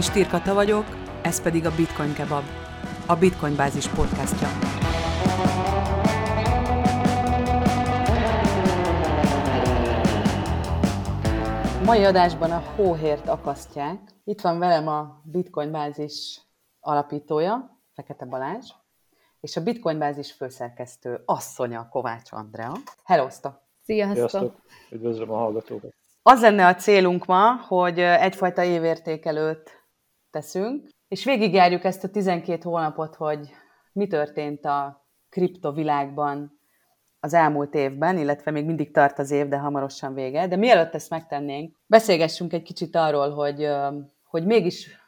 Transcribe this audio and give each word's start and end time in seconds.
Én 0.00 0.06
Stirkata 0.06 0.54
vagyok, 0.54 0.84
ez 1.22 1.42
pedig 1.42 1.66
a 1.66 1.74
Bitcoin 1.74 2.14
Kebab, 2.14 2.42
a 3.06 3.16
Bitcoin 3.16 3.56
Bázis 3.56 3.88
podcastja. 3.88 4.48
Mai 11.84 12.04
adásban 12.04 12.50
a 12.50 12.62
hóhért 12.76 13.28
akasztják. 13.28 14.00
Itt 14.24 14.40
van 14.40 14.58
velem 14.58 14.88
a 14.88 15.20
Bitcoin 15.24 15.70
Bázis 15.70 16.40
alapítója, 16.80 17.80
Fekete 17.94 18.24
Balázs, 18.24 18.70
és 19.40 19.56
a 19.56 19.62
Bitcoin 19.62 19.98
Bázis 19.98 20.32
főszerkesztő 20.32 21.22
asszonya 21.24 21.88
Kovács 21.88 22.32
Andrea. 22.32 22.72
Hellózta! 23.04 23.62
Sziasztok! 23.84 24.28
Sziasztok! 24.28 24.54
Üdvözlöm 24.90 25.30
a 25.30 25.36
hallgatókat! 25.36 25.94
Az 26.22 26.40
lenne 26.40 26.66
a 26.66 26.74
célunk 26.74 27.26
ma, 27.26 27.54
hogy 27.68 27.98
egyfajta 27.98 28.62
évértékelőt 28.62 29.79
teszünk, 30.30 30.88
és 31.08 31.24
végigjárjuk 31.24 31.84
ezt 31.84 32.04
a 32.04 32.08
12 32.08 32.62
hónapot, 32.62 33.14
hogy 33.14 33.48
mi 33.92 34.06
történt 34.06 34.64
a 34.64 35.06
kriptovilágban 35.28 36.60
az 37.20 37.34
elmúlt 37.34 37.74
évben, 37.74 38.18
illetve 38.18 38.50
még 38.50 38.64
mindig 38.64 38.92
tart 38.92 39.18
az 39.18 39.30
év, 39.30 39.48
de 39.48 39.58
hamarosan 39.58 40.14
vége. 40.14 40.48
De 40.48 40.56
mielőtt 40.56 40.94
ezt 40.94 41.10
megtennénk, 41.10 41.76
beszélgessünk 41.86 42.52
egy 42.52 42.62
kicsit 42.62 42.96
arról, 42.96 43.30
hogy, 43.30 43.68
hogy 44.24 44.46
mégis 44.46 45.00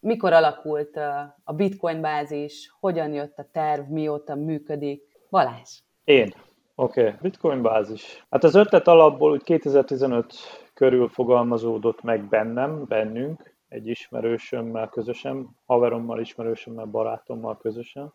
mikor 0.00 0.32
alakult 0.32 0.96
a 1.44 1.52
Bitcoin 1.52 2.00
bázis, 2.00 2.72
hogyan 2.80 3.12
jött 3.12 3.38
a 3.38 3.48
terv, 3.52 3.88
mióta 3.88 4.34
működik. 4.34 5.02
Balázs. 5.30 5.80
Én. 6.04 6.34
Oké, 6.74 7.00
okay. 7.00 7.14
Bitcoin 7.20 7.62
bázis. 7.62 8.26
Hát 8.30 8.44
az 8.44 8.54
ötlet 8.54 8.88
alapból 8.88 9.32
úgy 9.32 9.42
2015 9.42 10.34
körül 10.74 11.08
fogalmazódott 11.08 12.02
meg 12.02 12.28
bennem, 12.28 12.84
bennünk, 12.88 13.49
egy 13.70 13.86
ismerősömmel 13.86 14.88
közösen, 14.88 15.48
haverommal, 15.66 16.20
ismerősömmel, 16.20 16.84
barátommal 16.84 17.56
közösen. 17.56 18.12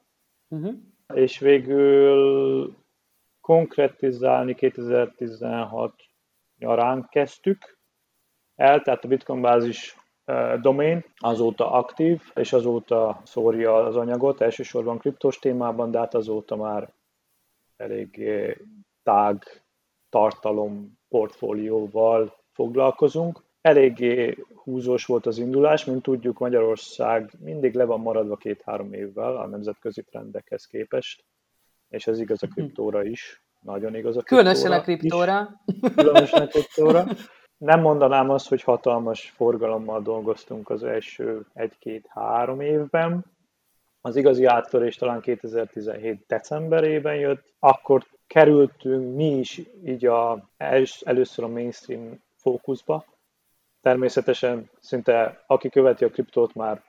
Uh-huh. 0.47 0.73
És 1.13 1.39
végül 1.39 2.75
konkretizálni 3.41 4.55
2016 4.55 5.93
nyarán 6.57 7.07
kezdtük 7.11 7.77
el, 8.55 8.81
tehát 8.81 9.03
a 9.03 9.07
Bitcoin 9.07 9.41
bázis 9.41 9.97
domain 10.61 11.05
azóta 11.17 11.71
aktív, 11.71 12.21
és 12.33 12.53
azóta 12.53 13.21
szórja 13.23 13.75
az 13.75 13.95
anyagot, 13.95 14.41
elsősorban 14.41 14.97
kriptos 14.97 15.39
témában, 15.39 15.91
de 15.91 15.99
hát 15.99 16.13
azóta 16.13 16.55
már 16.55 16.93
elég 17.77 18.23
tág 19.03 19.63
tartalom 20.09 20.99
portfólióval 21.09 22.35
foglalkozunk. 22.51 23.43
Eléggé 23.65 24.37
húzós 24.55 25.05
volt 25.05 25.25
az 25.25 25.37
indulás, 25.37 25.85
mint 25.85 26.01
tudjuk 26.01 26.39
Magyarország 26.39 27.31
mindig 27.39 27.73
le 27.73 27.83
van 27.83 27.99
maradva 27.99 28.35
két-három 28.35 28.93
évvel 28.93 29.37
a 29.37 29.47
nemzetközi 29.47 30.01
trendekhez 30.01 30.65
képest, 30.65 31.23
és 31.89 32.07
ez 32.07 32.19
igaz 32.19 32.43
a 32.43 32.47
kriptóra 32.47 33.03
is, 33.03 33.43
nagyon 33.59 33.95
igaz 33.95 34.17
a 34.17 34.21
kriptóra 34.21 34.41
Különösen 34.41 34.71
a 34.71 34.81
kriptóra. 34.81 35.61
Is. 35.65 35.93
Különösen 35.95 36.41
a 36.41 36.47
kriptóra. 36.47 37.05
Nem 37.57 37.81
mondanám 37.81 38.29
azt, 38.29 38.47
hogy 38.47 38.61
hatalmas 38.61 39.29
forgalommal 39.29 40.01
dolgoztunk 40.01 40.69
az 40.69 40.83
első 40.83 41.45
egy-két-három 41.53 42.61
évben. 42.61 43.25
Az 44.01 44.15
igazi 44.15 44.45
áttörés 44.45 44.95
talán 44.95 45.21
2017 45.21 46.23
decemberében 46.27 47.15
jött, 47.15 47.53
akkor 47.59 48.05
kerültünk 48.27 49.15
mi 49.15 49.37
is 49.37 49.61
így 49.85 50.05
a, 50.05 50.49
először 51.03 51.43
a 51.43 51.47
mainstream 51.47 52.23
fókuszba. 52.35 53.05
Természetesen 53.85 54.69
szinte 54.79 55.43
aki 55.47 55.69
követi 55.69 56.03
a 56.03 56.09
kriptót 56.09 56.53
már 56.53 56.83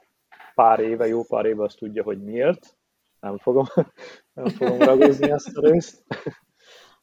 pár 0.55 0.81
éve, 0.81 1.07
jó 1.07 1.25
pár 1.25 1.45
éve, 1.45 1.63
azt 1.65 1.77
tudja, 1.77 2.03
hogy 2.03 2.23
miért. 2.23 2.77
Nem 3.21 3.39
fogom, 3.39 3.65
nem 4.35 4.49
fogom 4.49 4.79
ragozni 4.79 5.31
ezt 5.31 5.57
a 5.57 5.69
részt. 5.69 6.03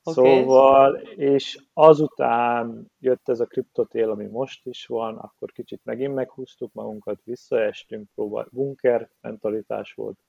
Okay. 0.05 0.23
Szóval, 0.39 0.95
és 1.15 1.59
azután 1.73 2.91
jött 2.99 3.29
ez 3.29 3.39
a 3.39 3.45
kriptotél, 3.45 4.09
ami 4.09 4.25
most 4.25 4.65
is 4.65 4.85
van, 4.85 5.17
akkor 5.17 5.51
kicsit 5.51 5.81
megint 5.83 6.13
meghúztuk 6.13 6.73
magunkat, 6.73 7.19
visszaestünk, 7.23 8.09
próbál, 8.15 8.47
bunker 8.51 9.09
mentalitás 9.21 9.93
volt. 9.93 10.19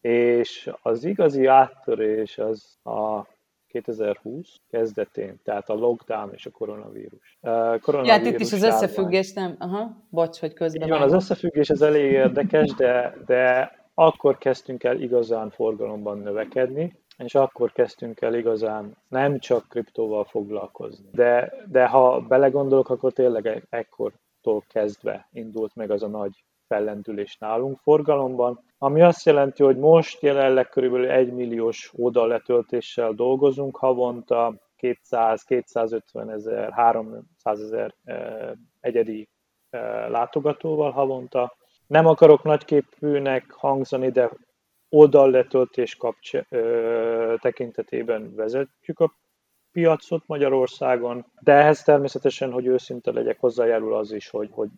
És 0.00 0.70
az 0.82 1.04
igazi 1.04 1.46
áttörés 1.46 2.38
az 2.38 2.78
a 2.82 3.26
2020 3.68 4.56
kezdetén, 4.70 5.40
tehát 5.44 5.68
a 5.68 5.74
lockdown 5.74 6.32
és 6.32 6.46
a 6.46 6.50
koronavírus. 6.50 7.38
Uh, 7.40 7.78
koronavírus 7.78 8.06
ja, 8.06 8.12
hát 8.12 8.26
itt 8.26 8.40
is 8.40 8.52
az 8.52 8.62
összefüggés, 8.62 9.32
nem? 9.32 9.56
Aha, 9.58 10.06
bocs, 10.10 10.38
hogy 10.38 10.52
közben. 10.52 10.88
van, 10.88 11.02
az 11.02 11.12
összefüggés 11.12 11.70
az 11.70 11.82
elég 11.82 12.10
érdekes, 12.10 12.74
de, 12.74 13.16
de 13.26 13.72
akkor 13.94 14.38
kezdtünk 14.38 14.84
el 14.84 15.00
igazán 15.00 15.50
forgalomban 15.50 16.18
növekedni, 16.18 16.94
és 17.18 17.34
akkor 17.34 17.72
kezdtünk 17.72 18.20
el 18.20 18.34
igazán 18.34 18.96
nem 19.08 19.38
csak 19.38 19.68
kriptóval 19.68 20.24
foglalkozni. 20.24 21.08
De, 21.12 21.52
de 21.66 21.86
ha 21.86 22.20
belegondolok, 22.20 22.90
akkor 22.90 23.12
tényleg 23.12 23.46
e- 23.46 23.62
ekkortól 23.70 24.64
kezdve 24.68 25.28
indult 25.32 25.74
meg 25.74 25.90
az 25.90 26.02
a 26.02 26.08
nagy 26.08 26.44
fellendülés 26.66 27.36
nálunk 27.36 27.78
forgalomban, 27.78 28.64
ami 28.78 29.02
azt 29.02 29.24
jelenti, 29.24 29.62
hogy 29.62 29.76
most 29.76 30.22
jelenleg 30.22 30.68
körülbelül 30.68 31.10
1 31.10 31.32
milliós 31.32 31.92
oldalletöltéssel 31.96 33.12
dolgozunk 33.12 33.76
havonta, 33.76 34.54
200-250 34.78 36.30
ezer, 36.30 36.72
300 36.72 37.60
ezer 37.60 37.94
egyedi 38.80 39.28
látogatóval 40.08 40.90
havonta. 40.90 41.56
Nem 41.86 42.06
akarok 42.06 42.42
nagyképűnek 42.42 43.50
hangzani, 43.50 44.10
de 44.10 44.30
oldalletöltés 44.88 45.96
kapcs- 45.96 46.44
ö, 46.48 47.34
tekintetében 47.40 48.34
vezetjük 48.34 49.00
a 49.00 49.14
piacot 49.72 50.22
Magyarországon, 50.26 51.26
de 51.40 51.52
ehhez 51.52 51.82
természetesen, 51.82 52.52
hogy 52.52 52.66
őszinte 52.66 53.10
legyek, 53.12 53.40
hozzájárul 53.40 53.94
az 53.94 54.12
is, 54.12 54.28
hogy, 54.28 54.48
hogy 54.52 54.68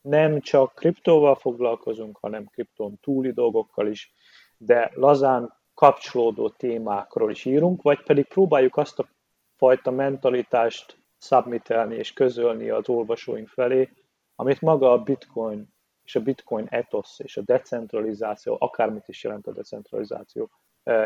nem 0.00 0.40
csak 0.40 0.74
kriptóval 0.74 1.34
foglalkozunk, 1.34 2.18
hanem 2.20 2.46
kriptón 2.46 2.98
túli 3.00 3.32
dolgokkal 3.32 3.86
is, 3.86 4.12
de 4.56 4.90
lazán 4.94 5.58
kapcsolódó 5.74 6.48
témákról 6.48 7.30
is 7.30 7.44
írunk, 7.44 7.82
vagy 7.82 8.02
pedig 8.02 8.26
próbáljuk 8.26 8.76
azt 8.76 8.98
a 8.98 9.08
fajta 9.56 9.90
mentalitást 9.90 10.98
submitelni 11.18 11.94
és 11.94 12.12
közölni 12.12 12.70
az 12.70 12.88
olvasóink 12.88 13.48
felé, 13.48 13.88
amit 14.34 14.60
maga 14.60 14.92
a 14.92 15.02
Bitcoin 15.02 15.68
és 16.04 16.16
a 16.16 16.20
Bitcoin 16.20 16.66
etosz 16.70 17.18
és 17.18 17.36
a 17.36 17.42
decentralizáció, 17.42 18.56
akármit 18.60 19.08
is 19.08 19.24
jelent 19.24 19.46
a 19.46 19.52
decentralizáció, 19.52 20.50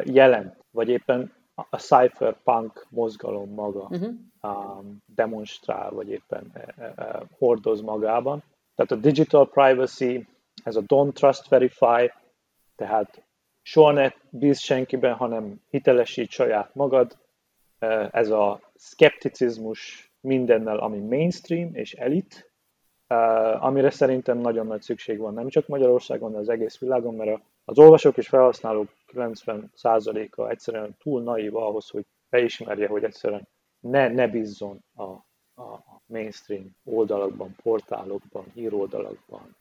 jelent, 0.04 0.64
vagy 0.70 0.88
éppen 0.88 1.32
a 1.54 1.76
cypherpunk 1.76 2.86
mozgalom 2.90 3.50
maga 3.50 3.88
uh-huh. 3.90 4.84
demonstrál, 5.06 5.90
vagy 5.90 6.08
éppen 6.08 6.52
uh, 6.54 6.84
uh, 6.98 7.22
hordoz 7.38 7.80
magában. 7.80 8.42
Tehát 8.74 8.90
a 8.92 9.08
digital 9.08 9.48
privacy, 9.48 10.26
ez 10.64 10.76
a 10.76 10.82
don't 10.82 11.12
trust 11.12 11.48
verify, 11.48 12.12
tehát 12.76 13.24
soha 13.62 13.92
ne 13.92 14.12
bíz 14.30 14.60
senkiben, 14.60 15.14
hanem 15.14 15.60
hitelesít 15.70 16.30
saját 16.30 16.74
magad, 16.74 17.18
ez 18.10 18.30
a 18.30 18.60
skepticizmus 18.74 20.12
mindennel, 20.20 20.78
ami 20.78 20.98
mainstream 20.98 21.74
és 21.74 21.92
elit, 21.92 22.52
amire 23.58 23.90
szerintem 23.90 24.38
nagyon 24.38 24.66
nagy 24.66 24.82
szükség 24.82 25.18
van, 25.18 25.34
nem 25.34 25.48
csak 25.48 25.66
Magyarországon, 25.66 26.32
de 26.32 26.38
az 26.38 26.48
egész 26.48 26.78
világon, 26.78 27.14
mert 27.14 27.40
az 27.64 27.78
olvasók 27.78 28.16
és 28.16 28.28
felhasználók 28.28 28.88
90%-a 29.12 30.48
egyszerűen 30.48 30.96
túl 30.98 31.22
naív 31.22 31.56
ahhoz, 31.56 31.88
hogy 31.88 32.06
beismerje, 32.28 32.88
hogy 32.88 33.04
egyszerűen 33.04 33.48
ne, 33.80 34.08
ne 34.08 34.28
bízzon 34.28 34.84
a, 34.94 35.02
a 35.62 35.93
mainstream 36.14 36.76
oldalakban, 36.84 37.56
portálokban, 37.62 38.44
híroldalakban, 38.54 39.56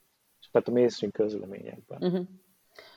tehát 0.52 0.68
a 0.68 0.72
mainstream 0.72 1.12
közleményekben. 1.12 1.98
Uh-huh. 2.02 2.26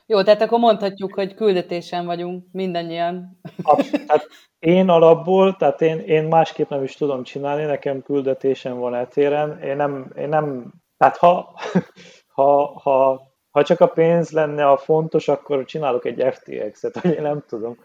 Jó, 0.06 0.22
tehát 0.22 0.42
akkor 0.42 0.58
mondhatjuk, 0.58 1.14
hogy 1.14 1.34
küldetésen 1.34 2.06
vagyunk 2.06 2.44
mindannyian. 2.52 3.40
Abszolút, 3.62 4.06
tehát 4.06 4.26
én 4.58 4.88
alapból, 4.88 5.56
tehát 5.56 5.80
én, 5.80 5.98
én 5.98 6.24
másképp 6.24 6.68
nem 6.68 6.82
is 6.82 6.94
tudom 6.94 7.22
csinálni, 7.22 7.64
nekem 7.64 8.02
küldetésem 8.02 8.78
van 8.78 8.94
etéren. 8.94 9.62
Én 9.62 9.76
nem, 9.76 10.12
én 10.16 10.28
nem 10.28 10.72
tehát 10.98 11.16
ha, 11.16 11.54
ha, 12.36 12.80
ha, 12.82 13.22
ha 13.50 13.64
csak 13.64 13.80
a 13.80 13.86
pénz 13.86 14.30
lenne 14.30 14.70
a 14.70 14.76
fontos, 14.76 15.28
akkor 15.28 15.64
csinálok 15.64 16.04
egy 16.04 16.34
FTX-et, 16.34 17.00
vagy 17.00 17.14
én 17.14 17.22
nem 17.22 17.44
tudom. 17.48 17.76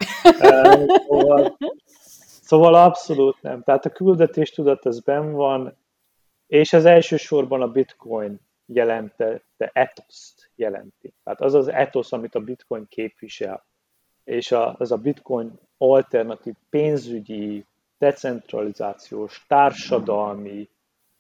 Szóval, 1.07 1.57
szóval 2.53 2.75
abszolút 2.75 3.41
nem. 3.41 3.63
Tehát 3.63 3.85
a 3.85 3.89
küldetés 3.89 4.51
tudat 4.51 4.85
ez 4.85 4.99
benn 4.99 5.31
van, 5.31 5.77
és 6.47 6.73
ez 6.73 6.85
elsősorban 6.85 7.61
a 7.61 7.67
bitcoin 7.67 8.39
jelentette 8.65 9.69
etoszt 9.73 10.51
jelenti. 10.55 11.13
Tehát 11.23 11.41
az 11.41 11.53
az 11.53 11.67
etosz, 11.67 12.11
amit 12.11 12.35
a 12.35 12.39
bitcoin 12.39 12.85
képvisel, 12.89 13.65
és 14.23 14.51
a, 14.51 14.75
az 14.77 14.91
a 14.91 14.97
bitcoin 14.97 15.59
alternatív 15.77 16.53
pénzügyi, 16.69 17.65
decentralizációs, 17.97 19.45
társadalmi 19.47 20.69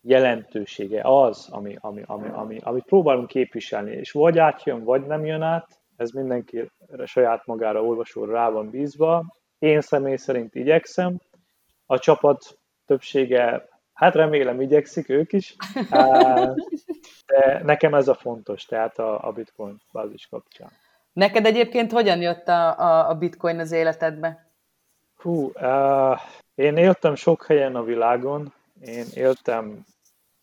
jelentősége 0.01 1.01
az, 1.03 1.47
ami, 1.51 1.77
ami, 1.79 2.03
ami, 2.05 2.29
ami, 2.29 2.57
amit 2.63 2.85
próbálunk 2.85 3.27
képviselni, 3.27 3.91
és 3.91 4.11
vagy 4.11 4.37
átjön, 4.37 4.83
vagy 4.83 5.05
nem 5.05 5.25
jön 5.25 5.41
át, 5.41 5.79
ez 5.95 6.11
mindenki 6.11 6.71
saját 7.05 7.45
magára 7.45 7.83
olvasóra 7.83 8.33
rá 8.33 8.49
van 8.49 8.69
bízva. 8.69 9.25
Én 9.63 9.81
személy 9.81 10.15
szerint 10.15 10.55
igyekszem, 10.55 11.19
a 11.85 11.99
csapat 11.99 12.57
többsége, 12.85 13.67
hát 13.93 14.15
remélem 14.15 14.61
igyekszik 14.61 15.09
ők 15.09 15.33
is, 15.33 15.55
de 17.25 17.61
nekem 17.63 17.93
ez 17.93 18.07
a 18.07 18.13
fontos, 18.13 18.65
tehát 18.65 18.99
a, 18.99 19.27
a 19.27 19.31
bitcoin 19.31 19.81
bázis 19.91 20.27
kapcsán. 20.27 20.71
Neked 21.13 21.45
egyébként 21.45 21.91
hogyan 21.91 22.21
jött 22.21 22.47
a, 22.47 22.79
a, 22.79 23.09
a 23.09 23.15
bitcoin 23.15 23.59
az 23.59 23.71
életedbe? 23.71 24.47
Hú, 25.15 25.51
uh, 25.55 26.19
én 26.55 26.77
éltem 26.77 27.15
sok 27.15 27.45
helyen 27.45 27.75
a 27.75 27.83
világon, 27.83 28.53
én 28.81 29.05
éltem 29.13 29.85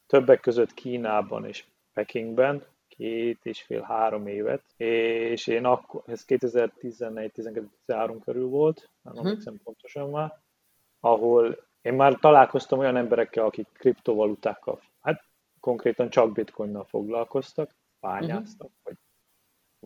többek 0.06 0.40
között 0.40 0.74
Kínában 0.74 1.46
és 1.46 1.64
Pekingben, 1.94 2.64
két 3.00 3.46
és 3.46 3.62
fél, 3.62 3.80
három 3.80 4.26
évet, 4.26 4.62
és 4.76 5.46
én 5.46 5.64
akkor, 5.64 6.02
ez 6.06 6.24
2011-12-13 6.28 8.16
körül 8.24 8.48
volt, 8.48 8.90
nem 9.02 9.12
uh-huh. 9.12 9.28
emlékszem 9.28 9.60
pontosan 9.64 10.10
már, 10.10 10.38
ahol 11.00 11.66
én 11.82 11.94
már 11.94 12.14
találkoztam 12.14 12.78
olyan 12.78 12.96
emberekkel, 12.96 13.44
akik 13.44 13.66
kriptovalutákkal, 13.72 14.82
hát 15.00 15.24
konkrétan 15.60 16.10
csak 16.10 16.32
bitcoinnal 16.32 16.84
foglalkoztak, 16.84 17.70
bányáztak, 18.00 18.68
uh-huh. 18.68 18.82
vagy, 18.82 18.96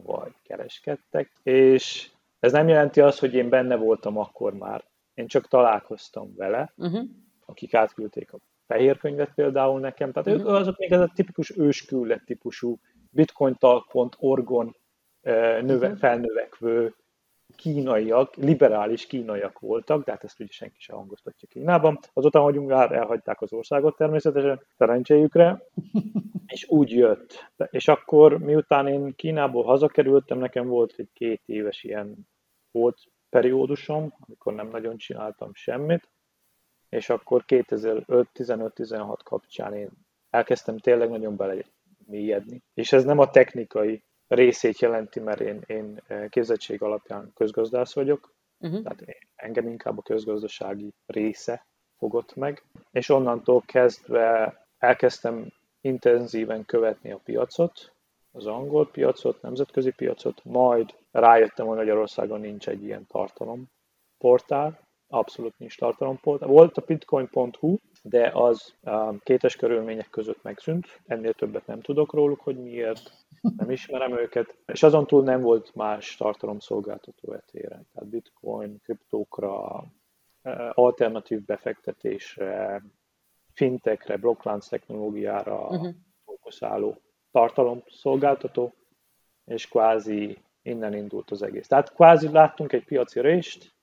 vagy 0.05 0.33
kereskedtek, 0.43 1.33
és 1.43 2.11
ez 2.39 2.53
nem 2.53 2.69
jelenti 2.69 3.01
azt, 3.01 3.19
hogy 3.19 3.35
én 3.35 3.49
benne 3.49 3.77
voltam 3.77 4.19
akkor 4.19 4.55
már. 4.55 4.85
Én 5.15 5.27
csak 5.27 5.49
találkoztam 5.49 6.35
vele, 6.35 6.73
uh-huh. 6.77 7.09
akik 7.47 7.75
átküldték 7.75 8.33
a 8.33 8.39
fehér 8.67 8.99
könyvet 8.99 9.35
például 9.35 9.81
nekem, 9.81 10.13
tehát 10.13 10.41
uh-huh. 10.41 10.55
azok 10.55 10.79
még 10.79 10.93
ez 10.93 11.01
a 11.01 11.13
tipikus 11.15 11.57
őskület 11.57 12.25
típusú 12.25 12.79
bitcointalk.org-on 13.15 14.77
növe, 15.61 15.87
uh-huh. 15.87 15.99
felnövekvő 15.99 16.95
kínaiak, 17.57 18.35
liberális 18.37 19.07
kínaiak 19.07 19.59
voltak, 19.59 20.05
de 20.05 20.13
hát 20.13 20.25
ezt 20.25 20.41
ugye 20.41 20.53
senki 20.53 20.81
sem 20.81 20.97
hangoztatja 20.97 21.49
Kínában. 21.49 21.99
Azután, 22.13 22.43
hogy 22.43 22.57
Ungár 22.57 22.93
elhagyták 22.93 23.41
az 23.41 23.53
országot 23.53 23.97
természetesen, 23.97 24.63
szerencséjükre, 24.77 25.63
és 26.47 26.69
úgy 26.69 26.91
jött. 26.91 27.51
És 27.71 27.89
akkor, 27.89 28.39
miután 28.39 28.87
én 28.87 29.15
Kínából 29.15 29.65
hazakerültem, 29.65 30.39
nekem 30.39 30.67
volt 30.67 30.95
egy 30.97 31.11
két 31.13 31.43
éves 31.47 31.83
ilyen 31.83 32.29
volt 32.71 32.99
periódusom, 33.29 34.15
amikor 34.21 34.55
nem 34.55 34.69
nagyon 34.69 34.97
csináltam 34.97 35.55
semmit, 35.55 36.09
és 36.89 37.11
akkor 37.11 37.45
2005-15-16 37.47 39.19
kapcsán 39.25 39.75
én 39.75 39.91
elkezdtem 40.31 40.79
tényleg 40.79 41.11
nagyon 41.11 41.37
bele 41.37 41.55
mélyedni. 42.07 42.63
És 42.75 42.93
ez 42.93 43.05
nem 43.05 43.19
a 43.19 43.31
technikai 43.31 44.03
részét 44.27 44.79
jelenti, 44.79 45.21
mert 45.21 45.41
én, 45.41 45.63
én 45.67 46.01
eh, 46.07 46.29
képzettség 46.29 46.83
alapján 46.83 47.31
közgazdász 47.35 47.95
vagyok, 47.95 48.35
uh-huh. 48.59 48.83
tehát 48.83 49.05
engem 49.35 49.69
inkább 49.69 49.99
a 49.99 50.03
közgazdasági 50.03 50.93
része 51.07 51.67
fogott 51.97 52.35
meg, 52.35 52.63
és 52.91 53.09
onnantól 53.09 53.63
kezdve 53.67 54.59
elkezdtem 54.79 55.53
intenzíven 55.81 56.65
követni 56.65 57.11
a 57.11 57.21
piacot, 57.25 57.93
az 58.33 58.47
angol 58.47 58.91
piacot, 58.91 59.43
nemzetközi 59.43 59.91
piacot, 59.91 60.45
majd 60.45 60.95
rájöttem, 61.11 61.67
hogy 61.67 61.77
Magyarországon 61.77 62.41
nincs 62.41 62.69
egy 62.69 62.85
ilyen 62.85 63.07
tartalomportál, 63.07 64.81
abszolút 65.09 65.59
nincs 65.59 65.79
tartalomportál. 65.79 66.49
Volt 66.49 66.77
a 66.77 66.85
bitcoin.hu, 66.87 67.77
de 68.07 68.31
az 68.35 68.75
kétes 69.23 69.57
körülmények 69.57 70.11
között 70.11 70.43
megszűnt, 70.43 71.01
ennél 71.07 71.33
többet 71.33 71.67
nem 71.67 71.81
tudok 71.81 72.13
róluk, 72.13 72.41
hogy 72.41 72.63
miért, 72.63 73.13
nem 73.57 73.71
ismerem 73.71 74.19
őket, 74.19 74.57
és 74.67 74.83
azon 74.83 75.07
túl 75.07 75.23
nem 75.23 75.41
volt 75.41 75.75
más 75.75 76.17
tartalomszolgáltató 76.17 77.33
etéren, 77.33 77.87
tehát 77.93 78.09
bitcoin, 78.09 78.81
kriptókra, 78.83 79.85
uh, 80.43 80.71
alternatív 80.73 81.45
befektetésre, 81.45 82.83
fintekre, 83.53 84.17
blokklánc 84.17 84.69
technológiára 84.69 85.67
uh-huh. 85.67 85.95
fókuszáló 86.25 86.97
tartalomszolgáltató, 87.31 88.75
és 89.45 89.69
kvázi 89.69 90.39
innen 90.63 90.95
indult 90.95 91.31
az 91.31 91.43
egész. 91.43 91.67
Tehát 91.67 91.95
kvázi 91.95 92.29
láttunk 92.29 92.73
egy 92.73 92.85
piaci 92.85 93.21
rést, 93.21 93.75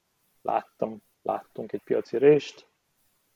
láttam, 0.41 1.03
láttunk 1.21 1.71
egy 1.71 1.83
piaci 1.83 2.18
rést, 2.18 2.69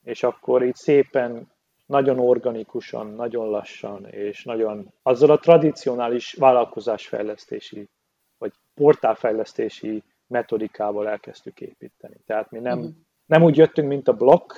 és 0.06 0.24
akkor 0.24 0.64
így 0.64 0.76
szépen, 0.76 1.48
nagyon 1.86 2.20
organikusan, 2.20 3.08
nagyon 3.08 3.50
lassan, 3.50 4.06
és 4.06 4.44
nagyon 4.44 4.94
azzal 5.02 5.30
a 5.30 5.40
tradicionális 5.40 6.34
vállalkozásfejlesztési, 6.34 7.90
vagy 8.38 8.54
portálfejlesztési 8.74 10.04
metodikával 10.28 11.08
elkezdtük 11.08 11.62
építeni. 11.62 12.16
Tehát 12.26 12.52
mi 12.52 12.60
nem, 12.60 12.78
uh-huh. 12.78 12.94
nem 13.26 13.44
úgy 13.44 13.58
jöttünk, 13.58 13.88
mint 13.88 14.08
a 14.08 14.14
blokk 14.14 14.54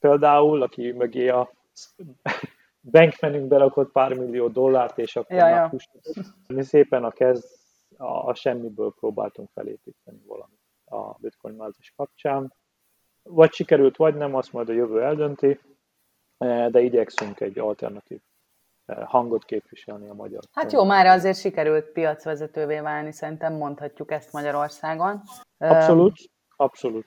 például, 0.00 0.62
aki 0.62 0.92
mögé 0.92 1.28
a 1.28 1.52
bankmenünk 2.90 3.48
berakott 3.48 3.92
pár 3.92 4.14
millió 4.14 4.48
dollárt, 4.48 4.98
és 4.98 5.16
akkor 5.16 5.36
ja, 5.36 5.48
ja. 5.48 5.72
mi 6.46 6.62
szépen 6.62 7.04
a 7.04 7.10
kezd, 7.10 7.44
a, 7.96 8.28
a 8.28 8.34
semmiből 8.34 8.94
próbáltunk 8.98 9.50
felépíteni 9.54 10.22
valamit 10.26 10.60
a 10.84 11.16
bitcoin 11.18 11.54
mázis 11.54 11.92
kapcsán. 11.96 12.52
Vagy 13.22 13.52
sikerült, 13.52 13.96
vagy 13.96 14.14
nem, 14.14 14.34
azt 14.34 14.52
majd 14.52 14.68
a 14.68 14.72
jövő 14.72 15.02
eldönti, 15.02 15.60
eh, 16.38 16.68
de 16.68 16.80
igyekszünk 16.80 17.40
egy 17.40 17.58
alternatív 17.58 18.20
eh, 18.86 18.96
hangot 19.06 19.44
képviselni 19.44 20.08
a 20.08 20.14
magyar. 20.14 20.42
Hát 20.52 20.72
jó, 20.72 20.84
már 20.84 21.06
azért 21.06 21.38
sikerült 21.38 21.84
piacvezetővé 21.84 22.80
válni, 22.80 23.12
szerintem 23.12 23.54
mondhatjuk 23.54 24.10
ezt 24.10 24.32
Magyarországon. 24.32 25.22
Abszolút, 25.58 26.16
abszolút. 26.56 27.06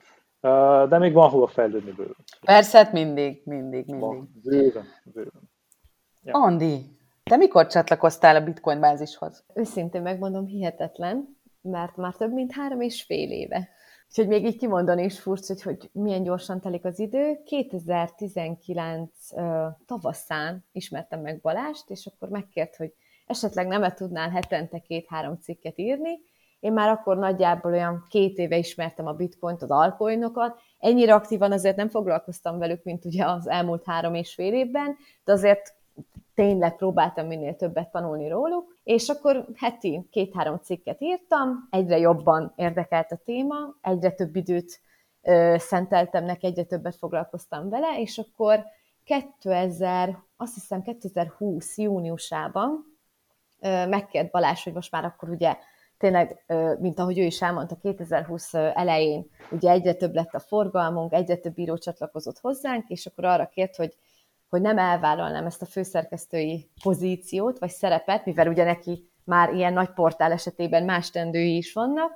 De 0.90 0.98
még 0.98 1.14
van 1.14 1.30
hova 1.30 1.48
fejlődni 1.48 1.92
bőven. 1.92 2.16
Persze, 2.42 2.78
hát 2.78 2.92
mindig, 2.92 3.42
mindig, 3.46 3.86
mindig. 3.86 4.00
Van, 4.00 4.30
bőven, 4.44 4.86
bőven. 5.04 5.50
Ja. 6.22 6.34
Andi, 6.34 6.86
te 7.24 7.36
mikor 7.36 7.68
csatlakoztál 7.68 8.36
a 8.36 8.44
Bitcoin 8.44 8.80
bázishoz? 8.80 9.44
Őszintén 9.54 10.02
megmondom, 10.02 10.46
hihetetlen, 10.46 11.38
mert 11.62 11.96
már 11.96 12.16
több 12.16 12.34
mint 12.34 12.52
három 12.52 12.82
és 12.82 13.04
fél 13.04 13.32
éve. 13.32 13.70
Úgyhogy 14.10 14.28
még 14.28 14.46
így 14.46 14.58
kimondani 14.58 15.04
is 15.04 15.20
furcsa, 15.20 15.54
hogy, 15.54 15.62
hogy 15.62 15.90
milyen 15.92 16.24
gyorsan 16.24 16.60
telik 16.60 16.86
az 16.86 17.00
idő. 17.00 17.44
2019 17.46 19.12
uh, 19.32 19.66
tavaszán 19.86 20.66
ismertem 20.72 21.22
meg 21.22 21.42
Balást, 21.42 21.90
és 21.90 22.06
akkor 22.06 22.30
megkért, 22.30 22.76
hogy 22.76 22.94
esetleg 23.26 23.68
nem 23.68 23.84
-e 23.84 23.94
tudnál 23.94 24.30
hetente 24.30 24.80
két-három 24.80 25.38
cikket 25.40 25.78
írni. 25.80 26.20
Én 26.60 26.74
már 26.74 26.90
akkor 26.90 27.18
nagyjából 27.18 27.72
olyan 27.72 28.06
két 28.10 28.38
éve 28.38 28.58
ismertem 28.58 29.08
a 29.08 29.14
bitcoint, 29.14 29.62
az 29.62 29.72
altcoinokat. 29.72 30.60
Ennyire 30.80 31.14
aktívan 31.14 31.52
azért 31.52 31.76
nem 31.76 31.90
foglalkoztam 31.90 32.58
velük, 32.58 32.84
mint 32.84 33.06
ugye 33.06 33.26
az 33.26 33.50
elmúlt 33.50 33.84
három 33.86 34.14
és 34.14 34.34
fél 34.34 34.54
évben, 34.54 34.96
de 35.24 35.32
azért 35.32 35.74
tényleg 36.36 36.76
próbáltam 36.76 37.28
minél 37.28 37.56
többet 37.56 37.92
tanulni 37.92 38.28
róluk, 38.28 38.78
és 38.84 39.10
akkor 39.10 39.46
heti 39.56 40.08
két-három 40.12 40.58
cikket 40.58 41.02
írtam, 41.02 41.68
egyre 41.70 41.98
jobban 41.98 42.54
érdekelt 42.56 43.12
a 43.12 43.22
téma, 43.26 43.56
egyre 43.82 44.12
több 44.12 44.36
időt 44.36 44.82
ö, 45.22 45.56
szenteltem 45.58 46.26
neki, 46.26 46.46
egyre 46.46 46.64
többet 46.64 46.96
foglalkoztam 46.96 47.70
vele, 47.70 48.00
és 48.00 48.18
akkor 48.18 48.64
2000, 49.04 50.18
azt 50.38 50.54
hiszem 50.54 50.82
2020 50.82 51.78
júniusában 51.78 52.98
ö, 53.60 53.88
megkért 53.88 54.32
Balázs, 54.32 54.64
hogy 54.64 54.74
most 54.74 54.92
már 54.92 55.06
akkor 55.06 55.30
ugye 55.30 55.58
tényleg, 55.98 56.46
mint 56.80 57.00
ahogy 57.00 57.20
ő 57.20 57.24
is 57.24 57.42
elmondta, 57.42 57.76
2020 57.76 58.54
elején 58.54 59.30
ugye 59.52 59.72
egyre 59.72 59.94
több 59.94 60.16
lett 60.16 60.34
a 60.34 60.40
forgalmunk, 60.40 61.14
egyre 61.14 61.36
több 61.36 61.58
író 61.58 61.78
csatlakozott 61.78 62.40
hozzánk, 62.40 62.90
és 62.90 63.06
akkor 63.06 63.26
arra 63.26 63.50
kért, 63.50 63.76
hogy 63.76 63.96
hogy 64.50 64.62
nem 64.62 64.78
elvállalnám 64.78 65.46
ezt 65.46 65.62
a 65.62 65.66
főszerkesztői 65.66 66.70
pozíciót, 66.84 67.60
vagy 67.60 67.70
szerepet, 67.70 68.26
mivel 68.26 68.48
ugye 68.48 68.64
neki 68.64 69.10
már 69.24 69.54
ilyen 69.54 69.74
nagy 69.74 69.90
portál 69.90 70.32
esetében 70.32 70.84
más 70.84 71.10
tendői 71.10 71.56
is 71.56 71.74
vannak, 71.74 72.12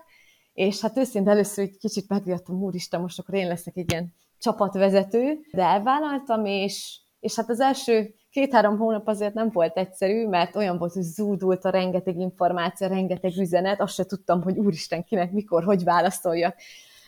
és 0.53 0.81
hát 0.81 0.97
őszintén 0.97 1.31
először 1.31 1.63
egy 1.63 1.77
kicsit 1.77 2.09
megviadtam, 2.09 2.61
úristen, 2.61 3.01
most 3.01 3.19
akkor 3.19 3.35
én 3.35 3.47
leszek 3.47 3.77
egy 3.77 3.91
ilyen 3.91 4.13
csapatvezető, 4.39 5.39
de 5.51 5.63
elvállaltam, 5.63 6.45
és, 6.45 6.99
és 7.19 7.35
hát 7.35 7.49
az 7.49 7.59
első 7.59 8.13
két-három 8.31 8.77
hónap 8.77 9.07
azért 9.07 9.33
nem 9.33 9.49
volt 9.49 9.77
egyszerű, 9.77 10.27
mert 10.27 10.55
olyan 10.55 10.77
volt, 10.77 10.93
hogy 10.93 11.01
zúdult 11.01 11.65
a 11.65 11.69
rengeteg 11.69 12.17
információ, 12.17 12.87
rengeteg 12.87 13.37
üzenet, 13.37 13.81
azt 13.81 13.93
se 13.93 14.05
tudtam, 14.05 14.41
hogy 14.41 14.57
úristen, 14.57 15.03
kinek, 15.03 15.31
mikor, 15.31 15.63
hogy 15.63 15.83
válaszoljak 15.83 16.55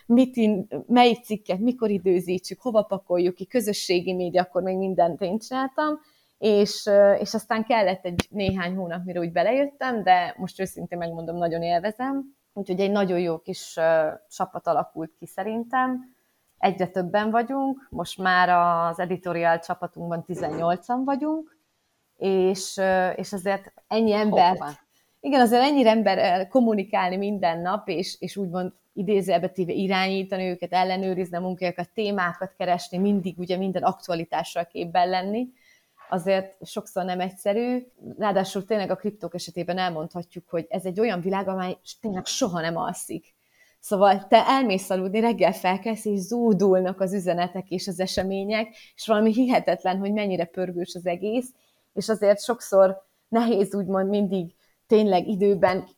mit 0.06 0.36
in, 0.36 0.66
melyik 0.86 1.24
cikket, 1.24 1.58
mikor 1.58 1.90
időzítsük, 1.90 2.60
hova 2.60 2.82
pakoljuk 2.82 3.34
ki, 3.34 3.46
közösségi 3.46 4.12
média, 4.12 4.42
akkor 4.42 4.62
még 4.62 4.76
mindent 4.76 5.20
én 5.20 5.38
csináltam, 5.38 6.00
és, 6.38 6.90
és 7.18 7.34
aztán 7.34 7.64
kellett 7.64 8.04
egy 8.04 8.26
néhány 8.30 8.74
hónap, 8.74 9.04
mire 9.04 9.20
úgy 9.20 9.32
belejöttem, 9.32 10.02
de 10.02 10.34
most 10.38 10.60
őszintén 10.60 10.98
megmondom, 10.98 11.36
nagyon 11.36 11.62
élvezem, 11.62 12.36
úgyhogy 12.52 12.80
egy 12.80 12.90
nagyon 12.90 13.18
jó 13.18 13.38
kis 13.38 13.78
csapat 14.28 14.66
alakult 14.66 15.14
ki 15.18 15.26
szerintem. 15.26 16.14
egyre 16.58 16.86
többen 16.86 17.30
vagyunk, 17.30 17.86
most 17.90 18.18
már 18.18 18.48
az 18.48 18.98
editorial 18.98 19.58
csapatunkban 19.58 20.24
18-an 20.28 21.00
vagyunk, 21.04 21.56
és, 22.16 22.80
és 23.16 23.32
azért 23.32 23.72
ennyi 23.88 24.12
Hoppa. 24.12 24.70
igen, 25.20 25.40
azért 25.40 25.62
ennyi 25.62 25.88
ember 25.88 26.48
kommunikálni 26.48 27.16
minden 27.16 27.60
nap, 27.60 27.88
és, 27.88 28.16
és 28.20 28.36
úgymond 28.36 28.72
idézőjelbe 28.92 29.48
téve 29.48 29.72
irányítani 29.72 30.48
őket, 30.48 30.72
ellenőrizni 30.72 31.36
a 31.36 31.40
munkájukat, 31.40 31.90
témákat 31.94 32.54
keresni, 32.58 32.98
mindig 32.98 33.38
ugye 33.38 33.56
minden 33.56 33.82
aktualitással 33.82 34.66
képben 34.66 35.08
lenni, 35.08 35.48
azért 36.08 36.66
sokszor 36.66 37.04
nem 37.04 37.20
egyszerű. 37.20 37.86
Ráadásul 38.18 38.64
tényleg 38.64 38.90
a 38.90 38.96
kriptók 38.96 39.34
esetében 39.34 39.78
elmondhatjuk, 39.78 40.48
hogy 40.48 40.66
ez 40.68 40.84
egy 40.84 41.00
olyan 41.00 41.20
világ, 41.20 41.48
amely 41.48 41.76
tényleg 42.00 42.26
soha 42.26 42.60
nem 42.60 42.76
alszik. 42.76 43.34
Szóval 43.80 44.26
te 44.28 44.46
elmész 44.46 44.90
aludni, 44.90 45.20
reggel 45.20 45.52
felkelsz, 45.52 46.04
és 46.04 46.18
zúdulnak 46.18 47.00
az 47.00 47.12
üzenetek 47.12 47.70
és 47.70 47.88
az 47.88 48.00
események, 48.00 48.68
és 48.94 49.06
valami 49.06 49.32
hihetetlen, 49.32 49.98
hogy 49.98 50.12
mennyire 50.12 50.44
pörgős 50.44 50.94
az 50.94 51.06
egész, 51.06 51.48
és 51.94 52.08
azért 52.08 52.42
sokszor 52.42 53.02
nehéz 53.28 53.74
úgymond 53.74 54.08
mindig 54.08 54.54
tényleg 54.86 55.26
időben 55.26 55.88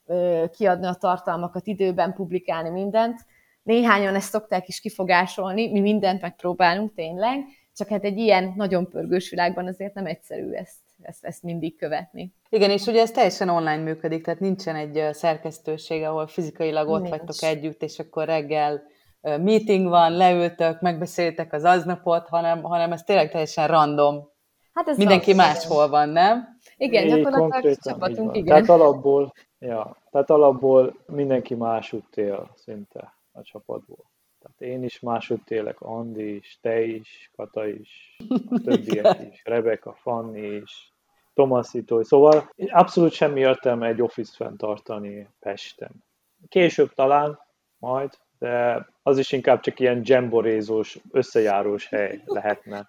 kiadni 0.57 0.87
a 0.87 0.95
tartalmakat, 0.95 1.67
időben 1.67 2.13
publikálni 2.13 2.71
mindent. 2.71 3.21
Néhányan 3.63 4.15
ezt 4.15 4.31
szokták 4.31 4.69
is 4.69 4.81
kifogásolni, 4.81 5.73
mi 5.73 5.81
mindent 5.81 6.21
megpróbálunk 6.21 6.95
tényleg, 6.95 7.45
csak 7.77 7.89
hát 7.89 8.05
egy 8.05 8.19
ilyen 8.19 8.53
nagyon 8.57 8.89
pörgős 8.89 9.31
világban 9.31 9.67
azért 9.67 9.95
nem 9.95 10.07
egyszerű 10.07 10.51
ezt, 10.51 10.77
ezt, 11.03 11.25
ezt 11.25 11.43
mindig 11.43 11.77
követni. 11.77 12.35
Igen, 12.49 12.71
és 12.71 12.87
ugye 12.87 13.01
ez 13.01 13.11
teljesen 13.11 13.49
online 13.49 13.83
működik, 13.83 14.25
tehát 14.25 14.41
nincsen 14.41 14.77
egy 14.77 15.15
szerkesztőség, 15.15 16.03
ahol 16.03 16.27
fizikailag 16.27 16.89
ott 16.89 17.03
Nincs. 17.03 17.17
vagytok 17.17 17.43
együtt, 17.43 17.83
és 17.83 17.99
akkor 17.99 18.25
reggel 18.25 18.83
meeting 19.21 19.89
van, 19.89 20.13
leültök, 20.13 20.81
megbeszéltek 20.81 21.53
az 21.53 21.65
aznapot, 21.65 22.29
hanem, 22.29 22.63
hanem 22.63 22.93
ez 22.93 23.03
tényleg 23.03 23.31
teljesen 23.31 23.67
random. 23.67 24.33
Hát 24.73 24.89
ez 24.89 24.97
Mindenki 24.97 25.35
máshol 25.35 25.89
van, 25.89 26.09
nem? 26.09 26.54
Igen, 26.85 27.07
gyakorlatilag 27.07 27.77
csapatunk, 27.77 28.37
igen. 28.37 28.47
Tehát 28.47 28.69
alapból, 28.81 29.33
ja, 29.59 29.97
tehát 30.11 30.31
alapból 30.31 30.95
mindenki 31.07 31.55
másút 31.55 32.17
él 32.17 32.51
szinte 32.55 33.15
a 33.33 33.43
csapatból. 33.43 34.05
Tehát 34.39 34.61
én 34.75 34.85
is 34.85 35.01
másút 35.01 35.51
élek, 35.51 35.81
Andi 35.81 36.35
is, 36.35 36.59
te 36.61 36.83
is, 36.83 37.31
Kata 37.37 37.67
is, 37.67 38.17
a 38.51 38.61
többiek 38.65 39.21
is, 39.33 39.43
Rebeka, 39.45 39.93
Fanni 39.93 40.47
is, 40.47 40.93
Tomaszító. 41.35 42.03
Szóval 42.03 42.53
abszolút 42.67 43.13
semmi 43.13 43.41
értelme 43.41 43.87
egy 43.87 44.03
office 44.03 44.33
fenntartani 44.37 45.29
Pesten. 45.39 46.05
Később 46.49 46.93
talán, 46.93 47.39
majd, 47.79 48.11
de 48.45 48.87
az 49.03 49.19
is 49.19 49.33
inkább 49.33 49.61
csak 49.61 49.81
ilyen 49.81 50.01
jamborézós, 50.05 50.99
összejárós 51.11 51.89
hely 51.89 52.21
lehetne. 52.25 52.89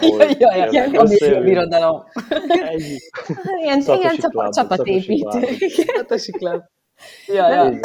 Ja, 0.00 0.24
ja, 0.38 0.54
ja, 0.56 0.84
ja, 0.92 1.04
ja 1.20 1.40
birodalom. 1.40 2.04
Ilyen, 3.62 3.80
ilyen 3.80 4.16
csapatépítő. 4.50 5.40
Szatosi 5.96 6.32
klub. 6.32 6.62
Ja, 7.26 7.48
ja. 7.48 7.78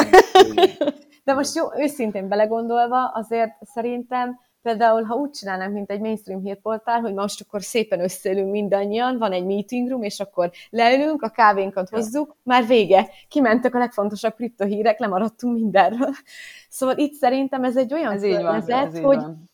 De 1.23 1.33
most 1.33 1.55
jó, 1.55 1.65
őszintén 1.77 2.27
belegondolva, 2.27 3.07
azért 3.07 3.51
szerintem 3.61 4.39
például, 4.65 5.03
ha 5.03 5.15
úgy 5.15 5.29
csinálnánk, 5.29 5.74
mint 5.74 5.91
egy 5.91 6.00
mainstream 6.00 6.41
hírportál, 6.41 7.00
hogy 7.00 7.13
most 7.13 7.41
akkor 7.41 7.62
szépen 7.62 8.00
összeülünk 8.00 8.51
mindannyian, 8.51 9.17
van 9.17 9.31
egy 9.31 9.45
meeting 9.45 9.89
room, 9.89 10.03
és 10.03 10.19
akkor 10.19 10.51
leülünk, 10.69 11.22
a 11.22 11.29
kávénkat 11.29 11.89
hozzuk, 11.89 12.36
már 12.43 12.67
vége. 12.67 13.10
Kimentek 13.27 13.75
a 13.75 13.77
legfontosabb 13.77 14.36
kriptohírek, 14.36 15.00
lemaradtunk 15.00 15.53
mindenről. 15.53 16.13
Szóval 16.69 16.98
itt 16.98 17.13
szerintem 17.13 17.63
ez 17.63 17.77
egy 17.77 17.93
olyan 17.93 18.13
ez 18.13 18.22
környezet, 18.22 18.98
hogy, 18.98 19.15
van 19.15 19.50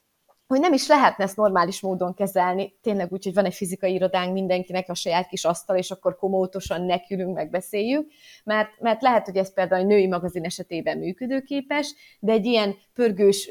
hogy 0.52 0.60
nem 0.60 0.74
is 0.74 0.88
lehetne 0.88 1.24
ezt 1.24 1.38
normális 1.38 1.82
módon 1.82 2.14
kezelni, 2.14 2.74
tényleg 2.82 3.12
úgy, 3.12 3.24
hogy 3.24 3.34
van 3.34 3.46
egy 3.46 3.54
fizikai 3.54 3.94
irodánk 3.94 4.34
mindenkinek 4.34 4.90
a 4.90 4.94
saját 4.94 5.28
kis 5.28 5.46
asztal, 5.46 5.78
és 5.78 5.92
akkor 5.92 6.16
komótosan 6.16 6.82
nekülünk, 6.82 7.36
megbeszéljük, 7.36 8.12
mert, 8.44 8.80
mert 8.80 9.02
lehet, 9.02 9.26
hogy 9.26 9.36
ez 9.36 9.54
például 9.54 9.82
a 9.82 9.88
női 9.88 10.08
magazin 10.08 10.44
esetében 10.44 10.98
működőképes, 10.98 11.94
de 12.20 12.32
egy 12.32 12.46
ilyen 12.46 12.76
pörgős 12.94 13.50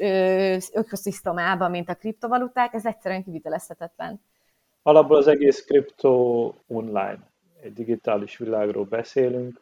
ökoszisztomában, 0.73 1.71
mint 1.71 1.89
a 1.89 1.95
kriptovaluták, 1.95 2.73
ez 2.73 2.85
egyszerűen 2.85 3.23
kivitelezhetetlen. 3.23 4.21
Alapból 4.83 5.17
az 5.17 5.27
egész 5.27 5.65
kripto 5.65 6.53
online, 6.67 7.19
egy 7.61 7.73
digitális 7.73 8.37
világról 8.37 8.85
beszélünk, 8.85 9.61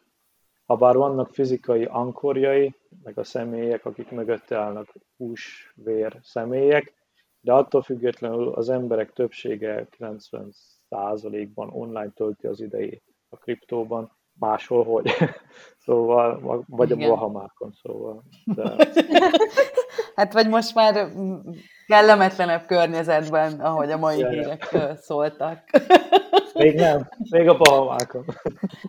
ha 0.66 0.76
bár 0.76 0.96
vannak 0.96 1.30
fizikai 1.30 1.84
ankorjai, 1.84 2.74
meg 3.02 3.18
a 3.18 3.24
személyek, 3.24 3.84
akik 3.84 4.10
mögötte 4.10 4.56
állnak 4.56 4.94
hús, 5.16 5.72
vér 5.84 6.18
személyek, 6.22 6.98
de 7.40 7.52
attól 7.52 7.82
függetlenül 7.82 8.48
az 8.48 8.68
emberek 8.68 9.12
többsége 9.12 9.88
90%-ban 9.98 11.70
online 11.72 12.10
tölti 12.14 12.46
az 12.46 12.60
idejét 12.60 13.02
a 13.28 13.36
kriptóban, 13.36 14.18
máshol 14.38 14.84
hogy. 14.84 15.10
szóval, 15.84 16.64
vagy 16.66 16.90
Igen. 16.90 17.10
a 17.10 17.14
Bahamákon, 17.14 17.72
szóval. 17.82 18.22
De... 18.44 18.76
hát 20.16 20.32
vagy 20.32 20.48
most 20.48 20.74
már 20.74 21.08
kellemetlenebb 21.86 22.66
környezetben, 22.66 23.60
ahogy 23.60 23.90
a 23.90 23.98
mai 23.98 24.18
ja, 24.18 24.28
hírek 24.28 24.76
szóltak. 25.00 25.58
Még 26.54 26.74
nem, 26.74 27.08
még 27.30 27.48
a 27.48 27.56
Bahamákon. 27.56 28.24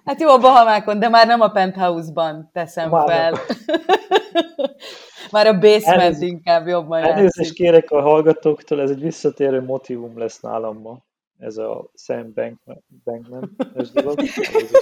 Hát 0.06 0.22
jó 0.22 0.30
a 0.30 0.38
Bahamákon, 0.38 1.00
de 1.00 1.10
már 1.10 1.28
nem 1.28 1.42
a 1.42 1.50
penthouse-ban 1.50 2.50
teszem 2.54 2.90
már 2.90 3.08
fel. 3.08 3.34
Már 5.32 5.48
a 5.48 5.54
basement 5.54 5.86
Elnéz, 5.86 6.22
inkább 6.22 6.68
jobban 6.68 7.04
Elnézést 7.04 7.54
kérek 7.54 7.92
a 7.92 8.02
hallgatóktól, 8.02 8.82
ez 8.82 8.90
egy 8.90 9.02
visszatérő 9.02 9.62
motivum 9.62 10.18
lesz 10.18 10.40
nálam 10.40 10.82
ma. 10.82 10.98
Ez 11.40 11.58
a 11.58 11.90
Sam 11.96 12.34
Bankman, 12.34 12.84
Bankman 13.04 13.56
dolog. 13.94 14.20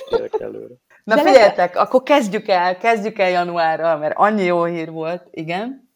kérek 0.09 0.39
előre. 0.39 0.73
Na 1.03 1.15
De 1.15 1.21
figyeljetek, 1.21 1.75
le... 1.75 1.81
akkor 1.81 2.03
kezdjük 2.03 2.47
el, 2.47 2.77
kezdjük 2.77 3.19
el 3.19 3.29
januárral, 3.29 3.97
mert 3.97 4.13
annyi 4.17 4.43
jó 4.43 4.63
hír 4.63 4.91
volt, 4.91 5.27
igen. 5.31 5.89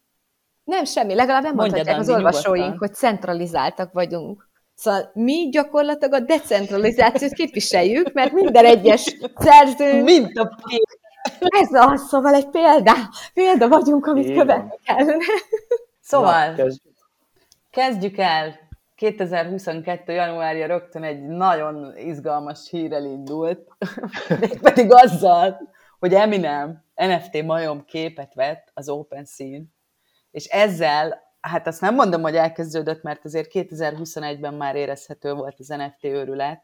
Nem, 0.64 0.84
semmi, 0.84 1.14
legalább 1.14 1.42
nem 1.42 1.54
mondhatják 1.54 1.98
az 1.98 2.08
olvasóink, 2.08 2.64
nyugodtan. 2.64 2.78
hogy 2.78 2.94
centralizáltak 2.94 3.92
vagyunk. 3.92 4.48
Szóval 4.74 5.10
mi 5.14 5.48
gyakorlatilag 5.50 6.12
a 6.12 6.24
decentralizációt 6.24 7.32
képviseljük, 7.32 8.12
mert 8.12 8.32
minden 8.32 8.64
egyes 8.64 9.16
szerző... 9.36 10.02
Mint 10.02 10.38
a 10.38 10.58
ez 11.40 11.68
az, 11.72 12.08
szóval 12.08 12.34
egy 12.34 12.48
példa, 12.48 12.92
példa 13.34 13.68
vagyunk, 13.68 14.06
amit 14.06 14.24
Igen. 14.24 14.38
követni 14.38 14.78
kellene. 14.84 15.24
Szóval, 16.00 16.48
Na, 16.48 16.54
kezdjük. 16.54 16.94
kezdjük 17.70 18.18
el. 18.18 18.62
2022. 18.96 20.12
januárja 20.12 20.66
rögtön 20.66 21.02
egy 21.02 21.22
nagyon 21.22 21.96
izgalmas 21.96 22.68
hírrel 22.70 23.04
indult, 23.04 23.68
pedig 24.62 24.92
azzal, 24.92 25.74
hogy 25.98 26.14
Eminem 26.14 26.84
NFT 26.94 27.42
majom 27.42 27.84
képet 27.84 28.34
vett 28.34 28.70
az 28.74 28.88
OpenSea-n, 28.88 29.74
és 30.30 30.44
ezzel, 30.44 31.22
hát 31.40 31.66
azt 31.66 31.80
nem 31.80 31.94
mondom, 31.94 32.22
hogy 32.22 32.36
elkezdődött, 32.36 33.02
mert 33.02 33.24
azért 33.24 33.50
2021-ben 33.52 34.54
már 34.54 34.76
érezhető 34.76 35.32
volt 35.32 35.56
az 35.58 35.68
NFT 35.68 36.04
őrület, 36.04 36.62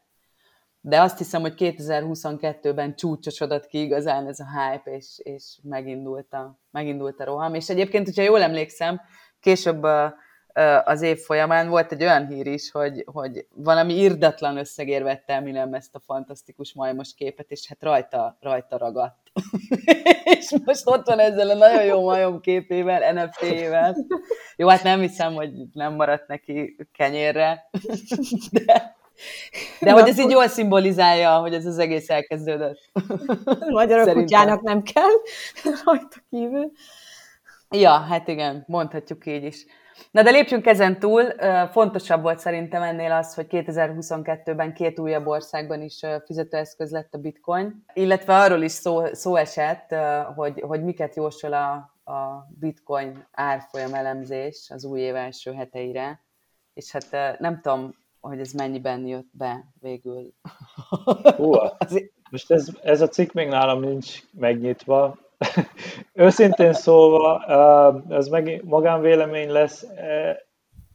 de 0.81 1.01
azt 1.01 1.17
hiszem, 1.17 1.41
hogy 1.41 1.53
2022-ben 1.57 2.95
csúcsosodott 2.95 3.67
ki 3.67 3.81
igazán 3.81 4.27
ez 4.27 4.39
a 4.39 4.45
hype, 4.45 4.91
és, 4.91 5.19
és 5.23 5.57
megindult, 5.63 6.33
a, 6.33 6.59
megindult 6.71 7.19
a 7.19 7.25
roham. 7.25 7.53
És 7.53 7.69
egyébként, 7.69 8.05
hogyha 8.05 8.23
jól 8.23 8.41
emlékszem, 8.41 9.01
később 9.39 9.83
az 10.83 11.01
év 11.01 11.17
folyamán 11.17 11.69
volt 11.69 11.91
egy 11.91 12.01
olyan 12.01 12.27
hír 12.27 12.47
is, 12.47 12.71
hogy, 12.71 13.03
hogy 13.05 13.47
valami 13.55 13.93
irdatlan 13.93 14.57
összegér 14.57 15.03
vette 15.03 15.39
nem 15.39 15.73
ezt 15.73 15.95
a 15.95 16.01
fantasztikus 16.05 16.73
majmos 16.73 17.13
képet, 17.13 17.51
és 17.51 17.67
hát 17.67 17.83
rajta, 17.83 18.37
rajta 18.39 18.77
ragadt. 18.77 19.31
és 20.37 20.55
most 20.65 20.87
ott 20.87 21.05
van 21.05 21.19
ezzel 21.19 21.49
a 21.49 21.55
nagyon 21.55 21.83
jó 21.83 22.03
majom 22.03 22.39
képével, 22.39 23.13
NFT-vel. 23.13 23.95
Jó, 24.55 24.67
hát 24.67 24.83
nem 24.83 24.99
hiszem, 24.99 25.33
hogy 25.33 25.51
nem 25.73 25.93
maradt 25.93 26.27
neki 26.27 26.75
kenyérre, 26.91 27.69
de, 28.51 28.95
de 29.79 29.91
hogy 29.91 30.07
ez 30.09 30.19
így 30.19 30.29
jól 30.29 30.47
szimbolizálja, 30.47 31.39
hogy 31.39 31.53
ez 31.53 31.65
az 31.65 31.77
egész 31.77 32.09
elkezdődött. 32.09 32.91
Magyar 33.69 34.13
kutyának 34.13 34.61
nem 34.61 34.81
kell, 34.81 35.11
rajta 35.85 36.17
kívül. 36.29 36.71
Ja, 37.69 37.91
hát 37.91 38.27
igen, 38.27 38.63
mondhatjuk 38.67 39.25
így 39.25 39.43
is. 39.43 39.65
Na 40.11 40.23
de 40.23 40.29
lépjünk 40.29 40.65
ezen 40.65 40.99
túl. 40.99 41.23
Fontosabb 41.71 42.21
volt 42.21 42.39
szerintem 42.39 42.81
ennél 42.81 43.11
az, 43.11 43.33
hogy 43.33 43.45
2022-ben 43.49 44.73
két 44.73 44.99
újabb 44.99 45.27
országban 45.27 45.81
is 45.81 45.99
fizetőeszköz 46.25 46.91
lett 46.91 47.13
a 47.13 47.17
bitcoin, 47.17 47.85
illetve 47.93 48.35
arról 48.35 48.61
is 48.61 48.71
szó, 48.71 49.13
szó 49.13 49.35
esett, 49.35 49.95
hogy, 50.35 50.63
hogy 50.67 50.83
miket 50.83 51.15
jósol 51.15 51.53
a, 51.53 51.71
a 52.11 52.47
bitcoin 52.59 53.27
árfolyam 53.31 53.93
elemzés 53.93 54.69
az 54.73 54.85
új 54.85 54.99
év 54.99 55.15
első 55.15 55.53
heteire. 55.53 56.23
És 56.73 56.91
hát 56.91 57.39
nem 57.39 57.61
tudom, 57.61 57.95
hogy 58.21 58.39
ez 58.39 58.51
mennyiben 58.51 59.07
jött 59.07 59.29
be 59.31 59.65
végül. 59.79 60.33
Hú, 61.35 61.53
most 62.31 62.51
ez, 62.51 62.67
ez 62.83 63.01
a 63.01 63.07
cikk 63.07 63.31
még 63.31 63.47
nálam 63.47 63.79
nincs 63.79 64.19
megnyitva, 64.33 65.17
őszintén 66.13 66.73
szólva, 66.73 67.45
ez 68.09 68.27
meg 68.27 68.63
magánvélemény 68.63 69.49
lesz, 69.49 69.85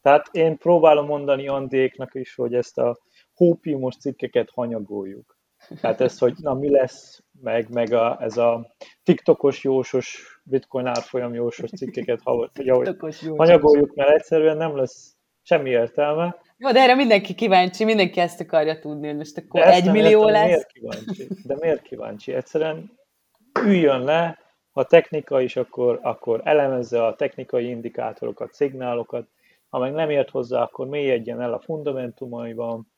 tehát 0.03 0.29
én 0.33 0.59
próbálom 0.59 1.07
mondani 1.07 1.49
Andéknak 1.49 2.15
is, 2.15 2.35
hogy 2.35 2.55
ezt 2.55 2.79
a 2.79 2.99
hópiumos 3.35 3.97
cikkeket 3.97 4.51
hanyagoljuk. 4.51 5.39
Tehát 5.81 6.01
ez, 6.01 6.19
hogy 6.19 6.35
na 6.41 6.55
mi 6.55 6.71
lesz, 6.71 7.23
meg, 7.41 7.71
meg 7.71 7.93
a, 7.93 8.17
ez 8.21 8.37
a 8.37 8.75
TikTokos 9.03 9.65
jósos, 9.65 10.41
bitcoin 10.45 10.87
árfolyam 10.87 11.35
jósos 11.35 11.71
cikkeket 11.71 12.21
ha, 12.23 12.51
hanyagoljuk, 13.37 13.95
mert 13.95 14.11
egyszerűen 14.11 14.57
nem 14.57 14.77
lesz 14.77 15.17
semmi 15.43 15.71
értelme. 15.71 16.37
Jó, 16.59 16.73
de 16.73 16.81
erre 16.81 16.95
mindenki 16.95 17.35
kíváncsi, 17.35 17.85
mindenki 17.85 18.21
ezt 18.21 18.41
akarja 18.41 18.79
tudni, 18.79 19.07
hogy 19.07 19.17
most 19.17 19.39
akkor 19.39 19.61
egy 19.61 19.91
millió 19.91 20.29
lesz. 20.29 20.47
Miért 20.47 20.73
kíváncsi? 20.73 21.29
De 21.45 21.57
miért 21.61 21.83
kíváncsi? 21.83 22.33
Egyszerűen 22.33 22.99
üljön 23.65 24.05
le, 24.05 24.39
ha 24.71 24.85
technika 24.85 25.41
is, 25.41 25.57
akkor, 25.57 25.99
akkor 26.03 26.41
elemezze 26.45 27.05
a 27.05 27.15
technikai 27.15 27.69
indikátorokat, 27.69 28.53
szignálokat, 28.53 29.29
ha 29.69 29.79
meg 29.79 29.93
nem 29.93 30.11
ért 30.11 30.31
hozzá, 30.31 30.63
akkor 30.63 30.87
mélyedjen 30.87 31.41
el 31.41 31.53
a 31.53 31.61
fundamentumaiban, 31.61 32.93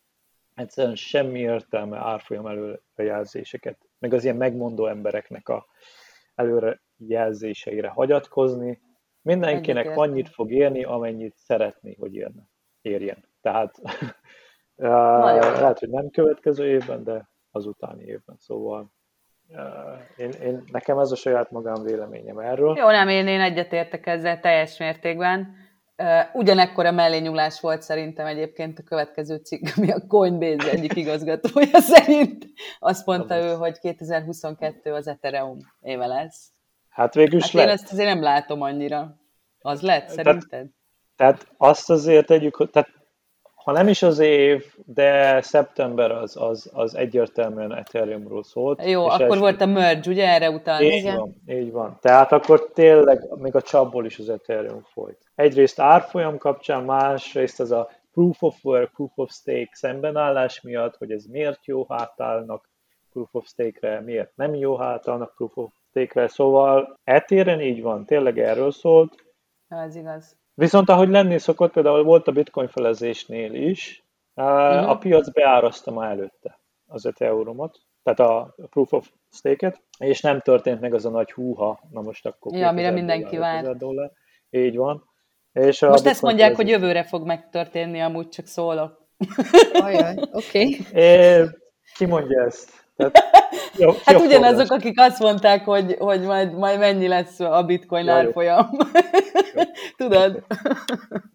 egyszerűen 0.55 0.95
semmi 0.95 1.39
értelme 1.39 1.99
árfolyam 1.99 2.47
előrejelzéseket, 2.47 3.79
meg 3.99 4.15
az 4.15 4.25
ilyen 4.25 4.37
megmondó 4.37 4.87
embereknek 4.87 5.49
a 5.49 5.67
előrejelzéseire 6.35 7.89
hagyatkozni. 7.89 8.81
Mindenkinek 9.23 9.97
annyit 9.97 10.29
fog 10.29 10.53
érni, 10.53 10.85
amennyit 10.85 11.37
szeretné, 11.37 11.97
hogy 11.99 12.15
érne, 12.15 12.43
érjen. 12.81 13.28
Tehát 13.41 13.79
lehet, 14.77 15.79
hogy 15.79 15.89
nem 15.89 16.11
következő 16.11 16.67
évben, 16.67 17.05
de 17.05 17.29
az 17.51 17.67
utáni 17.67 18.05
évben. 18.05 18.37
Szóval 18.39 18.93
én, 20.17 20.31
én, 20.31 20.63
nekem 20.73 20.99
ez 20.99 21.11
a 21.11 21.17
saját 21.17 21.51
magám 21.51 21.83
véleményem 21.83 22.39
erről. 22.39 22.77
Jó, 22.77 22.91
nem, 22.91 23.09
én, 23.09 23.27
én 23.27 23.41
egyetértek 23.41 24.07
ezzel 24.07 24.41
teljes 24.41 24.79
mértékben. 24.79 25.55
Ugyanekkor 26.33 26.87
a 26.87 26.91
mellényulás 26.91 27.61
volt 27.61 27.83
szerintem 27.83 28.27
egyébként 28.27 28.79
a 28.79 28.83
következő 28.83 29.37
cikk, 29.37 29.67
ami 29.77 29.91
a 29.91 30.07
Coinbase 30.09 30.71
egyik 30.71 30.97
igazgatója 30.97 31.81
szerint. 31.95 32.47
Azt 32.79 33.07
mondta 33.07 33.37
ő, 33.37 33.55
hogy 33.55 33.79
2022 33.79 34.93
az 34.93 35.07
Ethereum 35.07 35.59
éve 35.81 36.07
lesz. 36.07 36.53
Hát 36.89 37.15
végül 37.15 37.39
is 37.39 37.45
hát 37.45 37.53
lett. 37.53 37.67
én 37.67 37.73
ezt 37.73 37.93
azért 37.93 38.09
nem 38.09 38.23
látom 38.23 38.63
annyira. 38.63 39.17
Az 39.61 39.83
lett, 39.83 40.09
szerinted? 40.09 40.49
Tehát, 40.49 40.67
tehát 41.17 41.47
azt 41.57 41.91
azért 41.91 42.27
tegyük, 42.27 42.57
hogy 42.57 42.71
tehát 42.71 42.98
ha 43.69 43.75
nem 43.75 43.89
is 43.89 44.03
az 44.03 44.19
év, 44.19 44.75
de 44.87 45.41
szeptember 45.43 46.11
az, 46.11 46.37
az, 46.37 46.71
az 46.75 46.95
egyértelműen 46.95 47.75
Ethereumról 47.75 48.43
szólt. 48.43 48.87
Jó, 48.87 49.05
akkor 49.05 49.21
első... 49.21 49.39
volt 49.39 49.61
a 49.61 49.67
merge, 49.67 50.11
ugye 50.11 50.29
erre 50.29 50.51
utána? 50.51 50.85
Így 50.85 50.93
Igen. 50.93 51.17
van, 51.17 51.43
így 51.47 51.73
van. 51.73 51.99
Tehát 52.01 52.33
akkor 52.33 52.71
tényleg 52.75 53.39
még 53.39 53.55
a 53.55 53.63
csapból 53.63 54.07
is 54.07 54.19
az 54.19 54.29
Ethereum 54.29 54.83
folyt. 54.83 55.19
Egyrészt 55.35 55.81
árfolyam 55.81 56.39
kapcsán, 56.39 56.85
másrészt 56.85 57.61
az 57.61 57.71
a 57.71 57.91
proof 58.13 58.43
of 58.43 58.65
work, 58.65 58.93
proof 58.93 59.13
of 59.15 59.31
stake 59.33 59.71
szembenállás 59.73 60.61
miatt, 60.61 60.97
hogy 60.97 61.11
ez 61.11 61.25
miért 61.25 61.67
jó 61.67 61.87
hátállnak 61.89 62.69
proof 63.13 63.35
of 63.35 63.47
stake-re, 63.47 64.01
miért 64.01 64.37
nem 64.37 64.55
jó 64.55 64.77
hátállnak 64.77 65.35
proof 65.35 65.57
of 65.57 65.71
stake-re. 65.91 66.29
Szóval 66.29 66.99
etéren 67.05 67.61
így 67.61 67.83
van, 67.83 68.05
tényleg 68.05 68.39
erről 68.39 68.71
szólt. 68.71 69.25
Ez 69.69 69.97
igaz. 69.97 70.37
Viszont 70.59 70.89
ahogy 70.89 71.09
lenni 71.09 71.39
szokott, 71.39 71.73
például 71.73 72.03
volt 72.03 72.29
a 72.29 72.33
bitcoin 72.33 72.69
felezésnél 72.69 73.55
is, 73.55 74.05
uh-huh. 74.35 74.91
a 74.91 74.99
piac 74.99 75.33
beárazta 75.33 75.93
már 75.93 76.11
előtte 76.11 76.61
az 76.87 77.05
5 77.05 77.21
euromot, 77.21 77.79
tehát 78.03 78.21
a 78.21 78.55
proof 78.71 78.93
of 78.93 79.11
stake-et, 79.31 79.83
és 79.99 80.21
nem 80.21 80.41
történt 80.41 80.81
meg 80.81 80.95
az 80.95 81.05
a 81.05 81.11
nagy 81.11 81.33
húha, 81.33 81.81
na 81.91 82.01
most 82.01 82.27
akkor 82.27 82.55
ja, 82.55 82.69
amire 82.69 82.91
mindenki 82.91 83.37
vár. 83.37 83.77
Dollár. 83.77 84.11
Így 84.51 84.77
van. 84.77 85.05
És 85.53 85.81
most 85.81 86.07
ezt 86.07 86.23
mondják, 86.23 86.55
felezés... 86.55 86.73
hogy 86.73 86.83
jövőre 86.83 87.05
fog 87.05 87.27
megtörténni, 87.27 88.01
amúgy 88.01 88.29
csak 88.29 88.47
szólok. 88.47 89.09
Ajaj, 89.73 90.15
oké. 90.33 90.79
Okay. 90.91 91.47
Ki 91.97 92.07
mondja 92.07 92.45
ezt? 92.45 92.88
Tehát, 92.99 93.25
jó, 93.77 93.91
hát 94.05 94.21
ugyanazok, 94.21 94.71
akik 94.71 95.01
azt 95.01 95.19
mondták, 95.19 95.65
hogy, 95.65 95.97
hogy 95.99 96.21
majd, 96.21 96.53
majd 96.53 96.79
mennyi 96.79 97.09
lesz 97.09 97.41
a 97.41 97.63
bitcoin 97.63 98.05
ja, 98.05 98.13
árfolyam. 98.13 98.71
Tudod? 99.97 100.43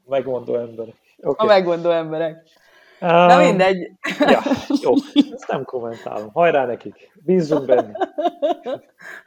Megmondó 0.06 0.56
emberek. 0.56 0.96
Okay. 1.22 1.48
A 1.48 1.52
megmondó 1.52 1.90
emberek. 1.90 2.44
Um, 3.02 3.10
Na 3.10 3.38
mindegy. 3.38 3.92
Ja, 4.20 4.42
jó, 4.82 4.94
ezt 5.34 5.48
nem 5.48 5.64
kommentálom. 5.64 6.30
Hajrá 6.34 6.66
nekik, 6.66 7.12
bízzunk 7.26 7.66
benne. 7.66 8.10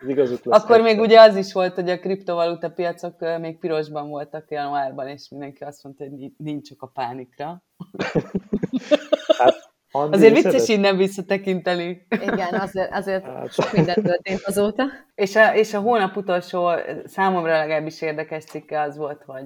igazuk 0.07 0.44
lesz 0.44 0.62
Akkor 0.62 0.81
még 0.81 1.01
ugye 1.01 1.20
az 1.20 1.37
is 1.37 1.53
volt, 1.53 1.75
hogy 1.75 1.90
a 1.90 1.99
kriptovaluta 1.99 2.70
piacok 2.70 3.38
még 3.40 3.59
pirosban 3.59 4.09
voltak 4.09 4.51
januárban, 4.51 5.09
és 5.09 5.29
mindenki 5.31 5.64
azt 5.64 5.83
mondta, 5.83 6.05
hogy 6.05 6.31
nincs 6.37 6.68
csak 6.68 6.83
a 6.83 6.90
pánikra. 6.94 7.62
Hát 9.38 9.75
Andi, 9.90 10.16
azért 10.16 10.35
vicces 10.35 10.68
innen 10.68 10.96
visszatekinteni. 10.96 12.07
Igen, 12.11 12.55
azért, 12.55 12.92
azért 12.92 13.25
hát. 13.25 13.53
sok 13.53 13.72
minden 13.72 14.03
történt 14.03 14.42
azóta. 14.44 14.85
És 15.14 15.37
a, 15.37 15.55
és 15.55 15.75
a 15.75 15.81
hónap 15.81 16.16
utolsó 16.16 16.70
számomra 17.05 17.53
legalábbis 17.53 18.03
érdekes 18.03 18.44
cikke 18.44 18.81
az 18.81 18.96
volt, 18.96 19.22
hogy 19.27 19.44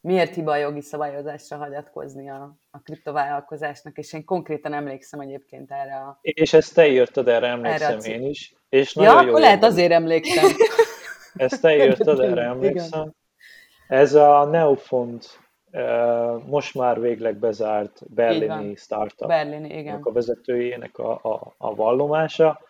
miért 0.00 0.34
hiba 0.34 0.52
a 0.52 0.56
jogi 0.56 0.80
szabályozásra 0.80 1.56
hagyatkozni 1.56 2.30
a, 2.30 2.58
a 2.70 2.80
kriptovállalkozásnak, 2.82 3.96
és 3.96 4.12
én 4.12 4.24
konkrétan 4.24 4.72
emlékszem 4.72 5.20
egyébként 5.20 5.70
erre 5.70 5.94
a... 5.94 6.18
És 6.20 6.52
ezt 6.52 6.74
te 6.74 6.88
írtad, 6.88 7.28
erre 7.28 7.46
emlékszem 7.46 7.98
erre 7.98 8.08
én 8.08 8.22
is. 8.22 8.54
És 8.68 8.96
ja, 8.96 9.16
akkor 9.16 9.26
jó 9.26 9.36
lehet 9.36 9.64
azért 9.64 9.92
emlékszem. 9.92 10.50
Ezt 11.34 11.60
te 11.60 11.76
írtad, 11.76 12.20
erre 12.20 12.42
emlékszem. 12.42 13.00
Igen. 13.00 13.16
Ez 13.88 14.14
a 14.14 14.44
Neofond 14.44 15.24
most 16.46 16.74
már 16.74 17.00
végleg 17.00 17.38
bezárt 17.38 18.14
berlini 18.14 18.74
startup 18.74 19.28
Berlini, 19.28 19.78
igen. 19.78 20.00
a 20.02 20.12
vezetőjének 20.12 20.98
a, 20.98 21.12
a, 21.22 21.54
a 21.58 21.74
vallomása, 21.74 22.60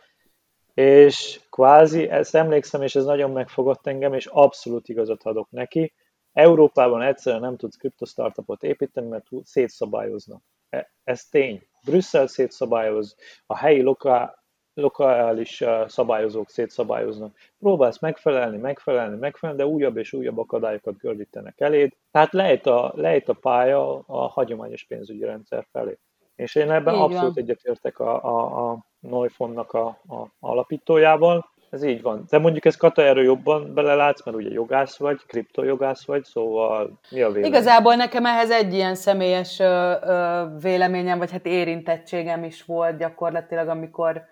és 0.75 1.41
kvázi, 1.51 2.09
ezt 2.09 2.35
emlékszem, 2.35 2.83
és 2.83 2.95
ez 2.95 3.05
nagyon 3.05 3.31
megfogott 3.31 3.87
engem, 3.87 4.15
és 4.15 4.27
abszolút 4.27 4.89
igazat 4.89 5.23
adok 5.23 5.51
neki, 5.51 5.93
Európában 6.33 7.03
egyszerűen 7.03 7.43
nem 7.43 7.57
tudsz 7.57 7.77
kriptostartupot 7.77 8.63
építeni, 8.63 9.09
mert 9.09 9.27
szétszabályoznak. 9.43 10.43
E, 10.69 10.93
ez 11.05 11.25
tény. 11.25 11.63
Brüsszel 11.85 12.27
szétszabályoz, 12.27 13.17
a 13.47 13.57
helyi 13.57 13.81
lokál, 13.83 14.45
lokális 14.77 15.65
szabályozók 15.87 16.51
szétszabályoznak. 16.51 17.37
Próbálsz 17.59 18.01
megfelelni, 18.01 18.57
megfelelni, 18.57 19.17
megfelelni, 19.17 19.63
de 19.63 19.69
újabb 19.69 19.97
és 19.97 20.13
újabb 20.13 20.39
akadályokat 20.39 20.99
gördítenek 20.99 21.61
eléd. 21.61 21.93
Tehát 22.11 22.33
lejt 22.33 22.67
a, 22.67 22.93
lejt 22.95 23.29
a 23.29 23.33
pálya 23.33 23.99
a 24.07 24.27
hagyományos 24.27 24.85
pénzügyi 24.85 25.25
rendszer 25.25 25.67
felé. 25.73 25.99
És 26.37 26.55
én 26.55 26.71
ebben 26.71 26.95
Így 26.95 27.01
abszolút 27.01 27.35
van. 27.35 27.45
egyetértek 27.45 27.99
a, 27.99 28.25
a, 28.25 28.71
a 28.71 28.79
Neufonnak 29.01 29.73
a, 29.73 29.87
a 29.87 30.27
alapítójával. 30.41 31.51
Ez 31.71 31.83
így 31.83 32.03
van. 32.03 32.25
De 32.29 32.39
mondjuk 32.39 32.65
ez 32.65 32.77
Kata 32.77 33.03
erről 33.03 33.25
jobban 33.25 33.75
belelátsz, 33.75 34.25
mert 34.25 34.37
ugye 34.37 34.51
jogász 34.51 34.97
vagy, 34.97 35.21
kriptojogász 35.27 36.07
vagy, 36.07 36.25
szóval 36.25 37.01
mi 37.11 37.23
a 37.23 37.31
vélemény? 37.31 37.45
Igazából 37.53 37.95
nekem 37.95 38.27
ehhez 38.27 38.51
egy 38.51 38.75
ilyen 38.75 38.95
személyes 38.95 39.59
ö, 39.59 39.93
ö, 40.03 40.45
véleményem, 40.61 41.19
vagy 41.19 41.31
hát 41.31 41.47
érintettségem 41.47 42.45
is 42.45 42.65
volt 42.65 42.99
gyakorlatilag, 42.99 43.69
amikor 43.69 44.25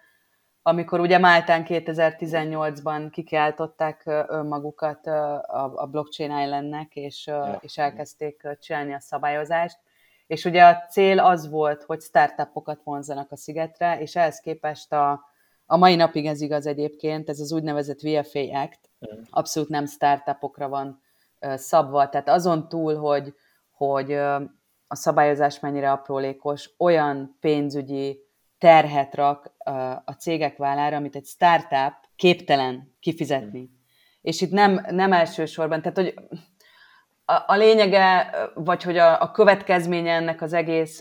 amikor 0.66 1.00
ugye 1.00 1.18
Máltán 1.18 1.64
2018-ban 1.68 3.08
kikiáltották 3.10 4.02
önmagukat 4.28 5.06
a 5.74 5.88
Blockchain 5.90 6.38
Islandnek, 6.38 6.96
és, 6.96 7.26
ja. 7.26 7.58
és 7.60 7.78
elkezdték 7.78 8.48
csinálni 8.60 8.94
a 8.94 9.00
szabályozást. 9.00 9.78
És 10.26 10.44
ugye 10.44 10.64
a 10.64 10.86
cél 10.90 11.18
az 11.18 11.50
volt, 11.50 11.82
hogy 11.82 12.00
startupokat 12.00 12.80
vonzanak 12.84 13.32
a 13.32 13.36
szigetre, 13.36 14.00
és 14.00 14.16
ehhez 14.16 14.40
képest 14.40 14.92
a, 14.92 15.24
a 15.66 15.76
mai 15.76 15.94
napig 15.94 16.26
ez 16.26 16.40
igaz 16.40 16.66
egyébként, 16.66 17.28
ez 17.28 17.40
az 17.40 17.52
úgynevezett 17.52 18.00
VFA 18.00 18.60
Act, 18.60 18.80
abszolút 19.30 19.68
nem 19.68 19.86
startupokra 19.86 20.68
van 20.68 21.02
szabva, 21.54 22.08
tehát 22.08 22.28
azon 22.28 22.68
túl, 22.68 22.96
hogy, 22.96 23.34
hogy 23.70 24.12
a 24.86 24.96
szabályozás 24.96 25.60
mennyire 25.60 25.92
aprólékos, 25.92 26.70
olyan 26.78 27.36
pénzügyi 27.40 28.24
terhet 28.58 29.14
rak 29.14 29.52
a 30.04 30.12
cégek 30.12 30.56
vállára, 30.56 30.96
amit 30.96 31.16
egy 31.16 31.24
startup 31.24 31.94
képtelen 32.16 32.94
kifizetni. 33.00 33.70
És 34.20 34.40
itt 34.40 34.50
nem, 34.50 34.86
nem 34.90 35.12
elsősorban, 35.12 35.82
tehát 35.82 35.96
hogy 35.96 36.14
a, 37.24 37.42
a 37.46 37.56
lényege, 37.56 38.30
vagy 38.54 38.82
hogy 38.82 38.96
a, 38.96 39.20
a 39.20 39.30
következménye 39.30 40.12
ennek 40.12 40.42
az 40.42 40.52
egész 40.52 41.00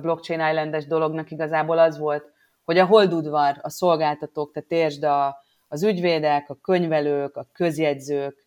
blockchain 0.00 0.40
islandes 0.40 0.86
dolognak 0.86 1.30
igazából 1.30 1.78
az 1.78 1.98
volt, 1.98 2.32
hogy 2.64 2.78
a 2.78 2.86
holdudvar, 2.86 3.58
a 3.60 3.68
szolgáltatók, 3.68 4.52
tehát 4.52 4.70
értsd 4.70 5.04
a, 5.04 5.36
az 5.68 5.82
ügyvédek, 5.82 6.50
a 6.50 6.58
könyvelők, 6.62 7.36
a 7.36 7.48
közjegyzők, 7.52 8.46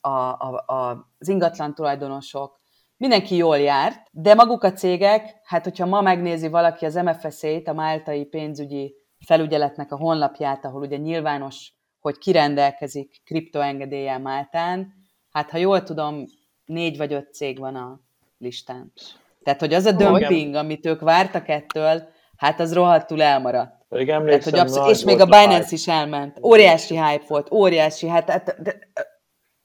a, 0.00 0.08
a, 0.08 0.64
a, 0.66 1.08
az 1.18 1.28
ingatlan 1.28 1.74
tulajdonosok, 1.74 2.60
mindenki 3.04 3.36
jól 3.36 3.58
járt, 3.58 4.00
de 4.10 4.34
maguk 4.34 4.62
a 4.62 4.72
cégek, 4.72 5.34
hát 5.44 5.64
hogyha 5.64 5.86
ma 5.86 6.00
megnézi 6.00 6.48
valaki 6.48 6.84
az 6.84 6.94
MFSZ-t, 6.94 7.68
a 7.68 7.72
Máltai 7.72 8.24
pénzügyi 8.24 8.94
felügyeletnek 9.26 9.92
a 9.92 9.96
honlapját, 9.96 10.64
ahol 10.64 10.80
ugye 10.80 10.96
nyilvános 10.96 11.72
hogy 12.00 12.18
kirendelkezik 12.18 13.22
kriptoengedéllyel 13.24 14.18
Máltán, 14.18 14.92
hát 15.30 15.50
ha 15.50 15.58
jól 15.58 15.82
tudom, 15.82 16.24
négy 16.64 16.96
vagy 16.96 17.12
öt 17.12 17.34
cég 17.34 17.58
van 17.58 17.74
a 17.74 18.00
listán. 18.38 18.92
Tehát, 19.42 19.60
hogy 19.60 19.74
az 19.74 19.86
a 19.86 19.92
dömping, 19.92 20.54
amit 20.54 20.86
ők 20.86 21.00
vártak 21.00 21.48
ettől, 21.48 22.08
hát 22.36 22.60
az 22.60 22.74
rohadtul 22.74 23.22
elmaradt. 23.22 23.86
Pedig 23.88 24.08
emlékszem, 24.08 24.52
Tehát, 24.52 24.68
hogy 24.68 24.78
abszolút, 24.78 24.96
és 24.96 25.04
még 25.04 25.20
a 25.20 25.24
Binance 25.24 25.68
is 25.70 25.88
elment. 25.88 26.38
Óriási 26.42 26.94
hype 26.98 27.24
volt, 27.28 27.52
óriási. 27.52 28.08
Hát, 28.08 28.30
hát 28.30 28.62
de, 28.62 28.78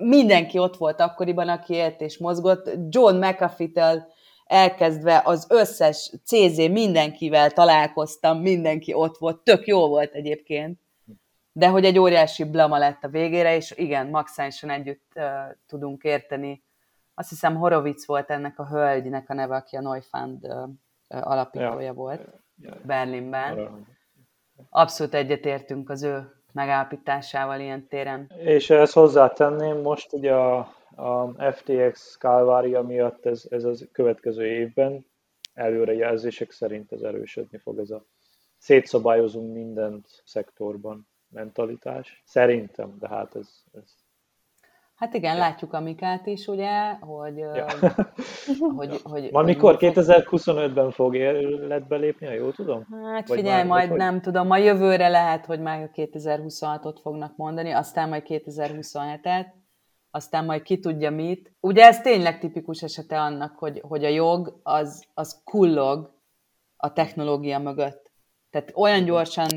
mindenki 0.04 0.58
ott 0.58 0.78
volt 0.78 1.00
akkoriban, 1.00 1.50
aki 1.50 1.74
élt 1.74 2.02
és 2.02 2.18
mozgott. 2.18 2.70
John 2.90 3.16
McAfee-től 3.16 4.08
elkezdve 4.46 5.22
az 5.26 5.48
összes 5.50 6.14
CZ 6.26 6.58
mindenkivel 6.58 7.52
találkoztam, 7.52 8.42
mindenki 8.42 8.94
ott 8.94 9.18
volt, 9.18 9.44
tök 9.44 9.68
jó 9.68 9.88
volt 9.88 10.14
egyébként. 10.14 10.80
De 11.52 11.68
hogy 11.68 11.86
egy 11.86 12.00
óriási 12.00 12.44
blama 12.44 12.78
lett 12.78 13.04
a 13.04 13.08
végére, 13.08 13.56
és 13.56 13.74
igen, 13.78 14.08
maximálisan 14.08 14.70
együtt 14.70 15.12
uh, 15.16 15.24
tudunk 15.68 16.04
érteni. 16.04 16.64
Azt 17.14 17.30
hiszem 17.30 17.56
Horowitz 17.56 18.08
volt 18.08 18.30
ennek 18.30 18.60
a 18.60 18.68
hölgynek 18.68 19.30
a 19.30 19.34
neve, 19.34 19.56
aki 19.56 19.76
a 19.76 19.82
Neufund 19.82 20.46
uh, 20.46 20.70
alapítója 21.08 21.82
ja. 21.82 21.94
volt 21.94 22.22
Berlinben. 22.86 23.86
Abszolút 24.70 25.14
egyetértünk 25.14 25.90
az 25.90 26.04
ő 26.04 26.39
megállapításával 26.52 27.60
ilyen 27.60 27.88
téren. 27.88 28.32
És 28.38 28.70
ezt 28.70 28.94
hozzátenném, 28.94 29.78
most 29.82 30.14
ugye 30.14 30.34
a, 30.34 30.58
a 30.96 31.52
FTX 31.52 32.18
kálvária 32.18 32.82
miatt 32.82 33.26
ez, 33.26 33.44
ez 33.50 33.64
az 33.64 33.88
következő 33.92 34.46
évben 34.46 35.06
előrejelzések 35.54 36.52
szerint 36.52 36.92
ez 36.92 37.02
erősödni 37.02 37.58
fog 37.58 37.80
ez 37.80 37.90
a 37.90 38.06
szétszabályozunk 38.58 39.54
mindent 39.54 40.08
szektorban 40.26 41.08
mentalitás. 41.30 42.22
Szerintem, 42.26 42.96
de 43.00 43.08
hát 43.08 43.36
ez, 43.36 43.64
ez 43.74 43.96
Hát 45.00 45.14
igen, 45.14 45.34
ja. 45.34 45.40
látjuk 45.40 45.74
Amikát 45.74 46.26
is, 46.26 46.48
ugye, 46.48 46.92
hogy... 46.92 47.38
Ja. 47.56 47.66
hogy, 48.76 49.02
hogy 49.04 49.32
Ma 49.32 49.42
mikor? 49.42 49.78
2025-ben 49.80 50.92
fog 50.92 51.16
életbe 51.16 51.96
lépni, 51.96 52.26
ha 52.26 52.34
jól 52.34 52.54
tudom? 52.54 52.86
Hát 53.04 53.28
Vagy 53.28 53.38
figyelj, 53.38 53.64
már, 53.64 53.88
majd 53.88 53.98
nem 53.98 54.14
hogy? 54.14 54.22
tudom, 54.22 54.52
a 54.52 54.58
jövőre 54.58 55.08
lehet, 55.08 55.46
hogy 55.46 55.60
már 55.60 55.90
2026-ot 55.94 56.98
fognak 57.02 57.36
mondani, 57.36 57.72
aztán 57.72 58.10
majd 58.10 58.24
2027-et, 58.28 59.46
aztán 60.12 60.46
majd 60.46 60.62
ki 60.62 60.80
tudja 60.80 61.12
mit. 61.12 61.54
Ugye 61.60 61.86
ez 61.86 62.02
tényleg 62.02 62.40
tipikus 62.40 62.82
esete 62.82 63.20
annak, 63.20 63.58
hogy, 63.58 63.82
hogy 63.88 64.06
a 64.06 64.10
jog 64.10 64.60
az, 64.64 65.06
az 65.14 65.42
kullog 65.44 66.14
a 66.78 66.94
technológia 66.94 67.60
mögött. 67.60 68.09
Tehát 68.50 68.72
olyan 68.76 69.04
gyorsan 69.04 69.48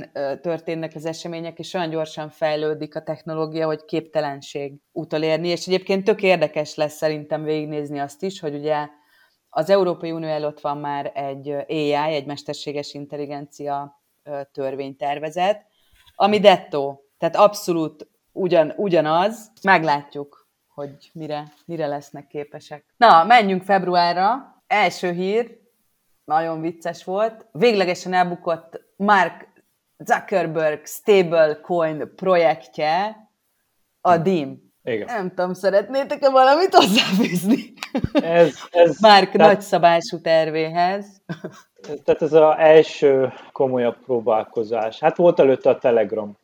történnek 0.41 0.93
az 0.95 1.05
események, 1.05 1.59
és 1.59 1.75
olyan 1.75 1.91
gyorsan 1.91 2.29
fejlődik 2.29 2.97
a 2.97 3.03
technológia, 3.03 3.67
hogy 3.67 3.85
képtelenség 3.85 4.81
utolérni, 4.93 5.49
és 5.49 5.67
egyébként 5.67 6.05
tök 6.05 6.23
érdekes 6.23 6.75
lesz 6.75 6.95
szerintem 6.95 7.43
végignézni 7.43 7.99
azt 7.99 8.23
is, 8.23 8.41
hogy 8.41 8.55
ugye 8.55 8.89
az 9.49 9.71
Európai 9.71 10.13
Unió 10.13 10.29
előtt 10.29 10.61
van 10.61 10.79
már 10.79 11.11
egy 11.15 11.51
AI, 11.51 11.93
egy 11.93 12.27
mesterséges 12.27 12.95
intelligencia 12.95 14.03
törvénytervezet, 14.53 15.67
ami 16.15 16.39
dettó, 16.39 17.05
tehát 17.19 17.37
abszolút 17.37 18.09
ugyan, 18.33 18.73
ugyanaz, 18.77 19.53
meglátjuk, 19.63 20.49
hogy 20.69 21.11
mire, 21.13 21.53
mire 21.67 21.87
lesznek 21.87 22.27
képesek. 22.27 22.95
Na, 22.97 23.25
menjünk 23.25 23.63
februárra. 23.63 24.63
Első 24.67 25.13
hír, 25.13 25.61
nagyon 26.25 26.61
vicces 26.61 27.05
volt. 27.05 27.47
Véglegesen 27.53 28.13
elbukott 28.13 28.82
Mark 29.03 29.49
Zuckerberg 29.99 30.87
stablecoin 30.87 32.13
projektje, 32.17 33.17
a 34.01 34.19
DIM. 34.19 34.73
Igen. 34.85 35.07
Nem 35.07 35.29
tudom, 35.29 35.53
szeretnétek-e 35.53 36.31
valamit 36.31 36.75
hozzáfűzni? 36.75 37.73
Ez, 38.13 38.55
ez, 38.71 39.01
Mark 39.01 39.31
tehát, 39.31 39.55
nagyszabású 39.55 40.21
tervéhez. 40.21 41.23
Tehát 41.83 42.23
ez 42.23 42.33
az 42.33 42.55
első 42.59 43.33
komolyabb 43.53 43.97
próbálkozás. 44.05 45.01
Hát 45.01 45.17
volt 45.17 45.39
előtte 45.39 45.71
a 45.71 45.79
Telegram, 45.79 46.37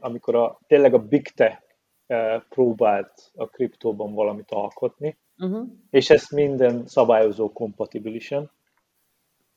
amikor 0.00 0.34
a, 0.34 0.58
tényleg 0.66 0.94
a 0.94 0.98
Big 0.98 1.28
Tech 1.28 1.62
eh, 2.06 2.40
próbált 2.48 3.30
a 3.34 3.46
kriptóban 3.46 4.14
valamit 4.14 4.50
alkotni, 4.50 5.18
uh-huh. 5.38 5.66
és 5.90 6.10
ezt 6.10 6.30
minden 6.30 6.86
szabályozó 6.86 7.52
kompatibilisen. 7.52 8.50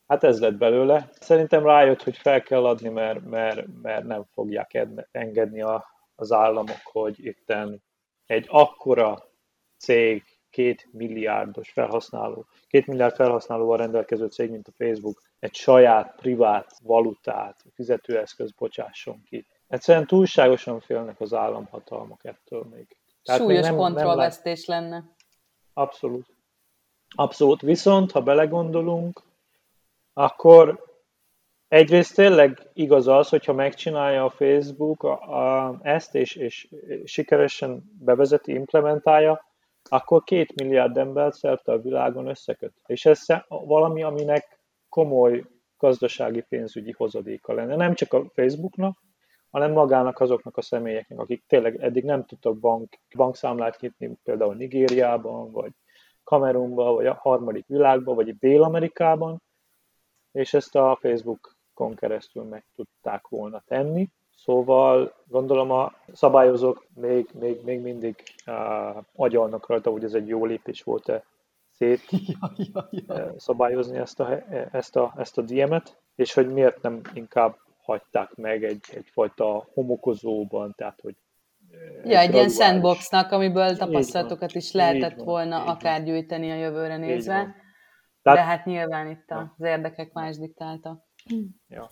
Hát 0.08 0.24
ez 0.24 0.40
lett 0.40 0.56
belőle. 0.58 1.10
Szerintem 1.20 1.64
rájött, 1.64 2.04
hogy 2.04 2.18
fel 2.18 2.42
kell 2.42 2.66
adni, 2.66 2.90
mert, 2.90 3.26
mert, 3.26 3.66
mert 3.82 4.06
nem 4.06 4.24
fogják 4.34 4.88
engedni 5.12 5.62
a, 5.62 5.86
az 6.16 6.32
államok, 6.32 6.82
hogy 6.84 7.26
itten 7.26 7.84
egy 8.26 8.46
akkora 8.50 9.24
cég, 9.78 10.24
két 10.50 10.88
milliárdos 10.92 11.70
felhasználó, 11.70 12.46
két 12.68 12.88
milliárd 12.88 13.16
felhasználóval 13.16 13.78
rendelkező 13.78 14.28
cég, 14.28 14.50
mint 14.50 14.68
a 14.68 14.72
Facebook, 14.72 15.22
egy 15.40 15.54
saját 15.56 16.16
privát 16.16 16.72
valutát, 16.84 17.64
fizetőeszköz 17.74 18.52
bocsásson 18.52 19.24
ki. 19.24 19.48
Egyszerűen 19.68 20.08
túlságosan 20.08 20.80
félnek 20.80 21.22
az 21.22 21.34
államhatalmak 21.34 22.26
ettől 22.26 22.68
még. 22.72 22.88
Tehát 23.24 23.42
Súlyos 23.42 23.62
még 23.62 23.70
nem, 23.70 23.80
kontrollvesztés 23.80 24.66
nem 24.66 24.82
lenne. 24.82 25.04
Abszolút. 25.74 26.26
Abszolút. 27.16 27.62
Viszont, 27.62 28.12
ha 28.12 28.22
belegondolunk, 28.22 29.22
akkor 30.18 30.84
egyrészt 31.68 32.16
tényleg 32.16 32.70
igaz 32.74 33.08
az, 33.08 33.30
hogyha 33.30 33.54
megcsinálja 33.54 34.24
a 34.24 34.30
Facebook 34.30 35.04
a, 35.04 35.12
a, 35.12 35.80
ezt, 35.82 36.16
és, 36.16 36.36
és 36.36 36.68
sikeresen 37.04 37.84
bevezeti, 38.00 38.54
implementálja, 38.54 39.46
akkor 39.90 40.24
két 40.24 40.56
milliárd 40.56 40.98
embert 40.98 41.36
szerte 41.36 41.72
a 41.72 41.82
világon 41.82 42.28
összeköt. 42.28 42.74
És 42.86 43.06
ez 43.06 43.26
valami, 43.48 44.04
aminek 44.04 44.60
komoly 44.90 45.44
gazdasági 45.78 46.42
pénzügyi 46.42 46.92
hozadéka 46.92 47.54
lenne. 47.54 47.76
Nem 47.76 47.94
csak 47.94 48.14
a 48.14 48.30
Facebooknak, 48.34 48.98
hanem 49.50 49.72
magának 49.72 50.20
azoknak 50.20 50.58
a 50.58 50.62
személyeknek, 50.62 51.20
akik 51.20 51.44
tényleg 51.48 51.82
eddig 51.82 52.04
nem 52.04 52.26
tudtak 52.26 52.60
bank, 52.60 52.94
bankszámlát 53.16 53.80
nyitni, 53.80 54.18
például 54.24 54.56
Nigériában, 54.56 55.52
vagy 55.52 55.72
Kamerunban, 56.24 56.96
vagy 56.96 57.06
a 57.06 57.20
harmadik 57.22 57.68
világban, 57.68 58.16
vagy 58.16 58.38
Dél-Amerikában, 58.38 59.42
és 60.38 60.54
ezt 60.54 60.76
a 60.76 60.98
Facebookon 61.02 61.96
keresztül 61.96 62.44
meg 62.44 62.64
tudták 62.76 63.28
volna 63.28 63.64
tenni. 63.68 64.10
Szóval 64.36 65.14
gondolom 65.28 65.72
a 65.72 65.94
szabályozók 66.14 66.86
még, 66.94 67.30
még, 67.40 67.62
még 67.64 67.82
mindig 67.82 68.16
uh, 68.46 69.04
agyalnak 69.16 69.68
rajta, 69.68 69.92
hogy 69.92 70.04
ez 70.04 70.14
egy 70.14 70.28
jó 70.28 70.46
lépés 70.46 70.84
volt-e 70.84 71.24
szét 71.72 72.02
ja, 72.40 72.52
ja, 72.56 72.88
ja. 72.92 73.34
szabályozni 73.38 73.98
ezt 73.98 74.20
a, 74.20 74.44
ezt 74.72 74.96
a, 74.96 75.14
ezt 75.18 75.38
a 75.38 75.42
DM-et, 75.42 75.98
és 76.16 76.34
hogy 76.34 76.54
miért 76.54 76.82
nem 76.82 77.02
inkább 77.14 77.58
hagyták 77.82 78.36
meg 78.36 78.64
egy, 78.64 78.84
egyfajta 78.92 79.68
homokozóban, 79.74 80.74
tehát 80.78 81.00
hogy 81.02 81.16
Ja, 82.04 82.20
egy, 82.20 82.34
ilyen 82.34 82.50
sandboxnak, 82.50 83.32
amiből 83.32 83.76
tapasztalatokat 83.76 84.56
is 84.56 84.72
lehetett 84.72 85.16
van, 85.16 85.26
volna 85.26 85.64
akár 85.64 86.04
gyűjteni 86.04 86.52
a 86.52 86.56
jövőre 86.56 86.98
nézve. 86.98 87.56
Tehát... 88.34 88.46
De 88.46 88.52
hát 88.52 88.66
nyilván 88.66 89.08
itt 89.08 89.32
az 89.32 89.66
érdekek 89.66 90.14
más 90.14 90.38
diktáltak. 90.38 91.04
Ja. 91.68 91.90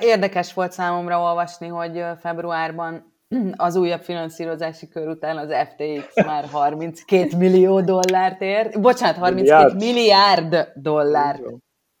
Érdekes 0.00 0.54
volt 0.54 0.72
számomra 0.72 1.20
olvasni, 1.20 1.66
hogy 1.68 2.04
februárban 2.18 3.14
az 3.56 3.76
újabb 3.76 4.00
finanszírozási 4.00 4.88
kör 4.88 5.08
után 5.08 5.36
az 5.36 5.54
FTX 5.68 6.14
már 6.26 6.44
32 6.44 7.36
millió 7.36 7.80
dollárt 7.80 8.40
ér. 8.40 8.80
Bocsánat, 8.80 9.16
32 9.16 9.74
milliárd, 9.74 9.74
milliárd 9.76 10.72
dollárt 10.74 11.42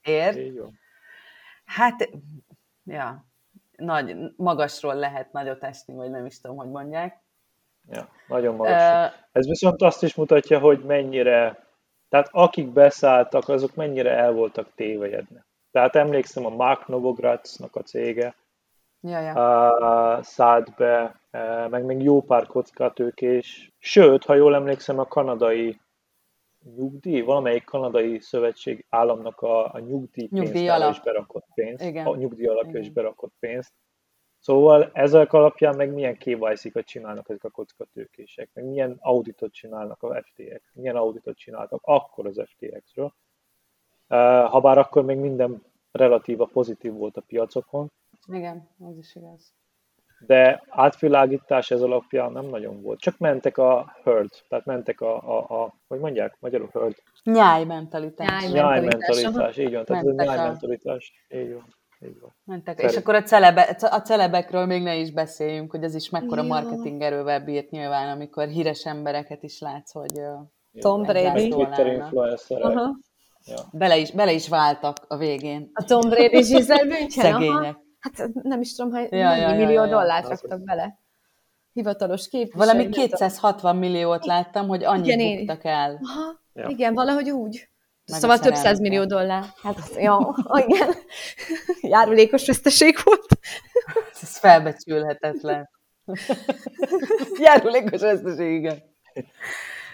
ér. 0.02 0.52
Hát, 1.64 2.08
ja, 2.84 3.26
nagy, 3.76 4.16
magasról 4.36 4.94
lehet 4.94 5.32
nagyot 5.32 5.62
esni, 5.64 5.94
vagy 5.94 6.10
nem 6.10 6.26
is 6.26 6.40
tudom, 6.40 6.56
hogy 6.56 6.68
mondják. 6.68 7.20
Ja, 7.88 8.08
nagyon 8.26 8.54
magas. 8.54 8.82
Uh, 8.82 9.18
Ez 9.32 9.46
viszont 9.46 9.82
azt 9.82 10.02
is 10.02 10.14
mutatja, 10.14 10.58
hogy 10.58 10.84
mennyire 10.84 11.66
tehát 12.12 12.28
akik 12.30 12.68
beszálltak, 12.68 13.48
azok 13.48 13.74
mennyire 13.74 14.10
el 14.10 14.32
voltak 14.32 14.68
tévejedve. 14.74 15.44
Tehát 15.70 15.96
emlékszem 15.96 16.46
a 16.46 16.48
Mark 16.48 16.86
Novogracsnak 16.86 17.76
a 17.76 17.82
cége, 17.82 18.34
ja, 19.00 19.20
ja. 19.20 19.32
Uh, 19.32 20.22
szállt 20.22 20.74
be, 20.74 21.20
uh, 21.32 21.68
meg 21.68 21.84
még 21.84 22.02
jó 22.02 22.22
pár 22.22 22.46
kockatőkés. 22.46 23.72
Sőt, 23.78 24.24
ha 24.24 24.34
jól 24.34 24.54
emlékszem, 24.54 24.98
a 24.98 25.04
kanadai 25.04 25.80
nyugdíj, 26.76 27.20
valamelyik 27.20 27.64
kanadai 27.64 28.20
szövetség 28.20 28.84
államnak 28.88 29.40
a, 29.40 29.74
a 29.74 29.78
nyugdíj, 29.78 30.28
nyugdíj 30.30 30.70
is 30.90 31.00
berakott 31.00 31.46
pénzt, 31.54 31.84
Igen. 31.84 32.06
a 32.06 32.16
nyugdíj 32.16 32.46
alapja 32.46 32.70
Igen. 32.70 32.82
is 32.82 32.90
berakott 32.90 33.34
pénzt, 33.40 33.72
Szóval 34.42 34.90
ezek 34.92 35.32
alapján 35.32 35.76
meg 35.76 35.92
milyen 35.92 36.16
KYC-kat 36.16 36.84
csinálnak 36.84 37.28
ezek 37.28 37.44
a 37.44 37.50
kockatőkések, 37.50 38.50
meg 38.52 38.64
milyen 38.64 38.96
auditot 39.00 39.52
csinálnak 39.52 40.02
a 40.02 40.22
FTX, 40.22 40.70
milyen 40.72 40.96
auditot 40.96 41.36
csináltak 41.36 41.80
akkor 41.82 42.26
az 42.26 42.42
FTX-ről. 42.46 43.14
Habár 44.46 44.78
akkor 44.78 45.04
még 45.04 45.16
minden 45.16 45.62
relatíva 45.92 46.44
pozitív 46.44 46.92
volt 46.92 47.16
a 47.16 47.20
piacokon. 47.26 47.92
Igen, 48.26 48.68
az 48.78 48.96
is 48.96 49.14
igaz. 49.16 49.52
de 50.26 50.62
átvilágítás 50.68 51.70
ez 51.70 51.82
alapján 51.82 52.32
nem 52.32 52.44
nagyon 52.44 52.82
volt. 52.82 53.00
Csak 53.00 53.18
mentek 53.18 53.58
a 53.58 53.96
herd, 54.04 54.30
tehát 54.48 54.64
mentek 54.64 55.00
a, 55.00 55.38
a, 55.38 55.62
a 55.62 55.74
hogy 55.88 55.98
mondják 55.98 56.36
magyarul 56.40 56.70
herd? 56.72 57.02
Nyájmentalitás. 57.22 58.50
Nyájmentalitás, 58.50 59.56
így 59.56 59.72
van. 59.72 59.84
Tehát 59.84 60.04
mentek 60.04 60.26
ez 60.26 60.32
a 60.32 60.34
nyájmentalitás, 60.36 61.12
így 61.28 61.52
van. 61.52 61.80
Így 62.06 62.20
van. 62.20 62.34
Mentek. 62.44 62.80
És 62.80 62.96
akkor 62.96 63.14
a, 63.14 63.22
celebe, 63.22 63.76
a 63.80 64.00
celebekről 64.00 64.66
még 64.66 64.82
ne 64.82 64.96
is 64.96 65.12
beszéljünk, 65.12 65.70
hogy 65.70 65.82
ez 65.82 65.94
is 65.94 66.10
mekkora 66.10 66.42
marketing 66.42 67.02
erővel 67.02 67.40
bírt 67.44 67.70
nyilván, 67.70 68.08
amikor 68.08 68.48
híres 68.48 68.86
embereket 68.86 69.42
is 69.42 69.60
látsz, 69.60 69.92
hogy 69.92 70.20
Tom 70.80 71.02
Brady. 71.02 71.48
Twitter 71.48 71.86
influencerek. 71.86 72.72
Ja. 73.44 73.56
Bele, 73.72 73.96
is, 73.96 74.10
bele 74.10 74.32
is 74.32 74.48
váltak 74.48 74.96
a 75.08 75.16
végén. 75.16 75.70
A 75.72 75.84
Tom 75.84 76.00
Brady 76.00 76.36
és 76.36 76.48
Giselle 76.48 76.84
Bündchen? 76.84 77.32
Szegények. 77.32 77.52
Aha. 77.52 77.80
Hát 77.98 78.30
nem 78.32 78.60
is 78.60 78.74
tudom, 78.74 78.92
hogy 78.92 79.12
ja, 79.12 79.36
ja, 79.36 79.48
millió 79.48 79.70
ja, 79.70 79.84
ja, 79.84 79.90
dollárt 79.90 80.28
raktak 80.28 80.64
bele. 80.64 80.98
Hivatalos 81.72 82.28
kép. 82.28 82.54
Valami 82.54 82.88
260 82.88 83.76
milliót 83.76 84.26
láttam, 84.26 84.68
hogy 84.68 84.84
annyit 84.84 85.20
igen, 85.20 85.36
buktak 85.36 85.64
el. 85.64 86.00
Aha, 86.02 86.40
ja. 86.52 86.68
igen, 86.68 86.94
valahogy 86.94 87.30
úgy. 87.30 87.71
Szóval 88.18 88.38
több 88.38 88.54
száz 88.54 88.78
millió 88.78 89.04
dollár. 89.04 89.44
Hát, 89.62 89.78
jó, 90.00 90.18
igen. 90.66 90.94
Járulékos 91.80 92.46
veszteség 92.46 92.98
volt. 93.04 93.26
Ez 94.22 94.38
felbecsülhetetlen. 94.38 95.70
Járulékos 97.44 98.00
veszteség, 98.00 98.52
igen. 98.52 98.82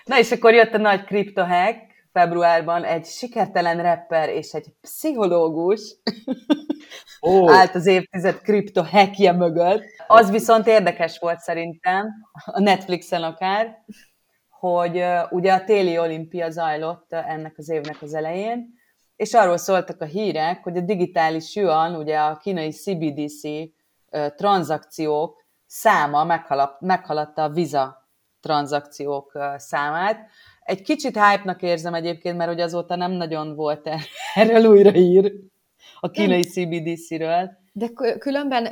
Na 0.05 0.19
és 0.19 0.31
akkor 0.31 0.55
jött 0.55 0.75
a 0.75 0.79
nagy 0.79 1.05
kriptohack, 1.05 1.89
februárban 2.13 2.85
egy 2.85 3.07
sikertelen 3.07 3.83
rapper 3.83 4.29
és 4.29 4.53
egy 4.53 4.67
pszichológus 4.81 5.97
oh. 7.21 7.53
állt 7.53 7.75
az 7.75 7.87
évtized 7.87 8.41
kripto 8.41 8.83
hackje 8.83 9.33
mögött. 9.33 9.85
Az 10.07 10.31
viszont 10.31 10.67
érdekes 10.67 11.19
volt 11.19 11.39
szerintem, 11.39 12.07
a 12.45 12.61
Netflixen 12.61 13.23
akár, 13.23 13.85
hogy 14.59 15.05
ugye 15.31 15.53
a 15.53 15.65
téli 15.65 15.99
olimpia 15.99 16.51
zajlott 16.51 17.13
ennek 17.13 17.55
az 17.57 17.69
évnek 17.69 18.03
az 18.03 18.15
elején, 18.15 18.77
és 19.17 19.35
arról 19.35 19.57
szóltak 19.57 20.01
a 20.01 20.05
hírek, 20.05 20.63
hogy 20.63 20.77
a 20.77 20.81
digitális 20.81 21.57
yuan, 21.57 21.95
ugye 21.95 22.19
a 22.19 22.37
kínai 22.37 22.71
CBDC 22.71 23.41
tranzakciók 24.37 25.45
száma 25.67 26.43
meghaladta 26.81 27.43
a 27.43 27.49
Visa 27.49 28.09
tranzakciók 28.41 29.39
számát, 29.57 30.29
egy 30.61 30.83
kicsit 30.83 31.19
hype-nak 31.19 31.63
érzem 31.63 31.95
egyébként, 31.95 32.37
mert 32.37 32.51
hogy 32.51 32.61
azóta 32.61 32.97
nem 32.97 33.11
nagyon 33.11 33.55
volt 33.55 33.91
erről 34.35 34.65
újra 34.65 34.91
hír 34.91 35.33
a 36.01 36.11
kínai 36.11 36.43
CBDC-ről. 36.43 37.51
De 37.79 37.89
különben 38.19 38.67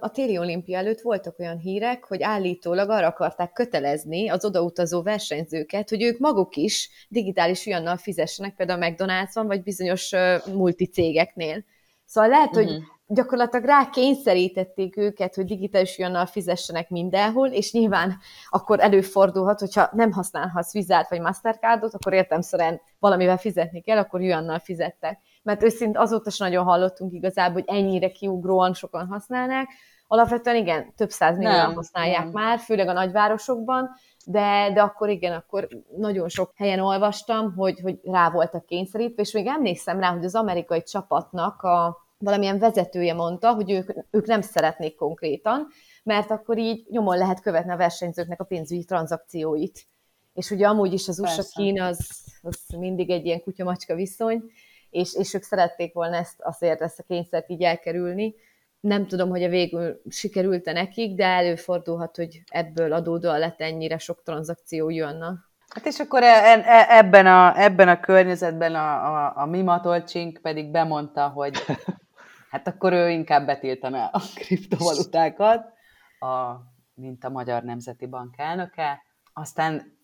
a 0.00 0.10
téli 0.10 0.38
olimpia 0.38 0.78
előtt 0.78 1.00
voltak 1.00 1.38
olyan 1.38 1.58
hírek, 1.58 2.04
hogy 2.04 2.22
állítólag 2.22 2.90
arra 2.90 3.06
akarták 3.06 3.52
kötelezni 3.52 4.28
az 4.28 4.44
odautazó 4.44 5.02
versenyzőket, 5.02 5.88
hogy 5.88 6.02
ők 6.02 6.18
maguk 6.18 6.56
is 6.56 6.90
digitális 7.08 7.66
olyannal 7.66 7.96
fizessenek, 7.96 8.54
például 8.54 8.82
a 8.82 8.86
McDonald's-on, 8.86 9.44
vagy 9.46 9.62
bizonyos 9.62 10.10
multicégeknél. 10.52 11.64
Szóval 12.04 12.30
lehet, 12.30 12.48
uh-huh. 12.48 12.64
hogy 12.64 12.72
mhm 12.72 12.98
gyakorlatilag 13.12 13.64
rá 13.64 13.90
kényszerítették 13.90 14.96
őket, 14.96 15.34
hogy 15.34 15.44
digitális 15.44 15.98
jonnal 15.98 16.26
fizessenek 16.26 16.90
mindenhol, 16.90 17.48
és 17.48 17.72
nyilván 17.72 18.18
akkor 18.48 18.80
előfordulhat, 18.80 19.60
hogyha 19.60 19.88
nem 19.92 20.12
használhatsz 20.12 20.72
vizát 20.72 21.10
vagy 21.10 21.20
Mastercardot, 21.20 21.94
akkor 21.94 22.12
értemszerűen 22.12 22.80
valamivel 22.98 23.36
fizetni 23.36 23.80
kell, 23.80 23.98
akkor 23.98 24.22
jonnal 24.22 24.58
fizettek. 24.58 25.20
Mert 25.42 25.62
őszint 25.62 25.96
azóta 25.96 26.30
sem 26.30 26.48
nagyon 26.48 26.64
hallottunk 26.64 27.12
igazából, 27.12 27.62
hogy 27.64 27.76
ennyire 27.76 28.10
kiugróan 28.10 28.74
sokan 28.74 29.06
használnák. 29.06 29.68
Alapvetően 30.06 30.56
igen, 30.56 30.94
több 30.96 31.10
száz 31.10 31.36
millióan 31.36 31.74
használják 31.74 32.22
nem. 32.22 32.32
már, 32.32 32.58
főleg 32.58 32.88
a 32.88 32.92
nagyvárosokban, 32.92 33.90
de, 34.26 34.70
de 34.74 34.80
akkor 34.80 35.08
igen, 35.08 35.32
akkor 35.32 35.68
nagyon 35.96 36.28
sok 36.28 36.52
helyen 36.56 36.80
olvastam, 36.80 37.54
hogy, 37.54 37.80
hogy 37.80 37.98
rá 38.02 38.30
voltak 38.30 38.66
kényszerítve, 38.66 39.22
és 39.22 39.32
még 39.32 39.46
emlékszem 39.46 40.00
rá, 40.00 40.12
hogy 40.12 40.24
az 40.24 40.34
amerikai 40.34 40.82
csapatnak 40.82 41.62
a, 41.62 41.96
valamilyen 42.18 42.58
vezetője 42.58 43.14
mondta, 43.14 43.54
hogy 43.54 43.70
ők, 43.70 43.90
ők 44.10 44.26
nem 44.26 44.40
szeretnék 44.40 44.94
konkrétan, 44.94 45.66
mert 46.02 46.30
akkor 46.30 46.58
így 46.58 46.86
nyomon 46.90 47.16
lehet 47.16 47.40
követni 47.40 47.72
a 47.72 47.76
versenyzőknek 47.76 48.40
a 48.40 48.44
pénzügyi 48.44 48.84
tranzakcióit. 48.84 49.86
És 50.34 50.50
ugye 50.50 50.66
amúgy 50.66 50.92
is 50.92 51.08
az 51.08 51.18
USA-Kína 51.18 51.86
az, 51.86 52.08
az 52.42 52.64
mindig 52.78 53.10
egy 53.10 53.26
ilyen 53.26 53.42
kutya-macska 53.42 53.94
viszony, 53.94 54.42
és, 54.90 55.14
és 55.14 55.34
ők 55.34 55.42
szerették 55.42 55.94
volna 55.94 56.16
ezt 56.16 56.40
azért 56.40 56.80
ezt 56.80 56.98
a 56.98 57.02
kényszert 57.02 57.50
így 57.50 57.62
elkerülni. 57.62 58.34
Nem 58.80 59.06
tudom, 59.06 59.28
hogy 59.28 59.42
a 59.42 59.48
végül 59.48 60.00
sikerült-e 60.08 60.72
nekik, 60.72 61.16
de 61.16 61.24
előfordulhat, 61.24 62.16
hogy 62.16 62.42
ebből 62.46 62.92
adódóan 62.92 63.38
lett 63.38 63.60
ennyire 63.60 63.98
sok 63.98 64.22
tranzakció 64.22 64.90
jönne. 64.90 65.48
Hát 65.68 65.86
és 65.86 65.98
akkor 65.98 66.22
e, 66.22 66.26
e, 66.26 66.86
ebben 66.88 67.26
a, 67.26 67.60
ebben 67.60 67.88
a 67.88 68.00
környezetben 68.00 68.74
a, 68.74 69.26
a, 69.26 69.32
a 69.36 69.46
mi 69.46 69.62
matolcsink 69.62 70.38
pedig 70.42 70.70
bemondta, 70.70 71.28
hogy 71.28 71.58
hát 72.50 72.66
akkor 72.66 72.92
ő 72.92 73.10
inkább 73.10 73.46
betiltaná 73.46 74.10
a 74.12 74.20
kriptovalutákat, 74.34 75.72
a, 76.18 76.54
mint 76.94 77.24
a 77.24 77.30
Magyar 77.30 77.62
Nemzeti 77.62 78.06
Bank 78.06 78.34
elnöke. 78.36 79.02
Aztán 79.32 79.98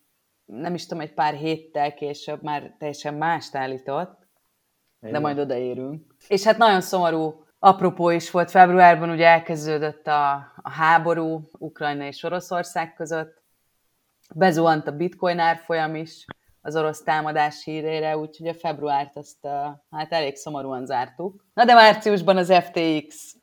nem 0.44 0.74
is 0.74 0.86
tudom, 0.86 1.02
egy 1.02 1.14
pár 1.14 1.34
héttel 1.34 1.94
később 1.94 2.42
már 2.42 2.74
teljesen 2.78 3.14
mást 3.14 3.54
állított, 3.54 4.25
Igen. 5.00 5.12
de 5.12 5.18
majd 5.18 5.38
odaérünk. 5.38 6.02
És 6.28 6.44
hát 6.44 6.58
nagyon 6.58 6.80
szomorú 6.80 7.44
apropó 7.58 8.10
is 8.10 8.30
volt 8.30 8.50
februárban, 8.50 9.10
ugye 9.10 9.26
elkezdődött 9.26 10.06
a, 10.06 10.32
a 10.62 10.70
háború 10.70 11.48
Ukrajna 11.58 12.04
és 12.04 12.22
Oroszország 12.22 12.94
között, 12.94 13.42
bezuhant 14.34 14.86
a 14.86 14.96
bitcoin 14.96 15.38
árfolyam 15.38 15.94
is, 15.94 16.24
az 16.66 16.76
orosz 16.76 17.02
támadás 17.02 17.64
hírére, 17.64 18.16
úgyhogy 18.18 18.46
a 18.48 18.54
februárt 18.54 19.16
azt 19.16 19.46
hát 19.90 20.12
elég 20.12 20.36
szomorúan 20.36 20.86
zártuk. 20.86 21.44
Na 21.54 21.64
de 21.64 21.74
márciusban 21.74 22.36
az 22.36 22.52
FTX 22.52 23.34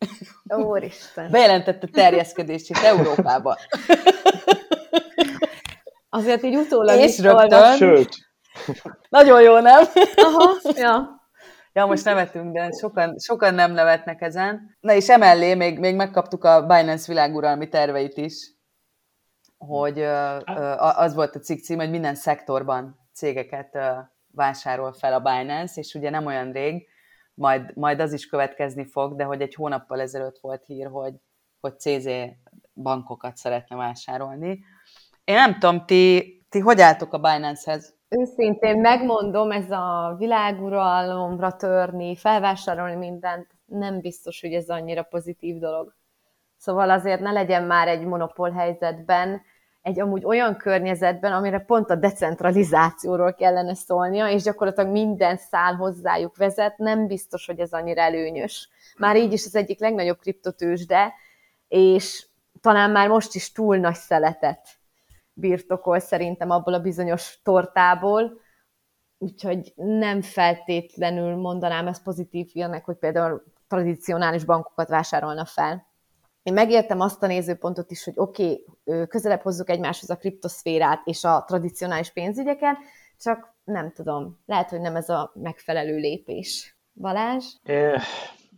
Úristen. 0.47 1.31
bejelentette 1.31 1.87
terjeszkedését 1.87 2.77
Európában. 2.77 3.55
Azért 6.09 6.43
így 6.43 6.55
utólag 6.55 6.99
És 6.99 7.19
rögtön. 7.19 7.75
Sőt. 7.75 8.09
Nagyon 9.09 9.41
jó, 9.41 9.59
nem? 9.59 9.83
Aha, 10.15 10.51
ja. 10.75 11.12
Ja, 11.73 11.85
most 11.85 12.05
nevetünk, 12.05 12.53
de 12.53 12.71
sokan, 12.71 13.19
sokan 13.19 13.53
nem 13.53 13.71
nevetnek 13.71 14.21
ezen. 14.21 14.77
Na 14.79 14.93
és 14.93 15.09
emellé 15.09 15.53
még, 15.53 15.79
még 15.79 15.95
megkaptuk 15.95 16.43
a 16.43 16.61
Binance 16.61 17.05
világuralmi 17.07 17.69
terveit 17.69 18.17
is, 18.17 18.51
hogy 19.57 20.01
az 20.77 21.13
volt 21.13 21.35
a 21.35 21.39
cikk 21.39 21.59
cím, 21.59 21.77
hogy 21.77 21.89
minden 21.89 22.15
szektorban 22.15 22.99
cégeket 23.13 23.77
vásárol 24.27 24.93
fel 24.93 25.13
a 25.13 25.19
Binance, 25.19 25.79
és 25.79 25.93
ugye 25.93 26.09
nem 26.09 26.25
olyan 26.25 26.51
rég, 26.51 26.87
majd, 27.33 27.75
majd 27.75 27.99
az 27.99 28.13
is 28.13 28.27
következni 28.27 28.85
fog, 28.85 29.15
de 29.15 29.23
hogy 29.23 29.41
egy 29.41 29.55
hónappal 29.55 30.01
ezelőtt 30.01 30.39
volt 30.41 30.65
hír, 30.65 30.87
hogy, 30.87 31.13
hogy 31.59 31.79
CZ 31.79 32.07
bankokat 32.73 33.35
szeretne 33.35 33.75
vásárolni. 33.75 34.63
Én 35.23 35.35
nem 35.35 35.59
tudom, 35.59 35.85
ti, 35.85 36.45
ti 36.49 36.59
hogy 36.59 36.81
álltok 36.81 37.13
a 37.13 37.19
Binance-hez? 37.19 37.95
Őszintén 38.19 38.79
megmondom, 38.79 39.51
ez 39.51 39.71
a 39.71 40.15
világuralomra 40.17 41.55
törni, 41.55 42.15
felvásárolni 42.15 42.95
mindent, 42.95 43.47
nem 43.65 43.99
biztos, 43.99 44.41
hogy 44.41 44.53
ez 44.53 44.69
annyira 44.69 45.03
pozitív 45.03 45.57
dolog. 45.57 45.93
Szóval 46.57 46.89
azért 46.89 47.21
ne 47.21 47.31
legyen 47.31 47.63
már 47.63 47.87
egy 47.87 48.05
monopól 48.05 48.51
helyzetben, 48.51 49.41
egy 49.81 49.99
amúgy 49.99 50.25
olyan 50.25 50.57
környezetben, 50.57 51.33
amire 51.33 51.59
pont 51.59 51.89
a 51.89 51.95
decentralizációról 51.95 53.33
kellene 53.33 53.75
szólnia, 53.75 54.29
és 54.29 54.43
gyakorlatilag 54.43 54.91
minden 54.91 55.37
szál 55.37 55.75
hozzájuk 55.75 56.37
vezet, 56.37 56.77
nem 56.77 57.07
biztos, 57.07 57.45
hogy 57.45 57.59
ez 57.59 57.71
annyira 57.71 58.01
előnyös. 58.01 58.69
Már 58.97 59.15
így 59.15 59.33
is 59.33 59.45
az 59.45 59.55
egyik 59.55 59.79
legnagyobb 59.79 60.19
kriptotősde, 60.19 61.13
és 61.67 62.25
talán 62.61 62.91
már 62.91 63.07
most 63.07 63.35
is 63.35 63.51
túl 63.51 63.77
nagy 63.77 63.95
szeletet 63.95 64.81
birtokol 65.33 65.99
szerintem 65.99 66.49
abból 66.49 66.73
a 66.73 66.79
bizonyos 66.79 67.39
tortából, 67.43 68.41
úgyhogy 69.17 69.73
nem 69.75 70.21
feltétlenül 70.21 71.35
mondanám 71.35 71.87
ezt 71.87 72.03
pozitív 72.03 72.49
ilyenek, 72.53 72.85
hogy 72.85 72.97
például 72.97 73.43
tradicionális 73.67 74.43
bankokat 74.43 74.89
vásárolna 74.89 75.45
fel. 75.45 75.91
Én 76.43 76.53
megértem 76.53 76.99
azt 76.99 77.23
a 77.23 77.27
nézőpontot 77.27 77.91
is, 77.91 78.03
hogy 78.03 78.13
oké, 78.15 78.63
okay, 78.83 79.07
közelebb 79.07 79.41
hozzuk 79.41 79.69
egymáshoz 79.69 80.09
a 80.09 80.17
kriptoszférát 80.17 81.01
és 81.05 81.23
a 81.23 81.43
tradicionális 81.47 82.11
pénzügyeket, 82.11 82.77
csak 83.19 83.55
nem 83.63 83.91
tudom, 83.91 84.39
lehet, 84.45 84.69
hogy 84.69 84.81
nem 84.81 84.95
ez 84.95 85.09
a 85.09 85.31
megfelelő 85.35 85.95
lépés. 85.95 86.77
Balázs? 86.93 87.45
É, 87.63 87.95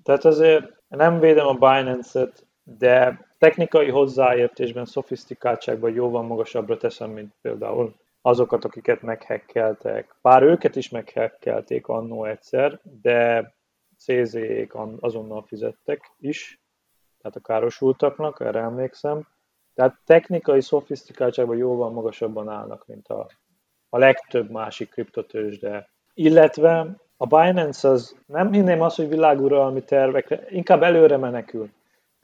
tehát 0.04 0.26
azért 0.26 0.66
nem 0.88 1.20
védem 1.20 1.48
a 1.48 1.54
Binance-et, 1.54 2.48
de 2.64 3.25
technikai 3.38 3.90
hozzáértésben, 3.90 4.86
szofisztikáltságban 4.86 5.94
jóval 5.94 6.24
magasabbra 6.24 6.78
teszem, 6.78 7.10
mint 7.10 7.34
például 7.42 7.96
azokat, 8.22 8.66
akiket 8.66 9.02
meghekkeltek. 9.02 10.16
Bár 10.22 10.44
őket 10.44 10.76
is 10.76 10.90
meghekkelték 10.90 11.88
annó 11.88 12.26
egyszer, 12.26 12.80
de 13.02 13.54
CZ-ék 13.98 14.74
azonnal 15.00 15.44
fizettek 15.48 16.12
is, 16.20 16.60
tehát 17.22 17.36
a 17.36 17.40
károsultaknak, 17.40 18.40
erre 18.40 18.60
emlékszem. 18.60 19.28
Tehát 19.74 19.98
technikai 20.06 20.62
szofisztikáltságban 20.62 21.58
jóval 21.58 21.90
magasabban 21.90 22.50
állnak, 22.50 22.86
mint 22.88 23.08
a, 23.08 23.28
a 23.90 23.98
legtöbb 23.98 24.50
másik 24.50 24.90
kriptotősde. 24.90 25.90
Illetve 26.14 26.96
a 27.18 27.26
Binance 27.26 27.88
az 27.88 28.16
nem 28.26 28.52
hinném 28.52 28.82
azt, 28.82 28.96
hogy 28.96 29.10
világuralmi 29.10 29.84
tervekre, 29.84 30.46
inkább 30.50 30.84
előre 30.84 31.18
menekül. 31.18 31.70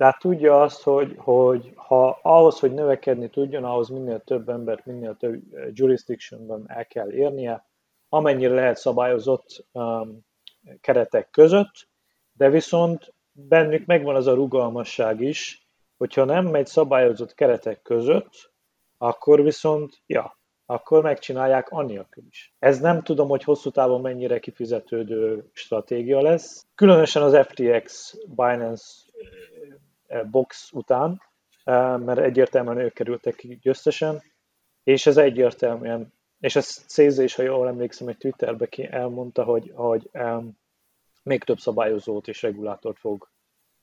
Tehát 0.01 0.19
tudja 0.19 0.61
azt, 0.61 0.83
hogy, 0.83 1.13
hogy 1.17 1.71
ha 1.75 2.19
ahhoz, 2.21 2.59
hogy 2.59 2.73
növekedni 2.73 3.29
tudjon, 3.29 3.63
ahhoz 3.63 3.89
minél 3.89 4.19
több 4.19 4.49
embert, 4.49 4.85
minél 4.85 5.15
több 5.17 5.41
eh, 5.53 5.67
jurisdictionban 5.73 6.63
el 6.67 6.85
kell 6.85 7.11
érnie, 7.11 7.65
amennyire 8.09 8.53
lehet 8.53 8.77
szabályozott 8.77 9.65
um, 9.71 10.25
keretek 10.79 11.29
között, 11.29 11.87
de 12.33 12.49
viszont 12.49 13.13
bennük 13.31 13.85
megvan 13.85 14.15
az 14.15 14.27
a 14.27 14.33
rugalmasság 14.33 15.21
is, 15.21 15.69
hogyha 15.97 16.25
nem 16.25 16.45
megy 16.45 16.67
szabályozott 16.67 17.33
keretek 17.33 17.81
között, 17.81 18.51
akkor 18.97 19.43
viszont, 19.43 20.01
ja, 20.05 20.39
akkor 20.65 21.03
megcsinálják 21.03 21.69
anélkül 21.69 22.23
is. 22.29 22.55
Ez 22.59 22.79
nem 22.79 23.03
tudom, 23.03 23.29
hogy 23.29 23.43
hosszú 23.43 23.69
távon 23.69 24.01
mennyire 24.01 24.39
kifizetődő 24.39 25.49
stratégia 25.53 26.21
lesz. 26.21 26.67
Különösen 26.75 27.21
az 27.21 27.47
FTX 27.47 28.15
Binance 28.35 29.09
box 30.31 30.69
után, 30.71 31.21
eh, 31.63 31.97
mert 31.97 32.19
egyértelműen 32.19 32.77
ők 32.77 32.93
kerültek 32.93 33.35
ki 33.35 33.59
győztesen, 33.61 34.21
és 34.83 35.05
ez 35.05 35.17
egyértelműen, 35.17 36.13
és 36.39 36.55
ez 36.55 36.67
Cézé 36.87 37.23
is, 37.23 37.35
ha 37.35 37.43
jól 37.43 37.67
emlékszem, 37.67 38.07
egy 38.07 38.17
Twitterbe 38.17 38.67
elmondta, 38.89 39.43
hogy, 39.43 39.71
hogy 39.75 40.09
um, 40.13 40.59
még 41.23 41.43
több 41.43 41.59
szabályozót 41.59 42.27
és 42.27 42.41
regulátort 42.41 42.99
fog 42.99 43.29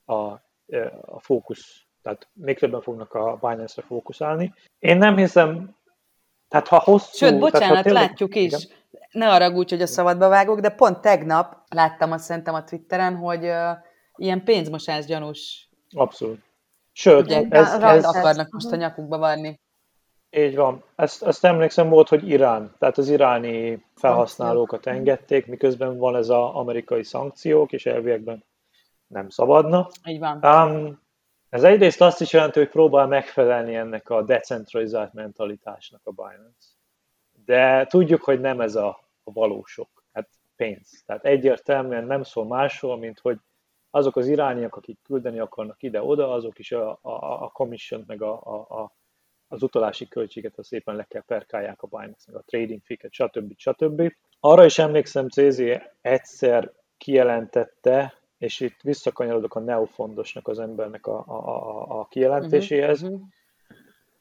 a, 0.05 0.33
eh, 0.67 0.91
a 1.01 1.19
fókusz, 1.19 1.83
tehát 2.01 2.27
még 2.33 2.59
többen 2.59 2.81
fognak 2.81 3.13
a 3.13 3.37
Binance-re 3.41 3.87
fókuszálni. 3.87 4.53
Én 4.79 4.97
nem 4.97 5.17
hiszem, 5.17 5.77
tehát 6.47 6.67
ha 6.67 6.79
hosszú... 6.79 7.17
Sőt, 7.17 7.39
bocsánat, 7.39 7.59
tehát, 7.59 7.75
ha 7.75 7.81
tényleg, 7.81 8.03
látjuk 8.03 8.35
is. 8.35 8.53
Igen. 8.53 8.77
Ne 9.11 9.29
arra 9.29 9.51
úgy, 9.51 9.69
hogy 9.69 9.81
a 9.81 9.87
szabadba 9.87 10.27
vágok, 10.27 10.59
de 10.59 10.69
pont 10.69 11.01
tegnap 11.01 11.57
láttam 11.69 12.11
azt 12.11 12.23
szerintem 12.23 12.53
a 12.53 12.63
Twitteren, 12.63 13.15
hogy 13.15 13.45
uh, 13.45 13.77
ilyen 14.15 14.43
pénzmosás 14.43 15.05
gyanús. 15.05 15.68
Abszolút. 15.95 16.39
Sőt, 16.91 17.25
Ugye, 17.25 17.45
ez, 17.49 17.73
ez, 17.73 18.05
akarnak 18.05 18.49
most 18.49 18.71
a 18.71 18.75
nyakukba 18.75 19.17
varni. 19.17 19.59
Így 20.29 20.55
van. 20.55 20.83
Ezt, 20.95 21.23
ezt 21.23 21.45
emlékszem 21.45 21.89
volt, 21.89 22.09
hogy 22.09 22.29
Irán, 22.29 22.75
tehát 22.79 22.97
az 22.97 23.09
iráni 23.09 23.85
felhasználókat 23.95 24.85
engedték, 24.85 25.45
miközben 25.47 25.97
van 25.97 26.15
ez 26.15 26.29
az 26.29 26.53
amerikai 26.53 27.03
szankciók, 27.03 27.71
és 27.71 27.85
elviekben 27.85 28.43
nem 29.07 29.29
szabadna. 29.29 29.89
Így 30.05 30.19
van. 30.19 30.43
Um, 30.43 30.99
ez 31.49 31.63
egyrészt 31.63 32.01
azt 32.01 32.21
is 32.21 32.33
jelenti, 32.33 32.59
hogy 32.59 32.69
próbál 32.69 33.07
megfelelni 33.07 33.75
ennek 33.75 34.09
a 34.09 34.21
decentralizált 34.21 35.13
mentalitásnak 35.13 36.01
a 36.03 36.11
Binance. 36.11 36.67
De 37.45 37.85
tudjuk, 37.85 38.21
hogy 38.21 38.39
nem 38.39 38.61
ez 38.61 38.75
a, 38.75 38.87
a 39.23 39.31
valósok, 39.31 40.03
hát 40.13 40.29
pénz. 40.55 41.03
Tehát 41.05 41.25
egyértelműen 41.25 42.03
nem 42.03 42.23
szól 42.23 42.45
másról, 42.45 42.97
mint 42.97 43.19
hogy 43.19 43.37
azok 43.89 44.15
az 44.15 44.27
irányiak, 44.27 44.75
akik 44.75 44.99
küldeni 45.03 45.39
akarnak 45.39 45.83
ide-oda, 45.83 46.31
azok 46.31 46.59
is 46.59 46.71
a, 46.71 46.99
a, 47.01 47.43
a 47.43 47.49
commission 47.53 48.03
meg 48.07 48.21
a, 48.21 48.41
a, 48.43 48.81
a, 48.81 48.93
az 49.47 49.63
utalási 49.63 50.07
költséget 50.07 50.57
az 50.57 50.67
szépen 50.67 50.95
le 50.95 51.03
kell 51.03 51.23
perkálják 51.23 51.81
a 51.81 51.87
Binance, 51.87 52.31
meg 52.31 52.35
a 52.35 52.43
trading 52.45 52.81
fee-ket, 52.83 53.13
stb. 53.13 53.53
stb. 53.57 54.13
Arra 54.39 54.65
is 54.65 54.77
emlékszem, 54.77 55.27
CZ 55.27 55.61
egyszer 56.01 56.73
kijelentette, 56.97 58.13
és 58.37 58.59
itt 58.59 58.81
visszakanyarodok 58.81 59.55
a 59.55 59.59
neofondosnak 59.59 60.47
az 60.47 60.59
embernek 60.59 61.07
a, 61.07 61.23
a, 61.27 61.47
a, 61.47 61.99
a 61.99 62.05
kijelentéséhez, 62.05 63.01
uh-huh, 63.01 63.19
uh-huh. 63.19 63.29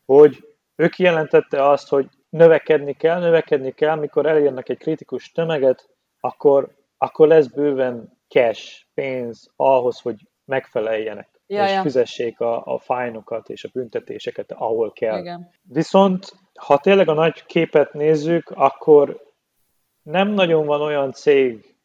hogy 0.05 0.47
ő 0.77 0.89
kijelentette 0.89 1.69
azt, 1.69 1.89
hogy 1.89 2.09
növekedni 2.29 2.93
kell, 2.93 3.21
növekedni 3.21 3.73
kell, 3.73 3.97
mikor 3.97 4.27
elérnek 4.27 4.69
egy 4.69 4.79
kritikus 4.79 5.33
tömeget, 5.33 5.89
akkor, 6.21 6.78
akkor 6.99 7.29
lesz 7.29 7.47
bőven 7.47 8.19
cash, 8.29 8.85
pénz 8.95 9.51
ahhoz, 9.57 10.01
hogy 10.01 10.17
megfeleljenek, 10.45 11.29
ja, 11.47 11.65
és 11.65 11.71
ja. 11.71 11.83
fizessék 11.83 12.41
a, 12.41 12.65
a 12.65 12.79
fájnokat 12.79 13.49
és 13.49 13.65
a 13.65 13.71
büntetéseket, 13.73 14.53
ahol 14.53 14.93
kell. 14.93 15.19
Igen. 15.19 15.51
Viszont, 15.63 16.33
ha 16.55 16.79
tényleg 16.79 17.09
a 17.09 17.15
nagy 17.15 17.45
képet 17.45 17.93
nézzük, 17.93 18.51
akkor 18.51 19.27
nem 20.03 20.29
nagyon 20.29 20.67
van 20.67 20.81
olyan 20.81 21.13
cég, 21.13 21.77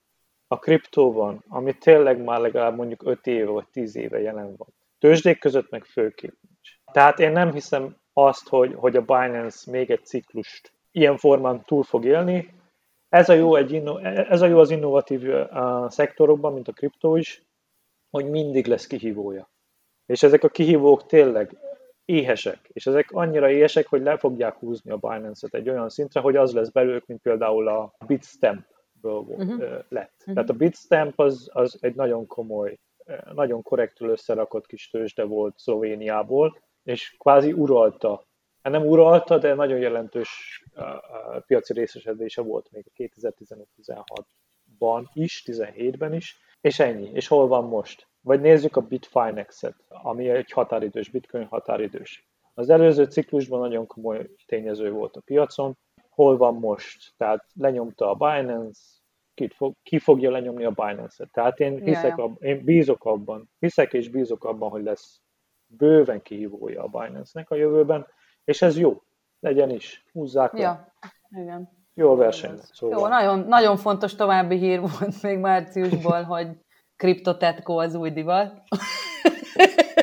a 0.54 0.60
kriptóban, 0.60 1.44
ami 1.48 1.74
tényleg 1.74 2.24
már 2.24 2.40
legalább 2.40 2.76
mondjuk 2.76 3.04
5 3.06 3.28
éve 3.28 3.52
vagy 3.52 3.68
10 3.72 3.96
éve 3.96 4.20
jelen 4.20 4.56
van. 4.58 4.68
Tőzsdék 5.00 5.40
között 5.40 5.70
meg 5.70 5.86
főképp 5.86 6.36
nincs. 6.42 6.78
Tehát 6.92 7.20
én 7.20 7.32
nem 7.32 7.52
hiszem 7.54 7.96
azt, 8.14 8.50
hogy, 8.50 8.74
hogy 8.76 8.96
a 8.96 9.02
Binance 9.02 9.72
még 9.72 9.92
egy 9.92 10.06
ciklust 10.06 10.72
ilyen 10.92 11.18
formán 11.18 11.64
túl 11.66 11.84
fog 11.84 12.06
élni. 12.06 12.54
Ez 13.14 13.30
a 13.30 13.34
jó, 13.34 13.56
egy 13.56 13.72
inno, 13.72 13.98
ez 14.04 14.42
a 14.42 14.46
jó 14.46 14.60
az 14.60 14.70
innovatív 14.70 15.24
uh, 15.24 15.90
szektorokban, 15.90 16.54
mint 16.54 16.68
a 16.68 16.72
kriptó 16.72 17.16
is, 17.16 17.44
hogy 18.10 18.30
mindig 18.30 18.66
lesz 18.66 18.88
kihívója. 18.88 19.50
És 20.06 20.24
ezek 20.24 20.44
a 20.44 20.50
kihívók 20.50 21.06
tényleg 21.06 21.58
éhesek, 22.06 22.70
és 22.74 22.88
ezek 22.88 23.12
annyira 23.12 23.50
éhesek, 23.50 23.88
hogy 23.88 24.02
le 24.02 24.18
fogják 24.18 24.56
húzni 24.56 24.92
a 24.92 24.98
Binance-et 24.98 25.54
egy 25.54 25.70
olyan 25.70 25.90
szintre, 25.90 26.20
hogy 26.20 26.36
az 26.36 26.54
lesz 26.54 26.70
belőlük, 26.70 27.06
mint 27.06 27.22
például 27.22 27.68
a 27.68 27.94
Bitstamp 28.08 28.66
uh-huh. 29.02 29.60
lett. 29.90 30.16
Uh-huh. 30.20 30.34
Tehát 30.34 30.50
a 30.50 30.54
Bitstamp 30.54 31.20
az, 31.20 31.50
az 31.54 31.78
egy 31.82 31.96
nagyon 31.96 32.28
komoly, 32.28 32.80
nagyon 33.34 33.62
korrektül 33.62 34.10
összerakott 34.10 34.66
kis 34.66 34.90
tőzsde 34.90 35.24
volt 35.24 35.58
Szlovéniából, 35.58 36.62
és 36.84 37.16
kvázi 37.18 37.52
uralta, 37.52 38.26
hát 38.64 38.74
nem 38.74 38.86
uralta, 38.86 39.38
de 39.38 39.54
nagyon 39.54 39.80
jelentős 39.80 40.64
piaci 41.48 41.74
részesedése 41.74 42.42
volt 42.42 42.72
még 42.72 42.86
2015-16-ban 42.98 45.06
is, 45.14 45.44
17-ben 45.46 46.14
is, 46.14 46.38
és 46.62 46.80
ennyi. 46.80 47.10
És 47.14 47.28
hol 47.28 47.48
van 47.48 47.64
most? 47.64 48.08
Vagy 48.22 48.42
nézzük 48.42 48.76
a 48.76 48.82
Bitfinex-et, 48.82 49.76
ami 49.88 50.30
egy 50.30 50.52
határidős, 50.52 51.10
bitcoin 51.10 51.46
határidős. 51.46 52.28
Az 52.54 52.70
előző 52.70 53.04
ciklusban 53.04 53.60
nagyon 53.60 53.88
komoly 53.88 54.30
tényező 54.46 54.92
volt 54.92 55.16
a 55.16 55.22
piacon, 55.26 55.78
hol 56.10 56.38
van 56.38 56.56
most. 56.56 57.14
Tehát 57.18 57.46
lenyomta 57.54 58.10
a 58.10 58.16
Binance, 58.16 58.82
ki, 59.34 59.48
fog, 59.48 59.74
ki 59.84 60.00
fogja 60.00 60.32
lenyomni 60.32 60.66
a 60.66 60.72
Binance-et. 60.72 61.32
Tehát 61.32 61.60
én, 61.60 61.84
hiszek 61.84 62.18
ja, 62.18 62.36
ja. 62.40 62.48
én 62.48 62.64
bízok 62.64 63.06
abban, 63.06 63.50
hiszek 63.60 63.94
és 63.94 64.10
bízok 64.10 64.44
abban, 64.44 64.70
hogy 64.70 64.84
lesz 64.84 65.22
bőven 65.66 66.22
kihívója 66.22 66.84
a 66.84 66.88
Binance-nek 66.88 67.50
a 67.50 67.56
jövőben, 67.56 68.08
és 68.46 68.62
ez 68.62 68.78
jó, 68.78 69.02
legyen 69.40 69.70
is, 69.70 70.06
húzzák 70.12 70.54
le. 70.54 70.60
Ja, 70.60 70.94
igen. 71.42 71.70
Jó 71.94 72.12
a 72.12 72.16
verseny. 72.16 72.60
Szóval. 72.72 73.00
Jó, 73.00 73.08
nagyon, 73.08 73.40
nagyon 73.40 73.78
fontos 73.78 74.16
további 74.16 74.58
hír 74.58 74.80
volt 74.80 75.22
még 75.22 75.38
márciusból, 75.38 76.24
hogy 76.34 76.48
kriptotetko 76.96 77.74
az 77.78 77.96
új 77.96 78.12
divat. 78.12 78.62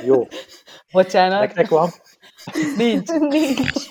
Jó. 0.05 0.27
Bocsánat. 0.93 1.41
Nektek 1.41 1.69
van? 1.69 1.89
Nincs. 2.77 3.11
Nincs. 3.11 3.89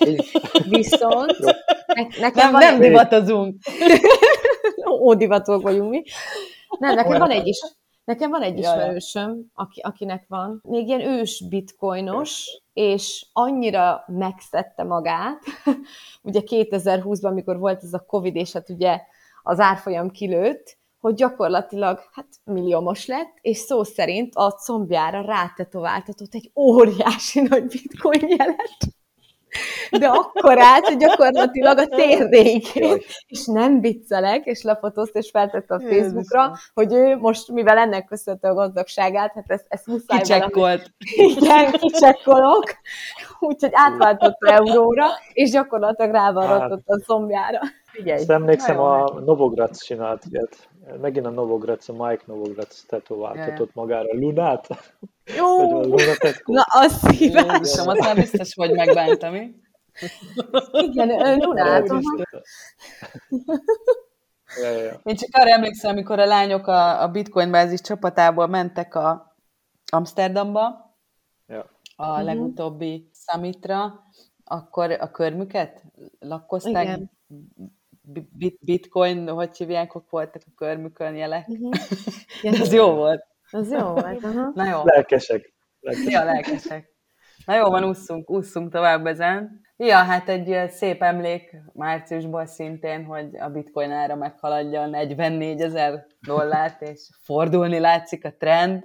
Viszont 0.68 1.38
ne, 1.86 2.02
nekem 2.20 2.50
nem, 2.50 2.60
nem 2.60 2.80
divatozunk. 2.80 3.56
Ó, 4.90 5.14
divatok 5.14 5.62
vagyunk 5.62 5.90
mi. 5.90 6.02
Nem, 6.78 6.94
nekem 6.94 7.18
van 7.18 7.30
egy 7.30 7.46
is. 7.46 7.58
Nekem 8.10 8.30
van 8.30 8.42
egy 8.42 8.58
ismerősöm, 8.58 9.50
aki, 9.54 9.80
akinek 9.80 10.24
van, 10.28 10.60
még 10.62 10.86
ilyen 10.86 11.00
ős 11.00 11.44
bitcoinos, 11.48 12.62
és 12.72 13.26
annyira 13.32 14.04
megszedte 14.06 14.84
magát, 14.84 15.42
ugye 16.22 16.40
2020-ban, 16.46 17.24
amikor 17.24 17.58
volt 17.58 17.82
ez 17.82 17.92
a 17.92 18.04
Covid, 18.06 18.36
és 18.36 18.52
hát 18.52 18.68
ugye 18.70 19.00
az 19.42 19.60
árfolyam 19.60 20.10
kilőtt, 20.10 20.78
hogy 21.00 21.14
gyakorlatilag 21.14 22.00
hát 22.12 22.26
milliómos 22.44 23.06
lett, 23.06 23.36
és 23.40 23.56
szó 23.56 23.82
szerint 23.82 24.34
a 24.34 24.50
combjára 24.50 25.20
rátetováltatott 25.20 26.34
egy 26.34 26.50
óriási 26.54 27.40
nagy 27.40 27.66
bitcoin 27.66 28.28
jelet. 28.28 28.99
De 29.98 30.06
akkor 30.06 30.58
át, 30.58 30.86
hogy 30.86 30.96
gyakorlatilag 30.96 31.78
a 31.78 31.86
térdéig. 31.86 32.66
És 33.26 33.46
nem 33.46 33.80
viccelek, 33.80 34.44
és 34.44 34.62
lefotózt, 34.62 35.16
és 35.16 35.30
feltette 35.30 35.74
a 35.74 35.80
Facebookra, 35.80 36.52
hogy 36.74 36.92
ő 36.92 37.16
most, 37.16 37.50
mivel 37.50 37.78
ennek 37.78 38.04
köszönte 38.04 38.48
a 38.48 38.54
gazdagságát, 38.54 39.32
hát 39.34 39.44
ezt, 39.46 39.66
ezt 39.68 39.86
muszáj 39.86 40.18
Kicsekkolt. 40.18 40.90
Igen, 40.98 41.70
kicsekkolok. 41.70 42.64
Úgyhogy 43.40 43.70
átváltotta 43.72 44.52
euróra, 44.52 45.06
és 45.32 45.50
gyakorlatilag 45.50 46.12
rávarratott 46.12 46.82
a 46.86 47.00
szombjára. 47.06 47.60
Figyelj. 47.86 48.20
Ezt 48.20 48.30
emlékszem, 48.30 48.78
a 48.78 49.20
Novogratz 49.24 49.84
csinált 49.84 50.22
ilyet 50.30 50.68
megint 51.00 51.26
a 51.26 51.30
Novogratz, 51.30 51.88
a 51.88 51.92
Mike 51.92 52.22
Novogratz 52.26 52.84
tetováltatott 52.88 53.74
magára 53.74 54.12
Lunát. 54.12 54.66
Jó! 55.36 55.80
Na, 56.44 56.64
az 56.66 56.92
szívás! 56.92 57.44
Jézusom, 57.52 57.88
azt 57.88 58.00
már 58.00 58.14
biztos, 58.14 58.54
hogy 58.54 58.70
megbánta, 58.70 59.30
mi? 59.30 59.54
Igen, 60.72 61.38
Lunát. 61.38 61.86
Ja, 64.62 64.70
ja, 64.70 64.82
ja. 64.82 65.00
Én 65.04 65.16
csak 65.16 65.28
arra 65.32 65.50
emlékszem, 65.50 65.90
amikor 65.90 66.18
a 66.18 66.24
lányok 66.24 66.66
a, 66.66 67.02
a 67.02 67.08
Bitcoin 67.08 67.50
bázis 67.50 67.80
csapatából 67.80 68.46
mentek 68.46 68.94
a 68.94 69.36
Amsterdamba, 69.92 70.90
a 71.96 72.10
uh-huh. 72.10 72.24
legutóbbi 72.24 73.10
summitra, 73.12 74.04
akkor 74.44 74.90
a 74.90 75.10
körmüket 75.10 75.84
lakkozták? 76.18 76.84
Igen. 76.84 77.10
Bitcoin, 78.60 79.28
hogy 79.28 79.56
hívják, 79.56 79.94
ott 79.94 80.08
voltak 80.10 80.42
a 80.46 80.50
körmükön 80.56 81.14
jelek. 81.14 81.48
Uh-huh. 81.48 81.72
Ja, 82.42 82.50
ez 82.50 82.72
jó 82.72 82.94
volt. 82.94 83.26
Az 83.50 83.70
jó 83.70 83.92
volt, 83.92 84.24
aha. 84.24 84.50
Na 84.54 84.68
jó. 84.68 84.80
Lelkesek. 84.84 85.54
lelkesek. 85.80 86.10
Ja, 86.10 86.24
lelkesek. 86.24 86.89
Na 87.50 87.56
jó, 87.56 87.70
van, 87.70 87.84
ússzunk, 87.84 88.30
ússzunk 88.30 88.72
tovább 88.72 89.06
ezen. 89.06 89.60
Ja, 89.76 89.96
hát 89.96 90.28
egy 90.28 90.70
szép 90.70 91.02
emlék 91.02 91.56
márciusból 91.72 92.46
szintén, 92.46 93.04
hogy 93.04 93.36
a 93.36 93.48
bitcoin 93.48 93.90
ára 93.90 94.16
meghaladja 94.16 94.80
a 94.80 94.86
44 94.86 95.60
ezer 95.60 96.06
dollárt, 96.20 96.82
és 96.82 97.08
fordulni 97.22 97.78
látszik 97.78 98.24
a 98.24 98.32
trend. 98.38 98.84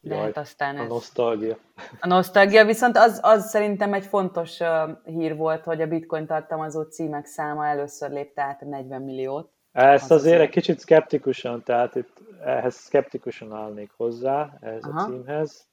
De 0.00 0.14
Jaj, 0.14 0.24
hát 0.24 0.36
aztán 0.36 0.76
ez... 0.76 0.84
A 0.84 0.86
nosztalgia. 0.86 1.56
A 2.00 2.06
nosztalgia, 2.06 2.64
viszont 2.64 2.96
az, 2.96 3.18
az 3.22 3.48
szerintem 3.48 3.92
egy 3.92 4.06
fontos 4.06 4.60
uh, 4.60 4.68
hír 5.04 5.36
volt, 5.36 5.64
hogy 5.64 5.80
a 5.80 5.86
bitcoin 5.86 6.26
tartalmazó 6.26 6.82
címek 6.82 7.26
száma 7.26 7.66
először 7.66 8.10
lépte 8.10 8.42
át 8.42 8.62
a 8.62 8.66
40 8.66 9.02
milliót. 9.02 9.52
Ezt 9.72 10.10
az 10.10 10.20
azért 10.20 10.40
egy 10.40 10.50
kicsit 10.50 10.78
szkeptikusan, 10.78 11.62
tehát 11.62 11.94
itt 11.94 12.22
ehhez 12.44 12.74
szkeptikusan 12.74 13.52
állnék 13.52 13.90
hozzá, 13.96 14.58
ehhez 14.60 14.84
Aha. 14.84 15.00
a 15.00 15.04
címhez. 15.04 15.69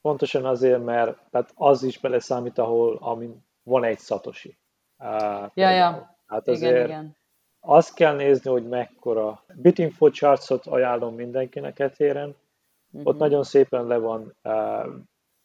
Pontosan 0.00 0.44
azért, 0.44 0.84
mert 0.84 1.18
tehát 1.30 1.52
az 1.54 1.82
is 1.82 1.98
beleszámít, 1.98 2.58
ahol 2.58 2.96
amin 3.00 3.46
van 3.62 3.84
egy 3.84 3.98
szatosi. 3.98 4.58
Uh, 4.98 5.50
ja, 5.54 5.70
ja. 5.70 6.16
Hát 6.26 6.48
azért 6.48 6.74
igen, 6.74 6.86
igen. 6.86 7.16
azt 7.60 7.94
kell 7.94 8.14
nézni, 8.14 8.50
hogy 8.50 8.68
mekkora. 8.68 9.44
Bitinfo 9.54 10.10
chartsot 10.10 10.66
ajánlom 10.66 11.14
mindenkinek 11.14 11.78
etéren. 11.78 12.36
Uh-huh. 12.90 13.08
Ott 13.08 13.18
nagyon 13.18 13.42
szépen 13.44 13.86
le 13.86 13.96
van 13.96 14.36
uh, 14.42 14.86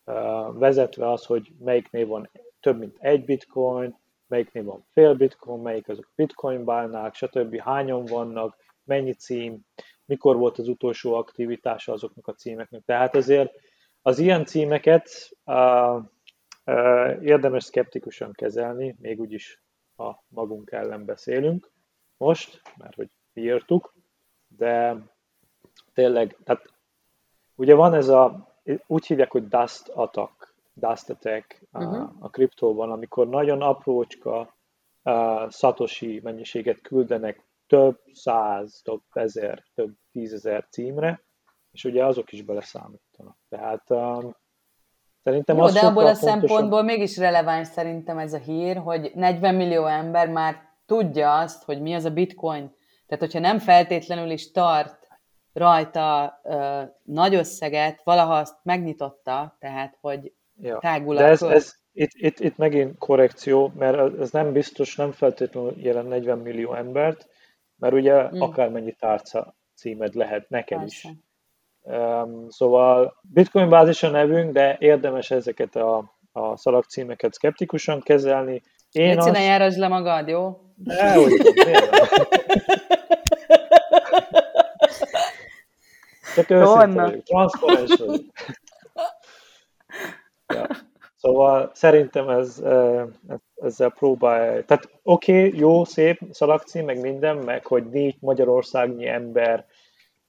uh, 0.06 0.58
vezetve 0.60 1.12
az, 1.12 1.26
hogy 1.26 1.52
melyiknél 1.60 2.08
van 2.08 2.30
több 2.60 2.80
mint 2.80 2.98
egy 3.00 3.26
bitcoin, 3.26 3.98
melyiknél 4.28 4.64
van 4.64 4.86
fél 4.92 5.14
bitcoin, 5.14 5.62
melyik 5.62 5.90
azok 5.90 6.12
bitcoin 6.16 6.66
bálnák, 6.66 7.14
stb. 7.14 7.60
hányan 7.60 8.06
vannak, 8.06 8.56
mennyi 8.84 9.14
cím, 9.14 9.60
mikor 10.06 10.38
volt 10.38 10.58
az 10.58 10.68
utolsó 10.68 11.14
aktivitása 11.14 11.92
azoknak 11.94 12.28
a 12.28 12.34
címeknek. 12.34 12.82
Tehát 12.86 13.16
azért 13.16 13.52
az 14.06 14.20
ilyen 14.20 14.46
címeket 14.46 15.30
uh, 15.46 16.04
uh, 16.66 17.18
érdemes 17.22 17.64
szkeptikusan 17.64 18.32
kezelni, 18.32 18.96
még 19.00 19.20
úgyis 19.20 19.64
a 19.98 20.12
magunk 20.28 20.72
ellen 20.72 21.06
beszélünk 21.06 21.72
most, 22.18 22.62
mert 22.78 22.96
hogy 22.96 23.10
írtuk, 23.34 23.94
de 24.48 24.98
tényleg, 25.94 26.38
tehát 26.44 26.74
ugye 27.56 27.76
van 27.76 27.94
ez 27.94 28.08
a, 28.08 28.54
úgy 28.88 29.06
hívják, 29.06 29.32
hogy 29.32 29.48
dust 29.48 29.88
attack, 29.88 30.54
dust 30.74 31.10
attack 31.10 31.62
uh-huh. 31.72 32.10
a 32.20 32.30
kriptóban, 32.30 32.92
amikor 32.92 33.30
nagyon 33.30 33.62
aprócska 33.62 34.58
uh, 35.04 35.50
satoshi 35.50 36.20
mennyiséget 36.24 36.82
küldenek 36.82 37.46
több 37.68 38.00
száz, 38.12 38.82
több 38.84 39.02
ezer, 39.12 39.64
több 39.74 39.94
tízezer 40.12 40.68
címre, 40.70 41.24
és 41.74 41.84
ugye 41.84 42.06
azok 42.06 42.32
is 42.32 42.42
beleszámítanak. 42.42 43.38
Tehát 43.50 43.90
um, 43.90 44.36
szerintem 45.24 45.58
Jó, 45.58 45.64
az 45.64 45.74
de 45.74 45.80
abból 45.80 46.06
a 46.06 46.06
pontosan... 46.06 46.30
szempontból 46.30 46.84
mégis 46.84 47.18
releváns 47.18 47.68
szerintem 47.68 48.18
ez 48.18 48.34
a 48.34 48.38
hír, 48.38 48.78
hogy 48.78 49.12
40 49.16 49.56
millió 49.56 49.86
ember 49.86 50.30
már 50.30 50.72
tudja 50.86 51.38
azt, 51.38 51.64
hogy 51.64 51.82
mi 51.82 51.94
az 51.94 52.06
a 52.06 52.12
bitcoin. 52.12 52.76
Tehát, 53.08 53.24
hogyha 53.24 53.40
nem 53.40 53.60
feltétlenül 53.60 54.30
is 54.30 54.52
tart 54.52 55.08
rajta 55.54 56.40
ö, 56.44 56.82
nagy 57.04 57.36
összeget, 57.36 58.02
valaha 58.04 58.38
azt 58.38 58.56
megnyitotta, 58.64 59.58
tehát, 59.60 59.98
hogy 60.02 60.34
ja. 60.62 60.80
tágul 60.80 61.16
De 61.16 61.26
ez, 61.26 61.42
ez, 61.42 61.76
itt, 61.92 62.12
itt, 62.14 62.40
itt 62.40 62.58
megint 62.58 62.98
korrekció, 62.98 63.72
mert 63.78 64.20
ez 64.20 64.32
nem 64.32 64.52
biztos, 64.52 64.96
nem 64.96 65.12
feltétlenül 65.12 65.74
jelen 65.78 66.06
40 66.06 66.38
millió 66.38 66.74
embert, 66.74 67.30
mert 67.76 67.94
ugye 67.94 68.24
mm. 68.24 68.42
akármennyi 68.42 68.92
tárca 68.92 69.56
címed 69.76 70.14
lehet 70.14 70.50
neked 70.50 70.80
Persze. 70.80 71.10
is. 71.10 71.16
Um, 71.86 72.50
szóval 72.50 73.20
Bitcoin 73.22 73.70
bázis 73.70 74.04
a 74.04 74.10
nevünk, 74.10 74.52
de 74.52 74.76
érdemes 74.80 75.32
ezeket 75.32 75.76
a, 75.76 76.14
a 76.32 76.58
szalagcímeket 76.58 77.34
szkeptikusan 77.34 78.02
kezelni. 78.02 78.62
Én 78.92 79.18
azt... 79.18 79.32
ne 79.32 79.42
járass 79.42 79.76
le 79.76 79.88
magad, 79.88 80.28
jó? 80.28 80.60
Dehogy, 80.76 81.32
Csak 86.36 86.50
őszinte 86.50 87.02
vagyok, 87.02 87.24
transzparens 87.24 87.96
vagyok. 87.96 88.22
ja. 90.48 90.68
Szóval 91.16 91.72
szerintem 91.74 92.30
ez, 92.30 92.62
ezzel 93.56 93.90
próbál, 93.90 94.66
tehát 94.66 94.90
oké, 95.04 95.46
okay, 95.46 95.60
jó, 95.60 95.84
szép 95.84 96.20
szalagcím, 96.32 96.86
meg 96.86 97.00
minden, 97.00 97.38
meg 97.38 97.66
hogy 97.66 97.84
négy 97.90 98.16
magyarországnyi 98.20 99.08
ember 99.08 99.66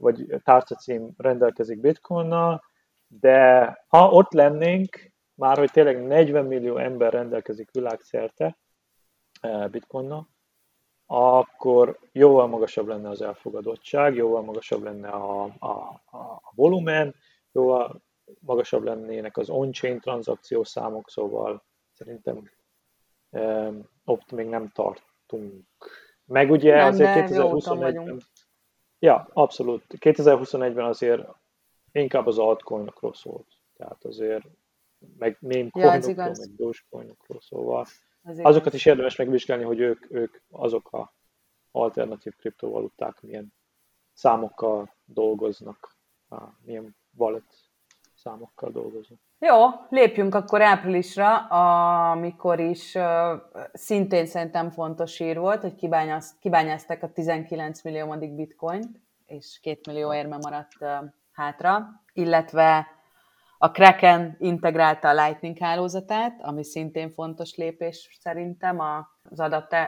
vagy 0.04 0.26
tárcacím 0.42 1.14
rendelkezik 1.16 1.80
bitcoinnal, 1.80 2.64
de 3.06 3.64
ha 3.88 4.10
ott 4.10 4.32
lennénk, 4.32 5.12
már 5.34 5.58
hogy 5.58 5.70
tényleg 5.70 6.02
40 6.02 6.44
millió 6.44 6.76
ember 6.76 7.12
rendelkezik 7.12 7.70
világszerte 7.70 8.58
bitcoinnal, 9.70 10.28
akkor 11.06 11.98
jóval 12.12 12.46
magasabb 12.46 12.86
lenne 12.86 13.08
az 13.08 13.22
elfogadottság, 13.22 14.14
jóval 14.14 14.42
magasabb 14.42 14.82
lenne 14.82 15.08
a, 15.08 15.42
a, 15.58 16.02
a 16.16 16.52
volumen, 16.54 17.14
jóval 17.52 18.02
magasabb 18.40 18.82
lennének 18.82 19.36
az 19.36 19.48
on-chain 19.48 20.00
tranzakció 20.00 20.64
számok, 20.64 21.10
szóval 21.10 21.64
szerintem 21.92 22.50
um, 23.30 23.88
ott 24.04 24.32
még 24.32 24.46
nem 24.46 24.68
tartunk. 24.68 25.64
Meg 26.24 26.50
ugye 26.50 26.74
nem, 26.74 26.86
azért 26.86 27.30
2021-ben... 27.30 28.20
Ja, 29.04 29.28
abszolút. 29.32 29.84
2021-ben 29.88 30.84
azért 30.84 31.28
inkább 31.92 32.26
az 32.26 32.38
altcoinokról 32.38 33.14
szólt. 33.14 33.46
Tehát 33.76 34.04
azért 34.04 34.44
meg 35.18 35.36
meme 35.40 35.70
coinokról, 35.70 36.14
ja, 36.14 36.32
meg 36.38 36.54
dogecoinokról, 36.56 37.40
szóval 37.40 37.86
azokat 38.22 38.74
is 38.74 38.86
érdemes 38.86 39.16
megvizsgálni, 39.16 39.64
hogy 39.64 39.80
ők, 39.80 40.10
ők 40.10 40.40
azok 40.50 40.92
a 40.92 41.14
alternatív 41.70 42.36
kriptovaluták 42.36 43.20
milyen 43.20 43.54
számokkal 44.12 44.94
dolgoznak, 45.04 45.96
milyen 46.60 46.96
wallet 47.16 47.54
számokkal 48.14 48.70
dolgozunk. 48.70 49.20
Jó, 49.46 49.68
lépjünk 49.88 50.34
akkor 50.34 50.62
áprilisra, 50.62 51.36
amikor 52.10 52.60
is 52.60 52.94
uh, 52.94 53.04
szintén 53.72 54.26
szerintem 54.26 54.70
fontos 54.70 55.20
ír 55.20 55.38
volt, 55.38 55.60
hogy 55.60 55.74
kibányáz, 55.74 56.36
kibányázták 56.40 57.02
a 57.02 57.12
19 57.12 57.82
millió 57.82 58.16
bitcoint, 58.18 59.00
és 59.26 59.60
2 59.62 59.80
millió 59.86 60.14
érme 60.14 60.36
maradt 60.36 60.72
uh, 60.80 60.88
hátra, 61.32 61.86
illetve 62.12 62.86
a 63.58 63.70
Kraken 63.70 64.36
integrálta 64.38 65.08
a 65.08 65.24
Lightning 65.24 65.58
hálózatát, 65.58 66.42
ami 66.42 66.64
szintén 66.64 67.10
fontos 67.10 67.56
lépés 67.56 68.18
szerintem 68.20 68.80
az 69.30 69.40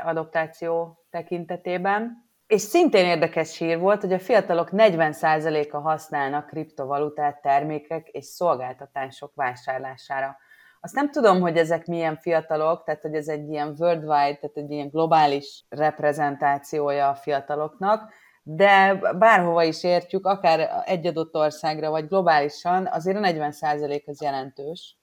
adaptáció 0.04 0.98
tekintetében. 1.10 2.25
És 2.46 2.60
szintén 2.60 3.04
érdekes 3.04 3.58
hír 3.58 3.78
volt, 3.78 4.00
hogy 4.00 4.12
a 4.12 4.18
fiatalok 4.18 4.68
40%-a 4.72 5.78
használnak 5.78 6.46
kriptovalutát 6.46 7.40
termékek 7.40 8.08
és 8.08 8.24
szolgáltatások 8.24 9.32
vásárlására. 9.34 10.36
Azt 10.80 10.94
nem 10.94 11.10
tudom, 11.10 11.40
hogy 11.40 11.56
ezek 11.56 11.86
milyen 11.86 12.16
fiatalok, 12.16 12.84
tehát 12.84 13.00
hogy 13.00 13.14
ez 13.14 13.28
egy 13.28 13.48
ilyen 13.48 13.74
worldwide, 13.78 14.36
tehát 14.36 14.56
egy 14.56 14.70
ilyen 14.70 14.88
globális 14.88 15.64
reprezentációja 15.68 17.08
a 17.08 17.14
fiataloknak, 17.14 18.12
de 18.42 18.94
bárhova 19.18 19.62
is 19.62 19.84
értjük, 19.84 20.26
akár 20.26 20.82
egy 20.84 21.06
adott 21.06 21.34
országra, 21.34 21.90
vagy 21.90 22.06
globálisan, 22.06 22.86
azért 22.86 23.16
a 23.16 23.20
40% 23.20 24.04
az 24.04 24.22
jelentős. 24.22 24.96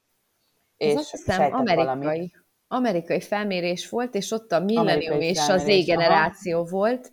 És 0.78 0.96
azt 0.96 1.12
hiszem 1.12 1.54
amerikai. 1.54 1.86
Valamit. 1.86 2.44
Amerikai 2.68 3.22
felmérés 3.22 3.90
volt, 3.90 4.16
és 4.16 4.32
ott 4.32 4.52
a 4.52 4.60
millennium 4.60 5.22
és 5.22 5.50
a 5.50 5.58
Z 5.58 5.86
generáció 5.86 6.60
aha. 6.60 6.70
volt, 6.70 7.12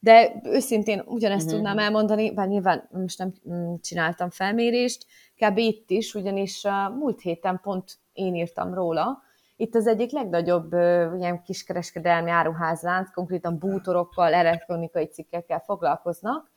de 0.00 0.40
őszintén 0.42 1.02
ugyanezt 1.06 1.44
uh-huh. 1.44 1.60
tudnám 1.60 1.78
elmondani, 1.78 2.34
bár 2.34 2.48
nyilván 2.48 2.88
most 2.90 3.18
nem 3.18 3.32
mm, 3.50 3.74
csináltam 3.80 4.30
felmérést, 4.30 5.06
kb. 5.36 5.58
itt 5.58 5.90
is, 5.90 6.14
ugyanis 6.14 6.64
a 6.64 6.88
múlt 6.88 7.20
héten 7.20 7.60
pont 7.62 7.98
én 8.12 8.34
írtam 8.34 8.74
róla, 8.74 9.22
itt 9.60 9.74
az 9.74 9.86
egyik 9.86 10.10
legnagyobb 10.10 10.72
ilyen 11.18 11.42
kiskereskedelmi 11.42 12.30
áruházlánc, 12.30 13.10
konkrétan 13.10 13.58
bútorokkal, 13.58 14.34
elektronikai 14.34 15.04
cikkekkel 15.04 15.60
foglalkoznak, 15.60 16.50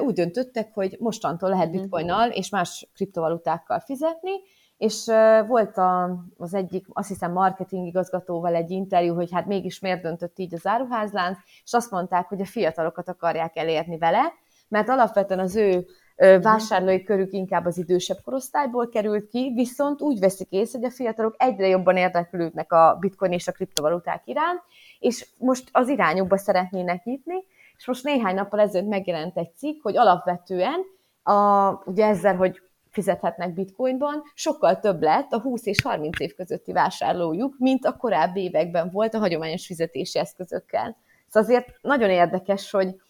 úgy 0.00 0.14
döntöttek, 0.14 0.74
hogy 0.74 0.96
mostantól 0.98 1.48
lehet 1.48 1.70
mhm. 1.70 1.80
bitcoinnal 1.80 2.30
és 2.30 2.48
más 2.48 2.88
kriptovalutákkal 2.94 3.80
fizetni, 3.80 4.32
és 4.76 5.04
volt 5.46 5.76
a, 5.76 6.18
az 6.36 6.54
egyik, 6.54 6.86
azt 6.92 7.08
hiszem, 7.08 7.32
marketing 7.32 7.86
igazgatóval 7.86 8.54
egy 8.54 8.70
interjú, 8.70 9.14
hogy 9.14 9.32
hát 9.32 9.46
mégis 9.46 9.80
miért 9.80 10.02
döntött 10.02 10.38
így 10.38 10.54
az 10.54 10.66
áruházlánc, 10.66 11.38
és 11.64 11.72
azt 11.72 11.90
mondták, 11.90 12.28
hogy 12.28 12.40
a 12.40 12.46
fiatalokat 12.46 13.08
akarják 13.08 13.56
elérni 13.56 13.98
vele, 13.98 14.32
mert 14.68 14.88
alapvetően 14.88 15.40
az 15.40 15.56
ő 15.56 15.86
mhm. 16.16 16.40
vásárlói 16.40 17.02
körük 17.02 17.32
inkább 17.32 17.64
az 17.64 17.78
idősebb 17.78 18.18
korosztályból 18.24 18.88
került 18.88 19.28
ki, 19.28 19.52
viszont 19.54 20.00
úgy 20.00 20.18
veszik 20.18 20.50
észre, 20.50 20.78
hogy 20.78 20.88
a 20.88 20.94
fiatalok 20.94 21.34
egyre 21.38 21.66
jobban 21.66 21.96
érdeklődnek 21.96 22.72
a 22.72 22.96
bitcoin 23.00 23.32
és 23.32 23.48
a 23.48 23.52
kriptovaluták 23.52 24.22
iránt, 24.24 24.62
és 24.98 25.28
most 25.38 25.68
az 25.72 25.88
irányukba 25.88 26.38
szeretnének 26.38 27.04
nyitni, 27.04 27.44
és 27.76 27.86
most 27.86 28.04
néhány 28.04 28.34
nappal 28.34 28.60
ezelőtt 28.60 28.88
megjelent 28.88 29.36
egy 29.36 29.54
cikk, 29.56 29.82
hogy 29.82 29.96
alapvetően 29.96 30.80
a, 31.22 31.70
ugye 31.84 32.06
ezzel, 32.06 32.36
hogy 32.36 32.60
fizethetnek 32.96 33.54
bitcoinban, 33.54 34.22
sokkal 34.34 34.78
több 34.78 35.02
lett 35.02 35.32
a 35.32 35.40
20 35.40 35.66
és 35.66 35.82
30 35.82 36.20
év 36.20 36.34
közötti 36.34 36.72
vásárlójuk, 36.72 37.54
mint 37.58 37.84
a 37.84 37.96
korábbi 37.96 38.42
években 38.42 38.90
volt 38.92 39.14
a 39.14 39.18
hagyományos 39.18 39.66
fizetési 39.66 40.18
eszközökkel. 40.18 40.96
Szóval 41.28 41.48
azért 41.48 41.66
nagyon 41.80 42.10
érdekes, 42.10 42.70
hogy 42.70 43.00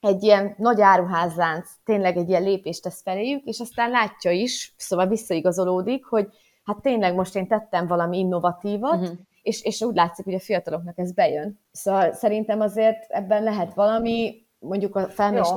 egy 0.00 0.22
ilyen 0.22 0.54
nagy 0.56 0.80
áruházlánc 0.80 1.70
tényleg 1.84 2.16
egy 2.16 2.28
ilyen 2.28 2.42
lépést 2.42 2.82
tesz 2.82 3.02
feléjük, 3.02 3.44
és 3.44 3.60
aztán 3.60 3.90
látja 3.90 4.30
is, 4.30 4.74
szóval 4.76 5.06
visszaigazolódik, 5.06 6.04
hogy 6.04 6.28
hát 6.64 6.80
tényleg 6.82 7.14
most 7.14 7.36
én 7.36 7.48
tettem 7.48 7.86
valami 7.86 8.18
innovatívat, 8.18 9.00
uh-huh. 9.00 9.18
és, 9.42 9.62
és 9.62 9.82
úgy 9.82 9.94
látszik, 9.94 10.24
hogy 10.24 10.34
a 10.34 10.40
fiataloknak 10.40 10.98
ez 10.98 11.12
bejön. 11.12 11.60
Szóval 11.72 12.12
szerintem 12.12 12.60
azért 12.60 13.04
ebben 13.08 13.42
lehet 13.42 13.74
valami, 13.74 14.46
mondjuk 14.58 14.96
a 14.96 15.08
felmérés 15.08 15.48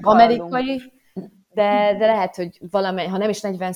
amerikai, 0.00 0.92
de, 1.58 1.96
de 1.98 2.06
lehet, 2.06 2.36
hogy 2.36 2.58
valamely, 2.70 3.06
ha 3.06 3.16
nem 3.16 3.28
is 3.28 3.40
40 3.40 3.74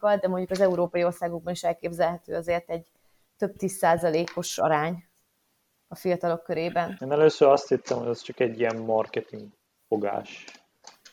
kal 0.00 0.16
de 0.16 0.28
mondjuk 0.28 0.50
az 0.50 0.60
európai 0.60 1.04
országokban 1.04 1.52
is 1.52 1.62
elképzelhető 1.62 2.34
azért 2.34 2.70
egy 2.70 2.86
több 3.36 3.56
10 3.56 3.72
százalékos 3.72 4.58
arány 4.58 5.04
a 5.88 5.94
fiatalok 5.94 6.42
körében. 6.42 6.98
Én 7.00 7.12
először 7.12 7.48
azt 7.48 7.68
hittem, 7.68 7.98
hogy 7.98 8.08
ez 8.08 8.20
csak 8.20 8.40
egy 8.40 8.58
ilyen 8.58 8.76
marketing 8.76 9.48
fogás 9.88 10.44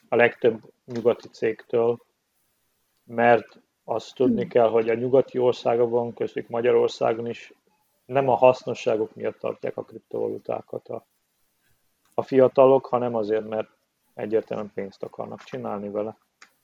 a 0.09 0.15
legtöbb 0.15 0.59
nyugati 0.85 1.27
cégtől, 1.27 1.99
mert 3.03 3.59
azt 3.83 4.15
tudni 4.15 4.47
kell, 4.47 4.69
hogy 4.69 4.89
a 4.89 4.93
nyugati 4.93 5.37
országokban, 5.37 6.13
köztük 6.13 6.47
Magyarországon 6.47 7.27
is 7.27 7.53
nem 8.05 8.29
a 8.29 8.35
hasznosságok 8.35 9.15
miatt 9.15 9.39
tartják 9.39 9.77
a 9.77 9.83
kriptovalutákat 9.83 10.87
a, 10.87 11.05
a 12.13 12.21
fiatalok, 12.21 12.85
hanem 12.85 13.15
azért, 13.15 13.47
mert 13.47 13.69
egyértelműen 14.21 14.71
pénzt 14.73 15.03
akarnak 15.03 15.43
csinálni 15.43 15.89
vele. 15.89 16.17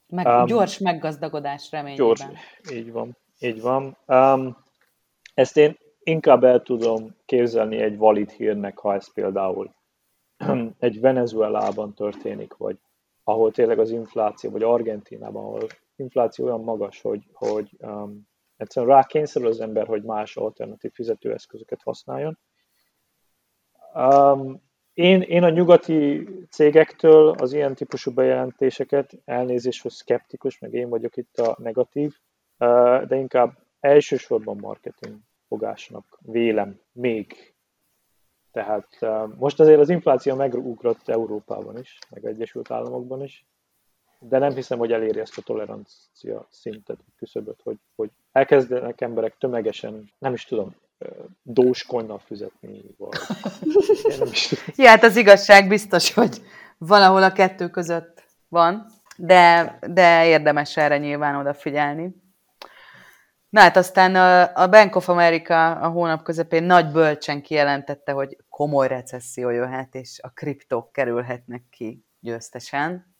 Meg, 0.07 0.25
um, 0.25 0.45
gyors 0.45 0.77
meggazdagodás 0.77 1.71
reményében. 1.71 2.05
Gyors, 2.05 2.25
így 2.71 2.91
van, 2.91 3.17
így 3.39 3.61
van. 3.61 3.97
Um, 4.05 4.57
ezt 5.33 5.57
én 5.57 5.77
inkább 5.99 6.43
el 6.43 6.61
tudom 6.61 7.15
képzelni 7.25 7.77
egy 7.77 7.97
valid 7.97 8.29
hírnek, 8.29 8.77
ha 8.77 8.93
ez 8.93 9.13
például 9.13 9.75
egy 10.79 10.99
Venezuelában 10.99 11.93
történik, 11.93 12.53
vagy 12.53 12.77
ahol 13.23 13.51
tényleg 13.51 13.79
az 13.79 13.91
infláció, 13.91 14.51
vagy 14.51 14.63
Argentinában, 14.63 15.43
ahol 15.43 15.67
infláció 15.95 16.45
olyan 16.45 16.63
magas, 16.63 17.01
hogy, 17.01 17.27
hogy 17.33 17.69
um, 17.79 18.27
egyszerűen 18.57 18.91
rákényszerül 18.91 19.47
az 19.47 19.59
ember, 19.59 19.87
hogy 19.87 20.03
más 20.03 20.37
alternatív 20.37 20.91
fizetőeszközöket 20.93 21.81
használjon. 21.83 22.39
Um, 23.93 24.66
én, 24.97 25.21
én 25.21 25.43
a 25.43 25.49
nyugati 25.49 26.27
cégektől 26.49 27.29
az 27.29 27.53
ilyen 27.53 27.75
típusú 27.75 28.11
bejelentéseket 28.11 29.11
elnézést, 29.25 29.81
hogy 29.81 29.91
szkeptikus, 29.91 30.59
meg 30.59 30.73
én 30.73 30.89
vagyok 30.89 31.17
itt 31.17 31.37
a 31.37 31.55
negatív, 31.59 32.15
de 33.07 33.15
inkább 33.15 33.57
elsősorban 33.79 34.57
marketing 34.57 35.15
fogásnak 35.47 36.19
vélem 36.21 36.79
még. 36.91 37.53
Tehát 38.51 38.87
most 39.37 39.59
azért 39.59 39.79
az 39.79 39.89
infláció 39.89 40.35
megugrott 40.35 41.07
Európában 41.07 41.77
is, 41.79 41.97
meg 42.09 42.25
Egyesült 42.25 42.71
Államokban 42.71 43.23
is, 43.23 43.45
de 44.19 44.37
nem 44.37 44.53
hiszem, 44.53 44.77
hogy 44.77 44.91
eléri 44.91 45.19
ezt 45.19 45.37
a 45.37 45.41
tolerancia 45.41 46.47
szintet, 46.49 46.99
küszöböt, 47.17 47.61
hogy, 47.63 47.77
hogy 47.95 48.09
elkezdenek 48.31 49.01
emberek 49.01 49.37
tömegesen, 49.37 50.11
nem 50.17 50.33
is 50.33 50.45
tudom, 50.45 50.75
dóskonnal 51.43 52.19
fizetni, 52.19 52.81
vagy 52.97 53.19
nem 54.19 54.27
is 54.31 54.53
Ja, 54.75 54.89
hát 54.89 55.03
az 55.03 55.15
igazság 55.15 55.67
biztos, 55.67 56.13
hogy 56.13 56.41
valahol 56.77 57.23
a 57.23 57.31
kettő 57.31 57.69
között 57.69 58.23
van, 58.47 58.85
de, 59.17 59.77
de 59.87 60.25
érdemes 60.25 60.77
erre 60.77 60.97
nyilván 60.97 61.35
odafigyelni. 61.35 62.15
Na 63.49 63.59
hát 63.61 63.77
aztán 63.77 64.15
a 64.55 64.69
Bank 64.69 64.95
of 64.95 65.09
America 65.09 65.71
a 65.71 65.87
hónap 65.87 66.23
közepén 66.23 66.63
nagy 66.63 66.91
bölcsen 66.91 67.41
kijelentette, 67.41 68.11
hogy 68.11 68.37
komoly 68.49 68.87
recesszió 68.87 69.49
jöhet, 69.49 69.95
és 69.95 70.19
a 70.21 70.29
kriptók 70.29 70.91
kerülhetnek 70.91 71.63
ki 71.69 72.05
győztesen. 72.19 73.15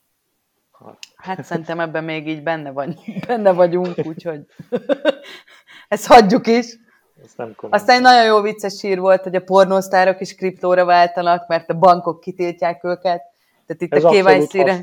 Hát 1.16 1.44
szerintem 1.44 1.80
ebben 1.80 2.04
még 2.04 2.28
így 2.28 2.44
benne, 2.44 2.72
vagy, 2.72 3.26
benne 3.28 3.52
vagyunk, 3.52 3.96
úgyhogy 4.04 4.46
ezt 5.88 6.08
hagyjuk 6.08 6.48
is. 6.48 6.66
Nem 7.38 7.56
Aztán 7.70 7.96
egy 7.96 8.02
nagyon 8.02 8.26
jó 8.26 8.42
vicces 8.42 8.78
sír 8.78 9.00
volt, 9.00 9.24
hogy 9.24 9.36
a 9.36 9.42
pornósztárok 9.42 10.22
is 10.22 10.36
kriptóra 10.36 10.86
váltanak, 10.86 11.48
mert 11.48 11.70
a 11.70 11.78
bankok 11.78 12.20
kitiltják 12.20 12.84
őket. 12.84 13.22
Tehát 13.66 13.82
itt 13.82 13.94
Ez 13.94 14.04
a 14.04 14.10
KYC-re... 14.10 14.82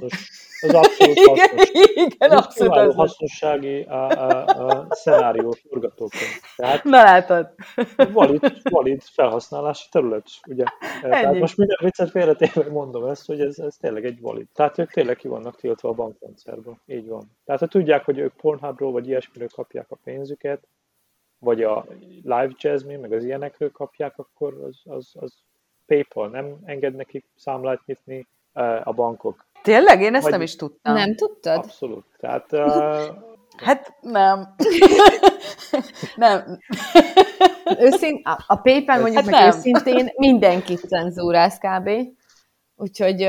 Ez 0.65 0.75
abszolút 0.85 1.17
igen, 1.17 1.49
hasznos. 1.49 1.71
Igen, 1.73 2.11
Ez 2.19 2.33
abszolút 2.33 2.73
hasznos. 2.73 2.95
hasznossági 2.95 3.83
a, 3.83 4.09
a, 4.11 4.45
a 4.47 4.87
szenárió 4.91 5.57
forgatókönyv. 5.69 6.41
Tehát 6.57 6.85
Na 6.85 7.03
látod. 7.03 7.55
Valid, 8.13 8.53
valid 8.63 9.03
felhasználási 9.03 9.89
terület, 9.91 10.27
ugye? 10.49 10.65
Ennyi. 11.03 11.11
Tehát 11.11 11.39
most 11.39 11.57
minden 11.57 11.79
viccet 11.81 12.11
félretéve 12.11 12.71
mondom 12.71 13.05
ezt, 13.05 13.27
hogy 13.27 13.41
ez, 13.41 13.59
ez 13.59 13.77
tényleg 13.77 14.05
egy 14.05 14.21
valid. 14.21 14.47
Tehát 14.55 14.79
ők 14.79 14.91
tényleg 14.91 15.17
ki 15.17 15.29
vannak 15.29 15.57
tiltva 15.57 15.89
a 15.89 15.93
bankrendszerből. 15.93 16.77
Így 16.87 17.09
van. 17.09 17.31
Tehát 17.45 17.61
ha 17.61 17.67
tudják, 17.67 18.05
hogy 18.05 18.19
ők 18.19 18.33
Pornhubról 18.33 18.93
vagy 18.93 19.09
ilyesmiről 19.09 19.49
kapják 19.55 19.87
a 19.89 19.99
pénzüket, 20.05 20.69
vagy 21.45 21.63
a 21.63 21.87
live 22.23 22.53
jazzmi, 22.59 22.97
meg 22.97 23.13
az 23.13 23.25
ilyenekről 23.25 23.71
kapják, 23.71 24.19
akkor 24.19 24.55
az, 24.63 24.81
az, 24.85 25.11
az 25.15 25.35
PayPal 25.87 26.29
nem 26.29 26.57
enged 26.65 26.95
nekik 26.95 27.25
számlát 27.37 27.87
nyitni, 27.87 28.27
a 28.85 28.93
bankok. 28.93 29.47
Tényleg? 29.63 30.01
Én 30.01 30.15
ezt 30.15 30.23
vagy, 30.23 30.33
nem 30.33 30.41
is 30.41 30.57
tudtam. 30.57 30.95
Nem 30.95 31.15
tudtad? 31.15 31.57
Abszolút. 31.57 32.05
Tehát, 32.19 32.53
uh, 32.53 33.17
hát 33.67 33.95
nem. 34.01 34.55
nem. 36.17 36.59
Őszint, 37.79 38.27
a, 38.27 38.45
a 38.47 38.57
PayPal 38.57 39.01
mondjuk 39.01 39.25
hát 39.25 39.31
meg 39.31 39.41
nem. 39.41 39.47
őszintén 39.47 40.13
mindenkit 40.17 40.79
cenzúráz 40.79 41.59
kb. 41.59 41.91
Úgyhogy 42.77 43.29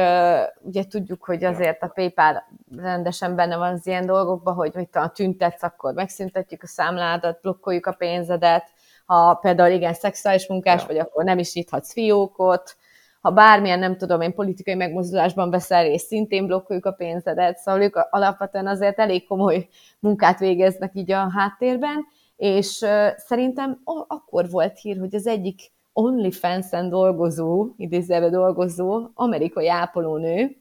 ugye 0.62 0.84
tudjuk, 0.90 1.26
hogy 1.26 1.44
azért 1.44 1.84
a 1.84 1.88
PayPal 1.88 2.44
rendesen 2.78 3.36
benne 3.36 3.58
van 3.58 3.74
az 3.74 3.88
ilyen 3.88 4.06
dolgokban, 4.06 4.54
hogy 4.54 4.72
mit 4.76 4.96
a 4.96 5.10
tüntetsz, 5.10 5.64
akkor 5.64 5.94
megszüntetjük 5.94 6.64
a 6.64 6.68
számládat, 6.68 7.42
blokkoljuk 7.42 7.86
a 7.86 7.92
pénzedet, 7.92 8.72
ha 9.06 9.34
például 9.34 9.72
igen, 9.72 9.94
szexuális 9.94 10.48
munkás 10.48 10.82
ja. 10.82 10.88
vagy, 10.88 10.98
akkor 10.98 11.24
nem 11.24 11.38
is 11.38 11.54
nyithatsz 11.54 11.94
fiókot, 11.94 12.76
ha 13.22 13.32
bármilyen, 13.32 13.80
nem 13.80 13.98
tudom 13.98 14.22
én, 14.22 14.34
politikai 14.34 14.76
megmozdulásban 14.76 15.50
veszel 15.50 15.84
részt, 15.84 16.08
szintén 16.08 16.46
blokkoljuk 16.46 16.86
a 16.86 16.92
pénzedet, 16.92 17.58
szóval 17.58 17.82
ők 17.82 17.96
alapvetően 17.96 18.68
azért 18.68 19.00
elég 19.00 19.28
komoly 19.28 19.68
munkát 20.00 20.40
végeznek 20.40 20.92
így 20.96 21.12
a 21.12 21.32
háttérben, 21.32 22.06
és 22.36 22.86
szerintem 23.16 23.82
akkor 24.08 24.50
volt 24.50 24.80
hír, 24.80 25.00
hogy 25.00 25.16
az 25.16 25.28
egyik 25.28 25.74
OnlyFans-en 25.98 26.90
dolgozó, 26.90 27.70
idézőben 27.78 28.32
dolgozó 28.32 29.08
amerikai 29.14 29.70
ápolónő 29.70 30.58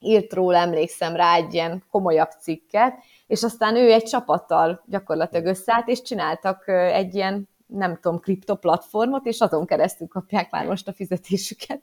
írt 0.00 0.32
róla, 0.32 0.58
emlékszem 0.58 1.16
rá 1.16 1.34
egy 1.34 1.54
ilyen 1.54 1.84
komolyabb 1.90 2.30
cikket, 2.40 2.94
és 3.26 3.42
aztán 3.42 3.76
ő 3.76 3.92
egy 3.92 4.02
csapattal 4.02 4.82
gyakorlatilag 4.86 5.46
összeállt, 5.46 5.88
és 5.88 6.02
csináltak 6.02 6.68
egy 6.68 7.14
ilyen, 7.14 7.48
nem 7.66 7.98
tudom, 8.00 8.20
kriptoplatformot, 8.20 9.26
és 9.26 9.40
azon 9.40 9.66
keresztül 9.66 10.08
kapják 10.08 10.50
már 10.50 10.66
most 10.66 10.88
a 10.88 10.92
fizetésüket. 10.92 11.80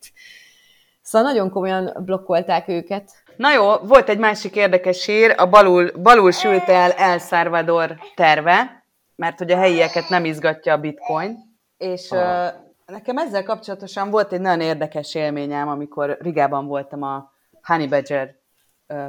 Szóval 1.01 1.31
nagyon 1.31 1.49
komolyan 1.49 1.91
blokkolták 2.05 2.67
őket. 2.67 3.11
Na 3.37 3.51
jó, 3.53 3.75
volt 3.77 4.09
egy 4.09 4.17
másik 4.17 4.55
érdekes 4.55 5.05
hír, 5.05 5.33
a 5.37 5.49
balul, 5.49 5.91
balul 6.01 6.31
sült 6.31 6.69
el 6.69 6.91
El 6.91 7.17
Salvador 7.17 7.95
terve, 8.15 8.83
mert 9.15 9.37
hogy 9.37 9.51
a 9.51 9.57
helyieket 9.57 10.09
nem 10.09 10.25
izgatja 10.25 10.73
a 10.73 10.77
bitcoin, 10.77 11.37
és 11.77 12.11
ah. 12.11 12.53
Nekem 12.85 13.17
ezzel 13.17 13.43
kapcsolatosan 13.43 14.09
volt 14.09 14.33
egy 14.33 14.41
nagyon 14.41 14.61
érdekes 14.61 15.15
élményem, 15.15 15.67
amikor 15.67 16.17
Rigában 16.19 16.67
voltam 16.67 17.01
a 17.01 17.31
Honey 17.61 17.87
Badger 17.87 18.35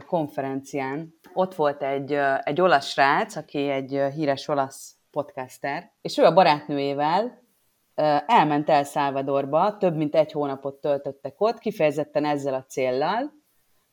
konferencián. 0.06 1.14
Ott 1.32 1.54
volt 1.54 1.82
egy, 1.82 2.12
egy 2.40 2.60
olasz 2.60 2.86
srác, 2.86 3.36
aki 3.36 3.68
egy 3.68 4.00
híres 4.14 4.48
olasz 4.48 4.96
podcaster, 5.10 5.92
és 6.00 6.18
ő 6.18 6.24
a 6.24 6.32
barátnőjével 6.32 7.42
elment 8.26 8.70
El 8.70 8.84
Salvadorba, 8.84 9.76
több 9.76 9.96
mint 9.96 10.14
egy 10.14 10.32
hónapot 10.32 10.80
töltöttek 10.80 11.40
ott, 11.40 11.58
kifejezetten 11.58 12.24
ezzel 12.24 12.54
a 12.54 12.64
céllal, 12.64 13.32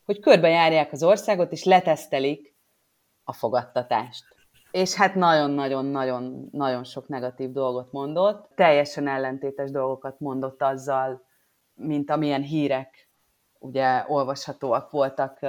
hogy 0.06 0.20
körbejárják 0.20 0.92
az 0.92 1.04
országot, 1.04 1.52
és 1.52 1.64
letesztelik 1.64 2.56
a 3.24 3.34
fogadtatást 3.34 4.26
és 4.74 4.94
hát 4.94 5.16
nagyon-nagyon-nagyon-nagyon 5.16 6.84
sok 6.84 7.08
negatív 7.08 7.52
dolgot 7.52 7.92
mondott, 7.92 8.50
teljesen 8.56 9.08
ellentétes 9.08 9.72
dolgokat 9.72 10.20
mondott 10.20 10.62
azzal, 10.62 11.26
mint 11.74 12.10
amilyen 12.10 12.42
hírek 12.42 13.10
ugye 13.60 14.04
olvashatóak 14.08 14.92
voltak, 14.92 15.40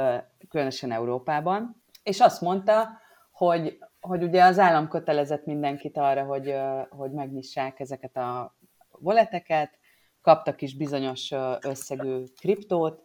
különösen 0.48 0.92
Európában, 0.92 1.82
és 2.02 2.20
azt 2.20 2.40
mondta, 2.40 2.88
hogy, 3.32 3.78
hogy 4.00 4.22
ugye 4.22 4.44
az 4.44 4.58
állam 4.58 4.88
kötelezett 4.88 5.44
mindenkit 5.44 5.96
arra, 5.96 6.24
hogy, 6.24 6.54
hogy 6.88 7.12
megnyissák 7.12 7.80
ezeket 7.80 8.16
a 8.16 8.56
voleteket, 8.90 9.78
kaptak 10.22 10.62
is 10.62 10.76
bizonyos 10.76 11.32
összegű 11.60 12.22
kriptót, 12.40 13.02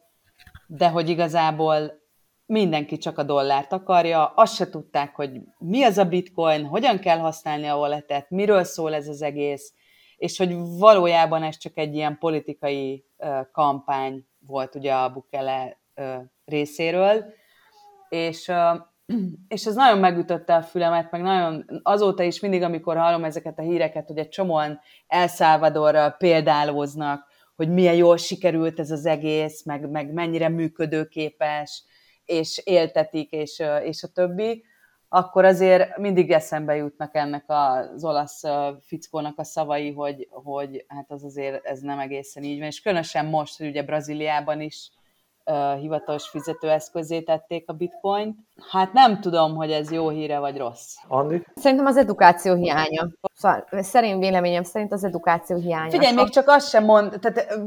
de 0.67 0.89
hogy 0.89 1.09
igazából 1.09 2.01
mindenki 2.49 2.97
csak 2.97 3.17
a 3.17 3.23
dollárt 3.23 3.73
akarja, 3.73 4.25
azt 4.25 4.55
se 4.55 4.69
tudták, 4.69 5.15
hogy 5.15 5.41
mi 5.57 5.83
az 5.83 5.97
a 5.97 6.05
bitcoin, 6.05 6.65
hogyan 6.65 6.99
kell 6.99 7.17
használni 7.17 7.67
a 7.67 7.77
walletet, 7.77 8.29
miről 8.29 8.63
szól 8.63 8.93
ez 8.93 9.07
az 9.07 9.21
egész, 9.21 9.73
és 10.17 10.37
hogy 10.37 10.55
valójában 10.77 11.43
ez 11.43 11.57
csak 11.57 11.77
egy 11.77 11.95
ilyen 11.95 12.17
politikai 12.17 13.05
kampány 13.51 14.25
volt 14.39 14.75
ugye 14.75 14.93
a 14.93 15.09
Bukele 15.09 15.79
részéről, 16.45 17.25
és, 18.09 18.51
és 19.47 19.65
ez 19.65 19.75
nagyon 19.75 19.99
megütötte 19.99 20.55
a 20.55 20.61
fülemet, 20.61 21.11
meg 21.11 21.21
nagyon 21.21 21.65
azóta 21.83 22.23
is 22.23 22.39
mindig, 22.39 22.61
amikor 22.61 22.97
hallom 22.97 23.23
ezeket 23.23 23.59
a 23.59 23.63
híreket, 23.63 24.07
hogy 24.07 24.17
egy 24.17 24.29
csomóan 24.29 24.79
El 25.07 25.27
Salvadorral 25.27 26.11
példálóznak, 26.11 27.27
hogy 27.55 27.69
milyen 27.69 27.95
jól 27.95 28.17
sikerült 28.17 28.79
ez 28.79 28.91
az 28.91 29.05
egész, 29.05 29.63
meg, 29.65 29.89
meg 29.89 30.13
mennyire 30.13 30.49
működőképes, 30.49 31.83
és 32.29 32.61
éltetik, 32.63 33.31
és, 33.31 33.63
és 33.83 34.03
a 34.03 34.07
többi, 34.07 34.63
akkor 35.09 35.45
azért 35.45 35.97
mindig 35.97 36.31
eszembe 36.31 36.75
jutnak 36.75 37.15
ennek 37.15 37.43
az 37.47 38.03
olasz 38.03 38.41
fickónak 38.81 39.39
a 39.39 39.43
szavai, 39.43 39.91
hogy, 39.91 40.27
hogy 40.31 40.85
hát 40.87 41.11
az 41.11 41.23
azért 41.23 41.65
ez 41.65 41.79
nem 41.79 41.99
egészen 41.99 42.43
így 42.43 42.57
van, 42.59 42.67
és 42.67 42.81
különösen 42.81 43.25
most, 43.25 43.57
hogy 43.57 43.67
ugye 43.67 43.83
Brazíliában 43.83 44.61
is 44.61 44.91
hivatalos 45.79 46.27
fizetőeszközé 46.27 47.21
tették 47.21 47.69
a 47.69 47.73
bitcoint. 47.73 48.37
Hát 48.71 48.93
nem 48.93 49.21
tudom, 49.21 49.55
hogy 49.55 49.71
ez 49.71 49.91
jó 49.91 50.09
híre 50.09 50.39
vagy 50.39 50.57
rossz. 50.57 50.95
Andi? 51.07 51.45
Szerintem 51.55 51.85
az 51.85 51.97
edukáció 51.97 52.55
hiánya. 52.55 53.07
Szóval 53.33 53.65
szerint 53.71 54.19
véleményem 54.19 54.63
szerint 54.63 54.91
az 54.91 55.03
edukáció 55.03 55.57
hiánya. 55.57 55.91
Figyelj, 55.91 56.15
még 56.15 56.29
csak 56.29 56.47
azt 56.47 56.69
sem 56.69 56.83
mond. 56.83 57.19
Tehát, 57.19 57.59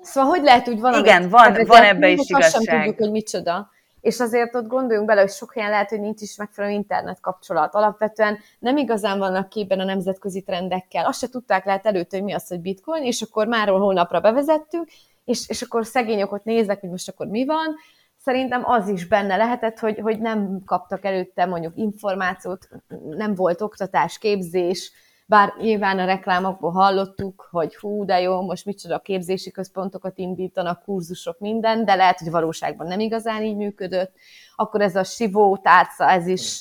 szóval 0.00 0.30
hogy 0.30 0.42
lehet 0.42 0.68
úgy 0.68 0.80
valamit... 0.80 1.06
Igen, 1.06 1.28
van, 1.28 1.56
van 1.66 1.82
ebbe 1.82 2.08
is 2.08 2.28
igazság. 2.28 2.54
Azt 2.54 2.64
sem 2.64 2.78
tudjuk, 2.78 2.98
hogy 2.98 3.10
micsoda. 3.10 3.70
És 4.00 4.20
azért 4.20 4.54
ott 4.54 4.66
gondoljunk 4.66 5.06
bele, 5.06 5.20
hogy 5.20 5.30
sok 5.30 5.54
helyen 5.54 5.70
lehet, 5.70 5.88
hogy 5.88 6.00
nincs 6.00 6.20
is 6.20 6.36
megfelelő 6.36 6.74
internet 6.74 7.20
kapcsolat. 7.20 7.74
Alapvetően 7.74 8.38
nem 8.58 8.76
igazán 8.76 9.18
vannak 9.18 9.48
képben 9.48 9.80
a 9.80 9.84
nemzetközi 9.84 10.42
trendekkel. 10.42 11.06
Azt 11.06 11.18
se 11.18 11.28
tudták 11.28 11.64
lehet 11.64 11.86
előtt, 11.86 12.10
hogy 12.10 12.22
mi 12.22 12.32
az, 12.32 12.48
hogy 12.48 12.60
bitcoin, 12.60 13.04
és 13.04 13.22
akkor 13.22 13.46
máról 13.46 13.80
holnapra 13.80 14.20
bevezettük, 14.20 14.88
és, 15.24 15.48
és 15.48 15.62
akkor 15.62 15.86
szegények 15.86 16.32
ott 16.32 16.44
néznek, 16.44 16.80
hogy 16.80 16.90
most 16.90 17.08
akkor 17.08 17.26
mi 17.26 17.44
van. 17.44 17.74
Szerintem 18.24 18.64
az 18.64 18.88
is 18.88 19.06
benne 19.06 19.36
lehetett, 19.36 19.78
hogy, 19.78 19.98
hogy 19.98 20.18
nem 20.18 20.62
kaptak 20.64 21.04
előtte 21.04 21.46
mondjuk 21.46 21.76
információt, 21.76 22.68
nem 23.08 23.34
volt 23.34 23.60
oktatás, 23.60 24.18
képzés, 24.18 24.92
bár 25.30 25.54
nyilván 25.60 25.98
a 25.98 26.04
reklámokból 26.04 26.70
hallottuk, 26.70 27.48
hogy 27.50 27.76
hú, 27.76 28.04
de 28.04 28.20
jó, 28.20 28.42
most 28.42 28.64
micsoda 28.64 28.98
képzési 28.98 29.50
központokat 29.50 30.18
indítanak, 30.18 30.82
kurzusok, 30.82 31.38
minden, 31.38 31.84
de 31.84 31.94
lehet, 31.94 32.18
hogy 32.18 32.30
valóságban 32.30 32.86
nem 32.86 33.00
igazán 33.00 33.42
így 33.42 33.56
működött. 33.56 34.12
Akkor 34.56 34.80
ez 34.80 34.96
a 34.96 35.04
sivó 35.04 35.56
tárca, 35.56 36.10
ez 36.10 36.26
is 36.26 36.60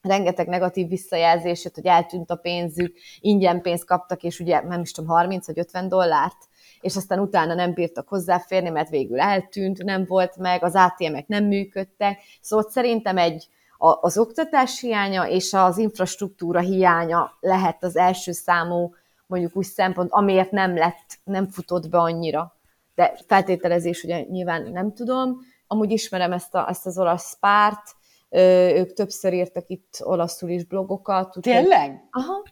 rengeteg 0.00 0.48
negatív 0.48 0.88
visszajelzés 0.88 1.64
jött, 1.64 1.74
hogy 1.74 1.86
eltűnt 1.86 2.30
a 2.30 2.36
pénzük, 2.36 2.96
ingyen 3.20 3.62
pénzt 3.62 3.84
kaptak, 3.84 4.22
és 4.22 4.40
ugye 4.40 4.60
nem 4.60 4.80
is 4.80 4.92
tudom, 4.92 5.10
30 5.10 5.46
vagy 5.46 5.58
50 5.58 5.88
dollárt, 5.88 6.48
és 6.80 6.96
aztán 6.96 7.18
utána 7.18 7.54
nem 7.54 7.74
bírtak 7.74 8.08
hozzáférni, 8.08 8.68
mert 8.68 8.88
végül 8.88 9.20
eltűnt, 9.20 9.82
nem 9.82 10.04
volt 10.06 10.36
meg, 10.36 10.64
az 10.64 10.74
ATM-ek 10.74 11.26
nem 11.26 11.44
működtek. 11.44 12.20
Szóval 12.40 12.70
szerintem 12.70 13.16
egy, 13.16 13.48
az 13.80 14.18
oktatás 14.18 14.80
hiánya 14.80 15.28
és 15.28 15.52
az 15.52 15.78
infrastruktúra 15.78 16.60
hiánya 16.60 17.36
lehet 17.40 17.84
az 17.84 17.96
első 17.96 18.32
számú 18.32 18.94
mondjuk 19.26 19.56
úgy 19.56 19.64
szempont, 19.64 20.10
amiért 20.12 20.50
nem 20.50 20.76
lett, 20.76 21.18
nem 21.24 21.48
futott 21.48 21.88
be 21.88 21.98
annyira. 21.98 22.56
De 22.94 23.18
feltételezés 23.26 24.02
ugye 24.02 24.20
nyilván 24.22 24.70
nem 24.72 24.94
tudom. 24.94 25.38
Amúgy 25.66 25.90
ismerem 25.90 26.32
ezt, 26.32 26.54
a, 26.54 26.68
ezt 26.68 26.86
az 26.86 26.98
olasz 26.98 27.38
párt, 27.38 27.96
ők 28.74 28.92
többször 28.92 29.32
írtak 29.32 29.64
itt 29.68 29.96
olaszul 30.00 30.48
is 30.50 30.64
blogokat. 30.64 31.36
Tényleg? 31.40 32.08
Aha, 32.10 32.42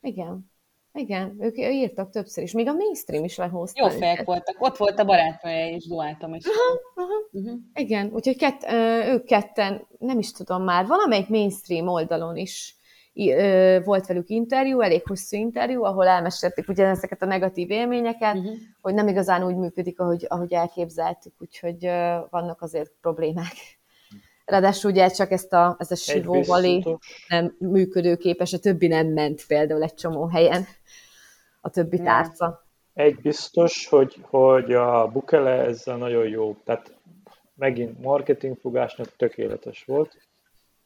igen. 0.00 0.50
Igen, 0.98 1.36
ők 1.40 1.58
írtak 1.58 2.10
többször 2.10 2.44
is, 2.44 2.52
még 2.52 2.68
a 2.68 2.72
mainstream 2.72 3.24
is 3.24 3.36
lehozta. 3.36 3.82
Jó 3.82 3.98
fejek 3.98 4.24
voltak, 4.24 4.56
ott 4.58 4.76
volt 4.76 4.98
a 4.98 5.04
barátnője 5.04 5.70
is, 5.70 5.86
duáltam 5.86 6.34
is. 6.34 6.44
Aha, 6.44 7.06
aha. 7.06 7.14
Uh-huh. 7.32 7.58
Igen, 7.74 8.10
úgyhogy 8.12 8.36
kett, 8.36 8.62
ők 9.08 9.24
ketten, 9.24 9.86
nem 9.98 10.18
is 10.18 10.32
tudom 10.32 10.62
már, 10.62 10.86
valamelyik 10.86 11.28
mainstream 11.28 11.88
oldalon 11.88 12.36
is 12.36 12.76
volt 13.84 14.06
velük 14.06 14.28
interjú, 14.28 14.80
elég 14.80 15.06
hosszú 15.06 15.36
interjú, 15.36 15.84
ahol 15.84 16.06
elmesélték 16.06 16.68
ugyanezeket 16.68 17.22
a 17.22 17.26
negatív 17.26 17.70
élményeket, 17.70 18.34
uh-huh. 18.34 18.54
hogy 18.80 18.94
nem 18.94 19.08
igazán 19.08 19.44
úgy 19.44 19.56
működik, 19.56 20.00
ahogy, 20.00 20.26
ahogy 20.28 20.52
elképzeltük, 20.52 21.32
úgyhogy 21.38 21.84
vannak 22.30 22.62
azért 22.62 22.92
problémák. 23.00 23.77
Ráadásul 24.48 24.90
ugye 24.90 25.08
csak 25.08 25.30
ezt 25.30 25.52
a, 25.52 25.76
ez 25.78 25.90
a 25.90 25.94
sivóvali 25.94 26.84
nem 27.28 27.56
működőképes, 27.58 28.52
a 28.52 28.58
többi 28.58 28.86
nem 28.86 29.06
ment 29.06 29.46
például 29.46 29.82
egy 29.82 29.94
csomó 29.94 30.26
helyen, 30.26 30.66
a 31.60 31.70
többi 31.70 31.98
tárca. 32.02 32.64
Egy 32.94 33.16
biztos, 33.20 33.86
hogy, 33.88 34.16
hogy 34.22 34.72
a 34.72 35.08
Bukele 35.08 35.50
ezzel 35.50 35.96
nagyon 35.96 36.28
jó, 36.28 36.56
tehát 36.64 36.92
megint 37.54 38.02
marketingfogásnak 38.02 39.16
tökéletes 39.16 39.84
volt, 39.84 40.16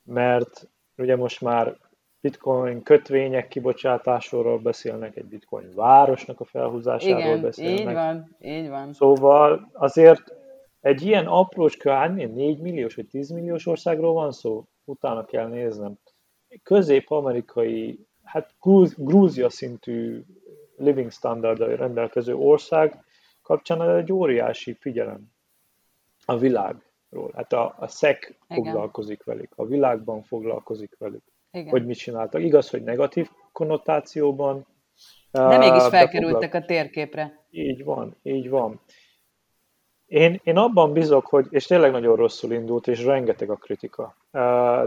mert 0.02 0.68
ugye 0.96 1.16
most 1.16 1.40
már 1.40 1.76
bitcoin 2.20 2.82
kötvények 2.82 3.48
kibocsátásról 3.48 4.58
beszélnek, 4.58 5.16
egy 5.16 5.24
bitcoin 5.24 5.74
városnak 5.74 6.40
a 6.40 6.44
felhúzásáról 6.44 7.18
Igen, 7.18 7.40
beszélnek. 7.40 7.78
így 7.78 7.92
van, 7.92 8.36
így 8.40 8.68
van. 8.68 8.92
Szóval 8.92 9.70
azért 9.72 10.40
egy 10.82 11.02
ilyen 11.02 11.26
aprócska, 11.26 11.94
hát 11.94 12.14
4 12.14 12.58
milliós 12.58 12.94
vagy 12.94 13.06
10 13.06 13.30
milliós 13.30 13.66
országról 13.66 14.12
van 14.12 14.32
szó, 14.32 14.64
utána 14.84 15.24
kell 15.24 15.48
néznem. 15.48 15.98
Közép-amerikai, 16.62 18.06
hát 18.24 18.54
Grúzia 18.96 19.48
szintű 19.48 20.22
living 20.76 21.10
standard 21.10 21.58
rendelkező 21.58 22.36
ország 22.36 23.04
kapcsán 23.42 23.96
egy 23.96 24.12
óriási 24.12 24.72
figyelem 24.72 25.32
a 26.24 26.38
világról. 26.38 27.32
Hát 27.34 27.52
a, 27.52 27.74
a 27.78 27.86
SEC 27.86 28.26
Igen. 28.26 28.36
foglalkozik 28.48 29.24
velük, 29.24 29.52
a 29.56 29.66
világban 29.66 30.22
foglalkozik 30.22 30.96
velük, 30.98 31.24
Igen. 31.50 31.68
hogy 31.68 31.86
mit 31.86 31.96
csináltak. 31.98 32.42
Igaz, 32.42 32.70
hogy 32.70 32.82
negatív 32.82 33.28
konnotációban. 33.52 34.66
De 35.30 35.58
mégis 35.58 35.82
felkerültek 35.82 36.54
a 36.54 36.64
térképre. 36.64 37.46
Így 37.50 37.84
van, 37.84 38.16
így 38.22 38.48
van. 38.48 38.80
Én, 40.12 40.40
én 40.44 40.56
abban 40.56 40.92
bizok, 40.92 41.26
hogy, 41.26 41.46
és 41.50 41.66
tényleg 41.66 41.90
nagyon 41.90 42.16
rosszul 42.16 42.52
indult, 42.52 42.86
és 42.86 43.04
rengeteg 43.04 43.50
a 43.50 43.56
kritika, 43.56 44.16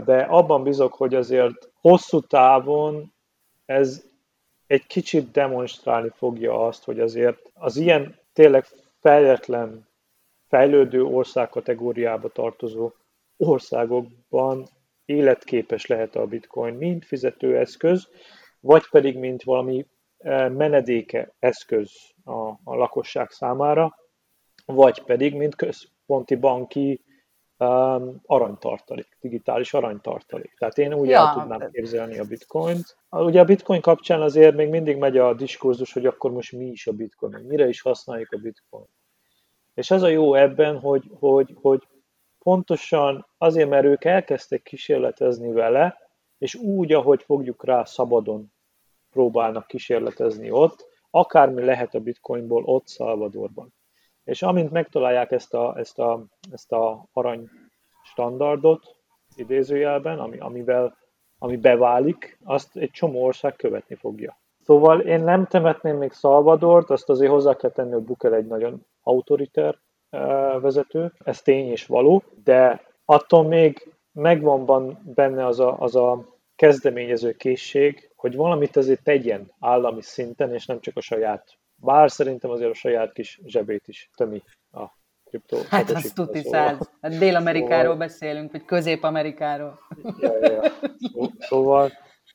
de 0.04 0.26
abban 0.28 0.62
bizok, 0.62 0.94
hogy 0.94 1.14
azért 1.14 1.70
hosszú 1.80 2.20
távon 2.20 3.12
ez 3.64 4.04
egy 4.66 4.86
kicsit 4.86 5.30
demonstrálni 5.30 6.10
fogja 6.14 6.66
azt, 6.66 6.84
hogy 6.84 7.00
azért 7.00 7.50
az 7.54 7.76
ilyen 7.76 8.18
tényleg 8.32 8.66
fejletlen, 9.00 9.88
fejlődő 10.48 11.04
ország 11.04 11.48
kategóriába 11.48 12.28
tartozó 12.28 12.90
országokban 13.36 14.68
életképes 15.04 15.86
lehet 15.86 16.16
a 16.16 16.26
bitcoin, 16.26 16.74
mint 16.74 17.04
fizetőeszköz, 17.04 18.08
vagy 18.60 18.88
pedig 18.90 19.18
mint 19.18 19.42
valami 19.42 19.86
menedéke 20.48 21.32
eszköz 21.38 21.90
a, 22.24 22.32
a 22.64 22.74
lakosság 22.74 23.30
számára, 23.30 24.04
vagy 24.66 25.02
pedig 25.02 25.34
mint 25.34 25.54
központi 25.54 26.34
banki 26.34 27.04
um, 27.58 28.20
aranytartalék, 28.26 29.16
digitális 29.20 29.74
aranytartalék. 29.74 30.54
Tehát 30.58 30.78
én 30.78 30.94
úgy 30.94 31.08
ja, 31.08 31.18
el 31.18 31.34
tudnám 31.34 31.70
képzelni 31.70 32.18
a 32.18 32.24
bitcoint. 32.24 32.96
Ugye 33.10 33.40
a 33.40 33.44
bitcoin 33.44 33.80
kapcsán 33.80 34.22
azért 34.22 34.56
még 34.56 34.68
mindig 34.68 34.96
megy 34.96 35.18
a 35.18 35.34
diskurzus, 35.34 35.92
hogy 35.92 36.06
akkor 36.06 36.30
most 36.30 36.52
mi 36.52 36.66
is 36.66 36.86
a 36.86 36.92
bitcoin, 36.92 37.44
mire 37.44 37.68
is 37.68 37.80
használjuk 37.80 38.32
a 38.32 38.38
bitcoin. 38.38 38.86
És 39.74 39.90
ez 39.90 40.02
a 40.02 40.08
jó 40.08 40.34
ebben, 40.34 40.78
hogy, 40.78 41.10
hogy, 41.18 41.56
hogy 41.60 41.88
pontosan 42.38 43.26
azért, 43.38 43.68
mert 43.68 43.84
ők 43.84 44.04
elkezdtek 44.04 44.62
kísérletezni 44.62 45.52
vele, 45.52 45.98
és 46.38 46.54
úgy, 46.54 46.92
ahogy 46.92 47.22
fogjuk 47.22 47.64
rá 47.64 47.84
szabadon 47.84 48.52
próbálnak 49.10 49.66
kísérletezni 49.66 50.50
ott, 50.50 50.86
akármi 51.10 51.64
lehet 51.64 51.94
a 51.94 52.00
bitcoinból 52.00 52.64
ott 52.64 52.88
Salvadorban. 52.88 53.74
És 54.26 54.42
amint 54.42 54.70
megtalálják 54.70 55.30
ezt 55.30 55.54
a, 55.54 55.74
ezt 55.78 55.98
a, 55.98 56.24
ezt 56.52 56.72
a 56.72 57.06
arany 57.12 57.48
standardot, 58.02 58.96
idézőjelben, 59.36 60.18
ami, 60.18 60.38
amivel, 60.38 60.96
ami 61.38 61.56
beválik, 61.56 62.38
azt 62.44 62.76
egy 62.76 62.90
csomó 62.90 63.24
ország 63.24 63.56
követni 63.56 63.94
fogja. 63.94 64.38
Szóval 64.64 65.00
én 65.00 65.20
nem 65.20 65.46
temetném 65.46 65.96
még 65.96 66.12
Salvadort, 66.12 66.90
azt 66.90 67.08
azért 67.08 67.30
hozzá 67.30 67.54
kell 67.54 67.70
tenni, 67.70 67.92
hogy 67.92 68.02
Bukel 68.02 68.34
egy 68.34 68.46
nagyon 68.46 68.86
autoriter 69.02 69.78
vezető, 70.60 71.12
ez 71.24 71.42
tény 71.42 71.70
és 71.70 71.86
való, 71.86 72.22
de 72.44 72.82
attól 73.04 73.44
még 73.44 73.94
megvan 74.12 74.98
benne 75.14 75.46
az 75.46 75.60
a, 75.60 75.78
az 75.78 75.96
a 75.96 76.24
kezdeményező 76.56 77.32
készség, 77.32 78.10
hogy 78.16 78.36
valamit 78.36 78.76
azért 78.76 79.02
tegyen 79.02 79.52
állami 79.60 80.02
szinten, 80.02 80.54
és 80.54 80.66
nem 80.66 80.80
csak 80.80 80.96
a 80.96 81.00
saját. 81.00 81.58
Bár 81.76 82.10
szerintem 82.10 82.50
azért 82.50 82.70
a 82.70 82.74
saját 82.74 83.12
kis 83.12 83.40
zsebét 83.44 83.88
is 83.88 84.10
tömi 84.14 84.42
a 84.72 84.84
kriptó. 85.24 85.58
Hát 85.68 85.90
az 85.90 86.12
tuti 86.14 86.42
száz. 86.42 86.90
Hát 87.00 87.18
Dél-Amerikáról 87.18 87.92
szóval... 87.92 87.96
beszélünk, 87.96 88.52
vagy 88.52 88.64
Közép-Amerikáról. 88.64 89.78
Ja, 90.20 90.38
ja, 90.38 90.52
ja. 90.52 90.72
Szóval, 91.38 91.90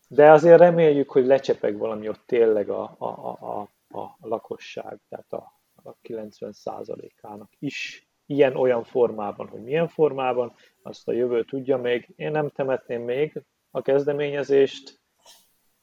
de 0.07 0.31
azért 0.31 0.59
reméljük, 0.59 1.11
hogy 1.11 1.25
lecsepeg 1.25 1.77
valami 1.77 2.09
ott 2.09 2.23
tényleg 2.25 2.69
a, 2.69 2.95
a, 2.97 3.05
a, 3.05 3.59
a, 3.87 3.99
a 3.99 4.17
lakosság, 4.19 4.99
tehát 5.09 5.33
a, 5.33 5.61
a 5.83 5.95
90%-ának 6.03 7.51
is 7.59 8.07
ilyen-olyan 8.25 8.83
formában, 8.83 9.47
hogy 9.47 9.61
milyen 9.61 9.87
formában, 9.87 10.53
azt 10.81 11.07
a 11.07 11.11
jövő 11.11 11.43
tudja 11.43 11.77
még. 11.77 12.09
Én 12.15 12.31
nem 12.31 12.49
temetném 12.49 13.01
még 13.01 13.41
a 13.71 13.81
kezdeményezést, 13.81 14.99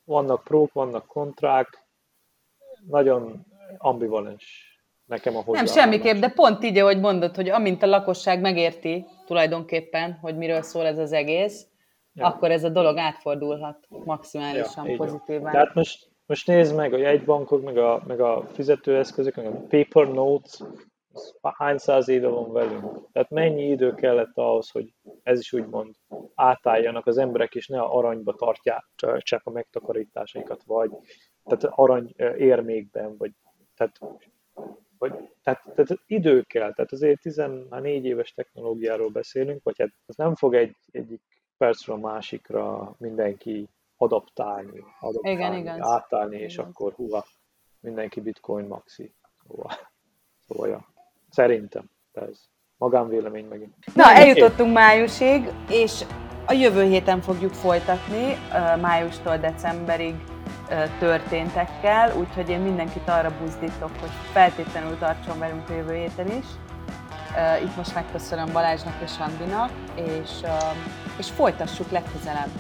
vannak 0.04 0.44
prók, 0.44 0.72
vannak 0.72 1.06
kontrák, 1.06 1.87
nagyon 2.90 3.46
ambivalens 3.78 4.68
nekem 5.04 5.36
a 5.36 5.42
Nem, 5.46 5.66
semmiképp, 5.66 6.16
de 6.16 6.28
pont 6.28 6.64
így, 6.64 6.78
ahogy 6.78 7.00
mondod, 7.00 7.36
hogy 7.36 7.48
amint 7.48 7.82
a 7.82 7.86
lakosság 7.86 8.40
megérti 8.40 9.06
tulajdonképpen, 9.26 10.18
hogy 10.20 10.36
miről 10.36 10.62
szól 10.62 10.86
ez 10.86 10.98
az 10.98 11.12
egész, 11.12 11.66
ja. 12.12 12.26
akkor 12.26 12.50
ez 12.50 12.64
a 12.64 12.68
dolog 12.68 12.96
átfordulhat 12.96 13.86
maximálisan 13.88 14.88
ja, 14.88 14.96
pozitívan. 14.96 15.52
Tehát 15.52 15.74
most, 15.74 16.08
most 16.26 16.46
nézd 16.46 16.74
meg 16.74 16.92
a 16.92 16.96
jegybankok, 16.96 17.62
meg 17.62 17.78
a, 17.78 18.02
meg 18.06 18.20
a 18.20 18.44
fizetőeszközök, 18.52 19.34
meg 19.34 19.46
a 19.46 19.50
paper 19.50 20.08
notes, 20.08 20.60
hány 21.42 21.78
száz 21.78 22.08
éve 22.08 22.28
van 22.28 22.52
velünk. 22.52 23.12
Tehát 23.12 23.30
mennyi 23.30 23.68
idő 23.68 23.94
kellett 23.94 24.36
ahhoz, 24.36 24.70
hogy 24.70 24.94
ez 25.22 25.38
is 25.38 25.52
úgymond 25.52 25.94
átálljanak 26.34 27.06
az 27.06 27.18
emberek, 27.18 27.54
és 27.54 27.66
ne 27.66 27.80
aranyba 27.80 28.34
tartják 28.34 28.84
csak 29.18 29.40
a 29.44 29.50
megtakarításaikat, 29.50 30.62
vagy 30.64 30.90
tehát 31.44 31.74
arany 31.76 32.14
érmékben, 32.36 33.16
vagy 33.16 33.32
tehát, 33.76 33.98
vagy, 34.98 35.12
tehát, 35.42 35.62
tehát 35.74 36.00
idő 36.06 36.42
kell, 36.42 36.72
tehát 36.72 36.92
azért 36.92 37.20
14 37.20 38.04
éves 38.04 38.32
technológiáról 38.32 39.10
beszélünk, 39.10 39.62
vagy 39.62 39.78
hát 39.78 39.90
ez 40.06 40.16
nem 40.16 40.34
fog 40.34 40.54
egy, 40.54 40.76
egyik 40.90 41.22
percről 41.56 41.96
a 41.96 42.00
másikra 42.00 42.94
mindenki 42.98 43.68
adaptálni, 43.96 44.84
adaptálni 45.00 45.38
igen, 45.38 45.54
igen. 45.54 45.82
átállni, 45.82 46.38
és 46.38 46.54
igen. 46.54 46.66
akkor 46.66 46.92
húha, 46.92 47.24
mindenki 47.80 48.20
bitcoin 48.20 48.66
maxi. 48.66 49.14
Szóval, 49.42 49.70
szóval 50.46 50.68
ja. 50.68 50.86
Szerintem. 51.30 51.90
Ez 52.12 52.38
magánvélemény 52.76 53.46
megint. 53.46 53.74
Na, 53.94 54.12
eljutottunk 54.12 54.72
májusig, 54.72 55.50
és 55.70 56.04
a 56.46 56.52
jövő 56.52 56.82
héten 56.82 57.20
fogjuk 57.20 57.52
folytatni, 57.52 58.36
májustól 58.80 59.36
decemberig 59.36 60.14
történtekkel, 60.98 62.16
úgyhogy 62.16 62.48
én 62.48 62.60
mindenkit 62.60 63.08
arra 63.08 63.32
buzdítok, 63.40 63.90
hogy 64.00 64.10
feltétlenül 64.32 64.98
tartson 64.98 65.38
velünk 65.38 65.68
a 65.68 65.74
jövő 65.74 65.94
héten 65.94 66.26
is. 66.26 66.44
Itt 67.62 67.76
most 67.76 67.94
megköszönöm 67.94 68.52
Balázsnak 68.52 68.94
és 69.04 69.12
Andinak, 69.18 69.70
és, 69.94 70.30
és 71.18 71.30
folytassuk 71.30 71.90
legközelebb. 71.90 72.50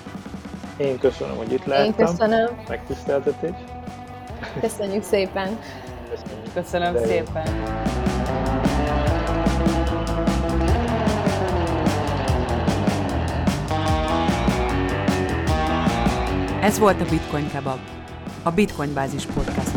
Én 0.76 0.98
köszönöm, 0.98 1.36
hogy 1.36 1.52
itt 1.52 1.64
lehettem. 1.64 2.06
Én 2.06 2.06
köszönöm. 2.06 2.64
Megtiszteltetés. 2.68 3.54
Köszönjük 4.60 5.02
szépen. 5.02 5.58
Köszönjük. 6.10 6.52
Köszönöm 6.54 6.92
De 6.92 7.06
szépen. 7.06 7.97
Ez 16.68 16.78
volt 16.78 17.00
a 17.00 17.04
Bitcoin 17.04 17.50
Kebab, 17.50 17.78
a 18.42 18.50
Bitcoin 18.50 18.92
Bázis 18.92 19.24
Podcast. 19.26 19.67